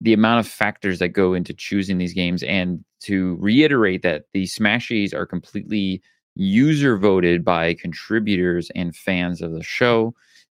the 0.02 0.14
amount 0.14 0.46
of 0.46 0.52
factors 0.52 1.00
that 1.00 1.10
go 1.10 1.34
into 1.34 1.54
choosing 1.54 1.98
these 1.98 2.14
games 2.14 2.44
and 2.44 2.84
to 3.00 3.36
reiterate 3.40 4.04
that 4.04 4.26
the 4.34 4.44
smashies 4.44 5.14
are 5.14 5.26
completely 5.26 6.02
user 6.36 6.98
voted 6.98 7.44
by 7.44 7.74
contributors 7.74 8.70
and 8.76 8.96
fans 8.96 9.42
of 9.42 9.54
the 9.54 9.64
show 9.64 10.14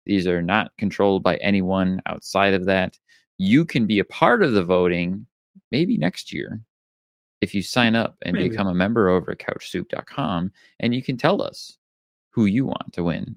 these 0.09 0.27
are 0.27 0.41
not 0.41 0.71
controlled 0.77 1.23
by 1.23 1.37
anyone 1.37 2.01
outside 2.07 2.53
of 2.53 2.65
that 2.65 2.97
you 3.37 3.63
can 3.63 3.85
be 3.85 3.99
a 3.99 4.05
part 4.05 4.43
of 4.43 4.53
the 4.53 4.63
voting 4.63 5.25
maybe 5.71 5.97
next 5.97 6.33
year 6.33 6.59
if 7.41 7.55
you 7.55 7.61
sign 7.61 7.95
up 7.95 8.17
and 8.23 8.35
Maybe. 8.35 8.49
become 8.49 8.67
a 8.67 8.73
member 8.73 9.07
over 9.07 9.31
at 9.31 9.37
couchsoup.com 9.39 10.51
and 10.81 10.93
you 10.93 11.01
can 11.01 11.15
tell 11.15 11.41
us 11.41 11.77
who 12.31 12.45
you 12.45 12.65
want 12.65 12.91
to 12.93 13.03
win 13.03 13.35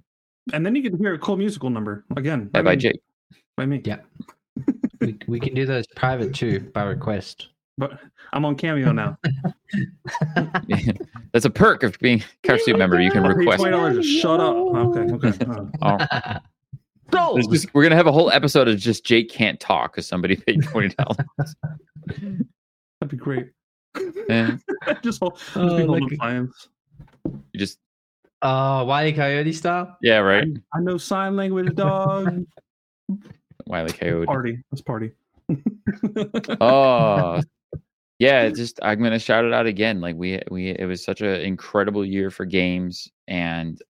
And 0.53 0.67
then 0.67 0.75
you 0.75 0.83
can 0.83 0.99
hear 0.99 1.15
a 1.15 1.19
cool 1.19 1.37
musical 1.37 1.71
number 1.71 2.05
again. 2.17 2.47
by, 2.47 2.59
I 2.59 2.63
by 2.63 2.71
mean, 2.71 2.81
jake 2.81 3.01
By 3.57 3.67
me. 3.67 3.81
Yeah. 3.85 3.99
we, 5.01 5.17
we 5.29 5.39
can 5.39 5.55
do 5.55 5.67
those 5.67 5.87
private 5.95 6.35
too 6.35 6.61
by 6.75 6.83
request. 6.85 7.49
But 7.79 7.99
I'm 8.33 8.45
on 8.45 8.57
Cameo 8.57 8.93
now. 8.93 9.17
that's 11.33 11.45
a 11.47 11.51
perk 11.51 11.83
of 11.83 11.99
being 12.01 12.21
a 12.21 12.47
couch 12.47 12.61
soup 12.65 12.77
member 12.83 13.01
you 13.01 13.11
can 13.11 13.23
request 13.23 13.61
twenty 13.61 13.75
dollars. 13.77 14.07
Shut 14.07 14.41
up. 14.41 14.55
Okay. 14.55 15.29
Okay. 15.29 15.47
Oh. 15.81 15.99
It's 17.15 17.47
just- 17.49 17.75
we're 17.75 17.83
gonna 17.83 17.97
have 17.97 18.07
a 18.07 18.13
whole 18.13 18.31
episode 18.31 18.69
of 18.69 18.79
just 18.79 19.05
Jake 19.05 19.31
can't 19.31 19.59
talk 19.61 19.93
because 19.93 20.07
somebody 20.07 20.37
paid 20.37 20.63
twenty 20.65 20.89
dollars. 20.95 21.55
that'd 22.07 23.09
be 23.09 23.17
great. 23.17 23.51
Yeah. 24.29 24.57
just 25.03 25.21
hold, 25.21 25.37
just 25.39 25.57
Oh, 25.57 25.77
be 25.77 25.85
like 25.85 26.01
holding 26.01 26.19
clients. 26.19 26.69
You 27.27 27.59
just 27.59 27.79
Oh, 28.45 28.85
Wiley 28.87 29.13
Coyote 29.13 29.53
style? 29.53 29.97
yeah, 30.03 30.19
right. 30.19 30.49
I 30.75 30.81
know 30.81 30.99
sign 30.99 31.37
language, 31.37 31.75
dog. 31.77 32.45
Wiley 33.67 33.93
Coyote. 33.93 34.27
party. 34.27 34.59
Let's 34.73 34.83
party. 34.83 35.13
oh 36.61 37.41
yeah 38.19 38.49
just 38.49 38.79
i'm 38.83 39.03
gonna 39.03 39.19
shout 39.19 39.45
it 39.45 39.53
out 39.53 39.67
again 39.67 40.01
like 40.01 40.17
we 40.17 40.41
we 40.51 40.69
it 40.71 40.87
was 40.87 41.05
such 41.05 41.21
an 41.21 41.41
incredible 41.41 42.05
year 42.05 42.31
for 42.31 42.45
games 42.45 43.11
and 43.29 43.83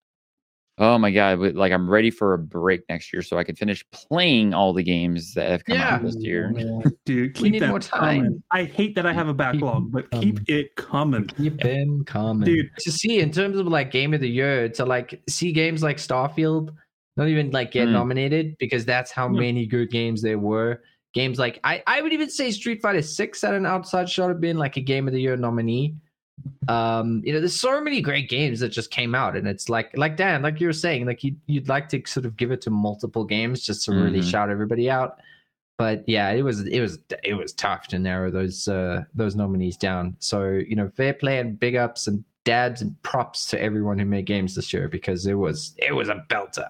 oh 0.78 0.96
my 0.98 1.10
god 1.10 1.38
we- 1.38 1.52
like 1.52 1.70
i'm 1.72 1.88
ready 1.88 2.10
for 2.10 2.32
a 2.34 2.38
break 2.38 2.80
next 2.88 3.12
year 3.12 3.20
so 3.22 3.36
i 3.38 3.44
can 3.44 3.54
finish 3.54 3.84
playing 3.92 4.54
all 4.54 4.72
the 4.72 4.82
games 4.82 5.34
that 5.34 5.50
have 5.50 5.64
come 5.64 5.76
out 5.76 6.02
this 6.02 6.16
year 6.18 6.50
Dude, 7.04 7.34
keep 7.34 7.42
We 7.42 7.50
need 7.50 7.62
that 7.62 7.68
more 7.68 7.78
time. 7.80 8.00
coming. 8.20 8.42
I 8.50 8.64
hate 8.64 8.94
that 8.94 9.04
I 9.06 9.12
have 9.12 9.28
a 9.28 9.34
backlog, 9.34 9.90
but 9.92 10.08
keep 10.12 10.40
it 10.48 10.74
coming. 10.76 11.28
You've 11.36 11.56
been 11.56 12.04
coming. 12.04 12.44
Dude. 12.46 12.70
To 12.78 12.92
see 12.92 13.18
in 13.18 13.30
terms 13.32 13.58
of 13.58 13.66
like 13.66 13.90
game 13.90 14.14
of 14.14 14.20
the 14.20 14.28
year, 14.28 14.68
to 14.70 14.84
like 14.84 15.20
see 15.28 15.50
games 15.52 15.82
like 15.82 15.96
Starfield 15.96 16.70
not 17.16 17.28
even 17.28 17.50
like 17.50 17.72
get 17.72 17.88
Mm. 17.88 17.92
nominated 17.92 18.56
because 18.58 18.84
that's 18.84 19.10
how 19.10 19.26
Yeah. 19.32 19.40
many 19.40 19.66
good 19.66 19.90
games 19.90 20.22
there 20.22 20.38
were. 20.38 20.82
Games 21.12 21.38
like 21.38 21.58
I, 21.64 21.82
I 21.86 22.00
would 22.02 22.12
even 22.12 22.30
say 22.30 22.50
Street 22.52 22.80
Fighter 22.80 23.02
Six 23.02 23.42
had 23.42 23.54
an 23.54 23.66
outside 23.66 24.08
shot 24.08 24.30
of 24.30 24.40
being 24.40 24.56
like 24.56 24.76
a 24.76 24.80
game 24.80 25.06
of 25.08 25.12
the 25.12 25.20
year 25.20 25.36
nominee. 25.36 25.96
Um, 26.68 27.22
you 27.24 27.32
know, 27.32 27.40
there's 27.40 27.58
so 27.58 27.80
many 27.80 28.00
great 28.00 28.28
games 28.28 28.60
that 28.60 28.68
just 28.68 28.90
came 28.90 29.14
out, 29.14 29.36
and 29.36 29.46
it's 29.48 29.68
like 29.68 29.96
like 29.96 30.16
Dan, 30.16 30.42
like 30.42 30.60
you 30.60 30.66
were 30.66 30.72
saying, 30.72 31.06
like 31.06 31.22
you 31.24 31.34
you'd 31.46 31.68
like 31.68 31.88
to 31.90 32.02
sort 32.06 32.26
of 32.26 32.36
give 32.36 32.50
it 32.52 32.60
to 32.62 32.70
multiple 32.70 33.24
games 33.24 33.64
just 33.66 33.84
to 33.86 33.92
really 33.92 34.20
Mhm. 34.20 34.30
shout 34.30 34.50
everybody 34.50 34.88
out. 34.90 35.18
But 35.78 36.04
yeah, 36.08 36.30
it 36.30 36.42
was 36.42 36.60
it 36.66 36.80
was 36.80 36.98
it 37.24 37.34
was 37.34 37.52
tough 37.52 37.88
to 37.88 37.98
narrow 37.98 38.30
those 38.30 38.68
uh 38.68 39.02
those 39.14 39.34
nominees 39.34 39.76
down. 39.76 40.16
So 40.20 40.52
you 40.52 40.76
know, 40.76 40.88
fair 40.96 41.14
play 41.14 41.38
and 41.38 41.58
big 41.58 41.74
ups 41.76 42.06
and 42.06 42.24
dabs 42.44 42.82
and 42.82 43.00
props 43.02 43.46
to 43.46 43.60
everyone 43.60 43.98
who 43.98 44.04
made 44.04 44.26
games 44.26 44.54
this 44.54 44.72
year 44.72 44.88
because 44.88 45.26
it 45.26 45.34
was 45.34 45.74
it 45.78 45.94
was 45.94 46.08
a 46.08 46.24
belter. 46.28 46.66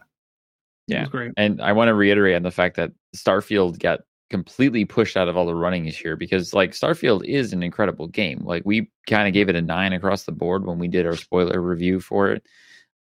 It 0.88 0.94
yeah 0.94 1.00
was 1.02 1.10
great. 1.10 1.32
and 1.36 1.62
i 1.62 1.70
want 1.72 1.88
to 1.88 1.94
reiterate 1.94 2.34
on 2.34 2.42
the 2.42 2.50
fact 2.50 2.74
that 2.76 2.90
starfield 3.16 3.78
got 3.78 4.00
completely 4.32 4.84
pushed 4.84 5.16
out 5.16 5.28
of 5.28 5.36
all 5.36 5.46
the 5.46 5.54
running 5.54 5.84
this 5.84 6.02
year 6.02 6.16
because 6.16 6.52
like 6.52 6.72
starfield 6.72 7.24
is 7.24 7.52
an 7.52 7.62
incredible 7.62 8.08
game. 8.08 8.40
Like 8.44 8.62
we 8.64 8.90
kind 9.06 9.28
of 9.28 9.34
gave 9.34 9.48
it 9.48 9.54
a 9.54 9.62
nine 9.62 9.92
across 9.92 10.24
the 10.24 10.32
board 10.32 10.66
when 10.66 10.80
we 10.80 10.88
did 10.88 11.06
our 11.06 11.16
spoiler 11.16 11.60
review 11.60 12.00
for 12.00 12.30
it. 12.30 12.44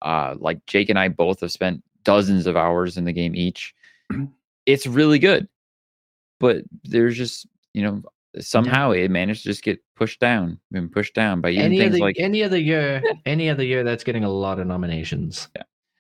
Uh 0.03 0.35
like 0.39 0.65
jake 0.67 0.89
and 0.89 0.99
i 0.99 1.09
both 1.09 1.41
have 1.41 1.51
spent 1.51 1.83
dozens 2.05 2.47
of 2.47 2.57
hours 2.57 2.97
in 2.97 3.05
the 3.05 3.13
game 3.13 3.37
each. 3.37 3.75
It's 4.67 4.87
really 4.87 5.19
good 5.19 5.49
but 6.41 6.63
there's 6.85 7.17
just 7.17 7.47
you 7.75 7.83
know 7.83 8.03
somehow 8.41 8.91
it 8.91 9.11
managed 9.11 9.43
to 9.43 9.49
just 9.49 9.63
get 9.63 9.81
pushed 9.97 10.21
down 10.21 10.59
and 10.73 10.93
pushed 10.93 11.15
down 11.15 11.41
by 11.41 11.51
even 11.51 11.65
any 11.65 11.79
things 11.79 11.95
other 11.95 12.01
like 12.01 12.17
any 12.19 12.43
other 12.43 12.59
year, 12.59 13.03
any 13.27 13.49
other 13.49 13.65
year 13.65 13.83
that's 13.83 14.05
getting 14.05 14.25
a 14.25 14.31
lot 14.31 14.59
of 14.61 14.67
nominations. 14.67 15.49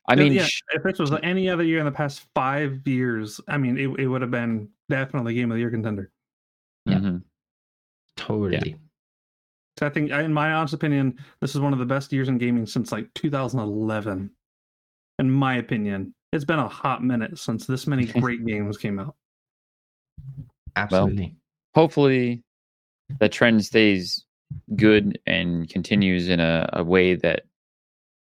I 0.08 0.16
mean 0.16 0.32
yeah, 0.32 0.46
if 0.72 0.82
this 0.82 0.98
was 0.98 1.12
any 1.22 1.48
other 1.48 1.62
year 1.62 1.78
in 1.78 1.84
the 1.84 1.92
past 1.92 2.26
five 2.34 2.86
years, 2.86 3.40
I 3.48 3.58
mean, 3.58 3.78
it, 3.78 3.88
it 4.00 4.06
would 4.06 4.22
have 4.22 4.30
been 4.30 4.68
definitely 4.88 5.34
game 5.34 5.50
of 5.50 5.56
the 5.56 5.60
year 5.60 5.70
contender. 5.70 6.10
mhm. 6.88 7.22
Totally. 8.16 8.76
So 9.78 9.86
I 9.86 9.90
think, 9.90 10.10
in 10.10 10.32
my 10.32 10.52
honest 10.52 10.74
opinion, 10.74 11.18
this 11.40 11.54
is 11.54 11.60
one 11.60 11.72
of 11.72 11.78
the 11.78 11.86
best 11.86 12.12
years 12.12 12.28
in 12.28 12.36
gaming 12.36 12.66
since 12.66 12.90
like 12.90 13.12
2011. 13.14 14.30
In 15.20 15.30
my 15.30 15.56
opinion, 15.56 16.14
it's 16.32 16.44
been 16.44 16.58
a 16.58 16.68
hot 16.68 17.04
minute 17.04 17.38
since 17.38 17.66
this 17.66 17.86
many 17.86 18.06
great 18.20 18.44
games 18.44 18.76
came 18.76 18.98
out. 18.98 19.14
Absolutely. 20.74 21.34
hopefully 21.74 22.44
the 23.20 23.28
trend 23.28 23.64
stays 23.64 24.24
good 24.76 25.18
and 25.26 25.68
continues 25.68 26.28
in 26.28 26.40
a, 26.40 26.68
a 26.72 26.84
way 26.84 27.14
that 27.14 27.42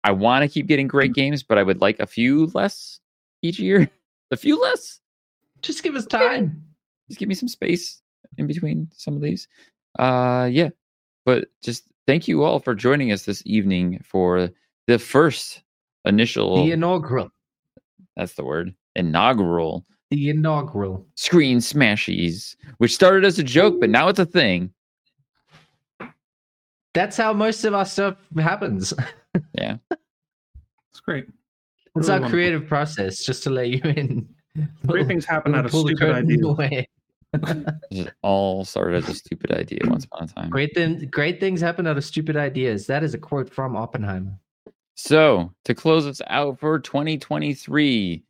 I 0.04 0.12
want 0.12 0.44
to 0.44 0.50
keep 0.50 0.68
getting 0.68 0.88
great 0.88 1.14
games, 1.14 1.44
but 1.44 1.58
I 1.58 1.64
would 1.64 1.82
like 1.82 2.00
a 2.00 2.08
few 2.08 2.48
less 2.54 3.00
each 3.42 3.60
year. 3.60 3.90
A 4.32 4.36
few 4.36 4.60
less. 4.60 5.00
Just 5.62 5.84
give 5.84 5.94
us 5.94 6.08
time. 6.08 6.60
Just 7.08 7.20
give 7.20 7.30
me 7.30 7.36
some 7.36 7.48
space 7.48 8.02
in 8.40 8.48
between 8.48 8.90
some 8.96 9.16
of 9.16 9.22
these. 9.22 9.48
Uh 10.00 10.50
yeah. 10.52 10.70
But 11.24 11.50
just 11.62 11.84
thank 12.08 12.28
you 12.28 12.44
all 12.44 12.58
for 12.60 12.74
joining 12.74 13.12
us 13.12 13.26
this 13.26 13.44
evening 13.46 14.02
for 14.04 14.50
the 14.88 14.98
first 14.98 15.62
initial. 16.06 16.66
The 16.66 16.72
inaugural. 16.72 17.30
That's 18.18 18.34
the 18.34 18.44
word. 18.44 18.74
Inaugural. 18.96 19.86
The 20.10 20.30
inaugural. 20.30 21.06
Screen 21.14 21.60
Smashies, 21.60 22.56
which 22.78 22.96
started 22.96 23.26
as 23.26 23.38
a 23.38 23.44
joke, 23.44 23.80
but 23.80 23.92
now 23.92 24.08
it's 24.08 24.20
a 24.20 24.26
thing. 24.26 24.74
That's 26.94 27.18
how 27.18 27.34
most 27.34 27.66
of 27.66 27.74
our 27.74 27.86
stuff 27.86 28.18
happens. 28.38 28.94
Yeah. 29.56 29.78
It's 30.92 31.00
great. 31.06 31.26
It's 31.26 31.34
Really 31.96 32.10
our 32.10 32.14
wonderful. 32.16 32.32
creative 32.32 32.68
process, 32.68 33.24
just 33.24 33.44
to 33.44 33.50
let 33.50 33.70
you 33.70 33.82
in. 33.84 34.28
Great 34.86 35.08
things 35.08 35.26
happen 35.26 35.56
out 35.56 35.66
of 35.66 35.72
stupid 35.72 36.12
ideas. 36.12 36.86
It 37.90 38.14
all 38.22 38.64
started 38.64 39.04
as 39.04 39.10
a 39.10 39.16
stupid 39.16 39.52
idea 39.52 39.80
once 39.86 40.06
upon 40.06 40.26
a 40.26 40.28
time. 40.28 40.50
Great, 40.52 40.76
thing, 40.76 41.08
great 41.12 41.40
things 41.40 41.60
happen 41.62 41.88
out 41.88 41.98
of 41.98 42.06
stupid 42.06 42.38
ideas. 42.38 42.86
That 42.86 43.04
is 43.04 43.16
a 43.16 43.18
quote 43.18 43.50
from 43.52 43.76
Oppenheimer. 43.76 44.38
So, 44.94 45.52
to 45.66 45.74
close 45.74 46.06
us 46.06 46.22
out 46.28 46.60
for 46.60 46.78
2023, 46.78 48.24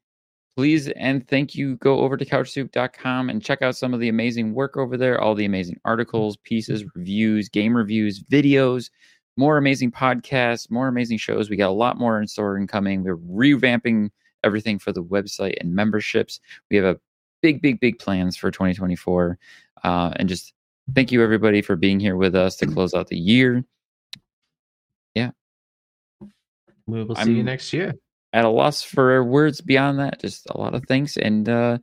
please 0.56 0.88
and 0.90 1.28
thank 1.28 1.56
you. 1.56 1.76
Go 1.78 2.00
over 2.00 2.16
to 2.16 2.24
couchsoup.com 2.26 3.30
and 3.30 3.44
check 3.44 3.62
out 3.62 3.76
some 3.76 3.94
of 3.94 4.00
the 4.00 4.08
amazing 4.08 4.54
work 4.54 4.78
over 4.78 4.96
there, 4.96 5.20
all 5.20 5.36
the 5.36 5.44
amazing 5.46 5.82
articles, 5.84 6.38
pieces, 6.38 6.86
reviews, 6.96 7.50
game 7.50 7.76
reviews, 7.76 8.24
videos, 8.24 8.90
more 9.38 9.58
amazing 9.58 9.92
podcasts, 9.92 10.70
more 10.70 10.88
amazing 10.88 11.18
shows. 11.18 11.50
We 11.50 11.56
got 11.56 11.70
a 11.70 11.72
lot 11.74 11.98
more 11.98 12.22
in 12.22 12.28
store 12.28 12.56
and 12.56 12.70
coming. 12.70 13.04
We're 13.04 13.18
revamping 13.18 14.10
everything 14.44 14.80
for 14.80 14.92
the 14.92 15.04
website 15.04 15.56
and 15.60 15.74
memberships. 15.74 16.40
We 16.70 16.78
have 16.78 16.86
a 16.86 17.00
big, 17.42 17.62
big, 17.62 17.80
big 17.80 18.00
plans 18.00 18.38
for 18.38 18.52
2024. 18.52 19.38
Uh, 19.84 20.12
and 20.18 20.30
just 20.30 20.54
thank 20.94 21.12
you, 21.12 21.24
everybody, 21.24 21.62
for 21.62 21.76
being 21.76 22.00
here 22.00 22.16
with 22.16 22.36
us 22.36 22.56
to 22.58 22.68
close 22.68 22.94
out 22.94 23.08
the 23.08 23.18
year. 23.18 23.64
Yeah. 25.16 25.32
We 26.86 27.04
will 27.04 27.16
see 27.16 27.32
you 27.32 27.38
I'm- 27.38 27.46
next 27.46 27.74
year. 27.74 27.94
at 28.34 28.46
a 28.46 28.50
loss 28.50 28.82
for 28.84 29.24
words 29.24 29.62
beyond 29.62 30.00
that. 30.00 30.20
Just 30.22 30.48
a 30.50 30.58
lot 30.60 30.76
of 30.76 30.84
thanks 30.88 31.18
and 31.18 31.48
uh, 31.48 31.78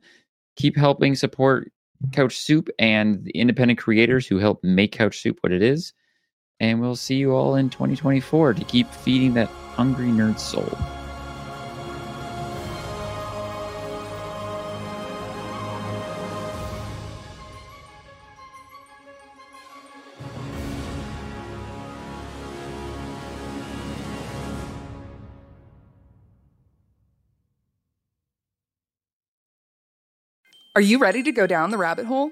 keep 0.55 0.75
helping 0.77 1.15
support 1.15 1.71
Couch 2.11 2.37
Soup 2.37 2.69
and 2.79 3.23
the 3.23 3.31
independent 3.31 3.79
creators 3.79 4.25
who 4.27 4.37
help 4.37 4.63
make 4.63 4.91
Couch 4.91 5.19
Soup 5.21 5.37
what 5.41 5.51
it 5.51 5.61
is. 5.61 5.93
And 6.61 6.79
we'll 6.79 6.95
see 6.95 7.15
you 7.15 7.33
all 7.33 7.55
in 7.55 7.71
2024 7.71 8.53
to 8.53 8.63
keep 8.65 8.93
feeding 8.93 9.33
that 9.33 9.47
hungry 9.47 10.09
nerd 10.09 10.39
soul. 10.39 10.77
Are 30.75 30.79
you 30.79 30.99
ready 30.99 31.23
to 31.23 31.31
go 31.31 31.47
down 31.47 31.71
the 31.71 31.77
rabbit 31.79 32.05
hole? 32.05 32.31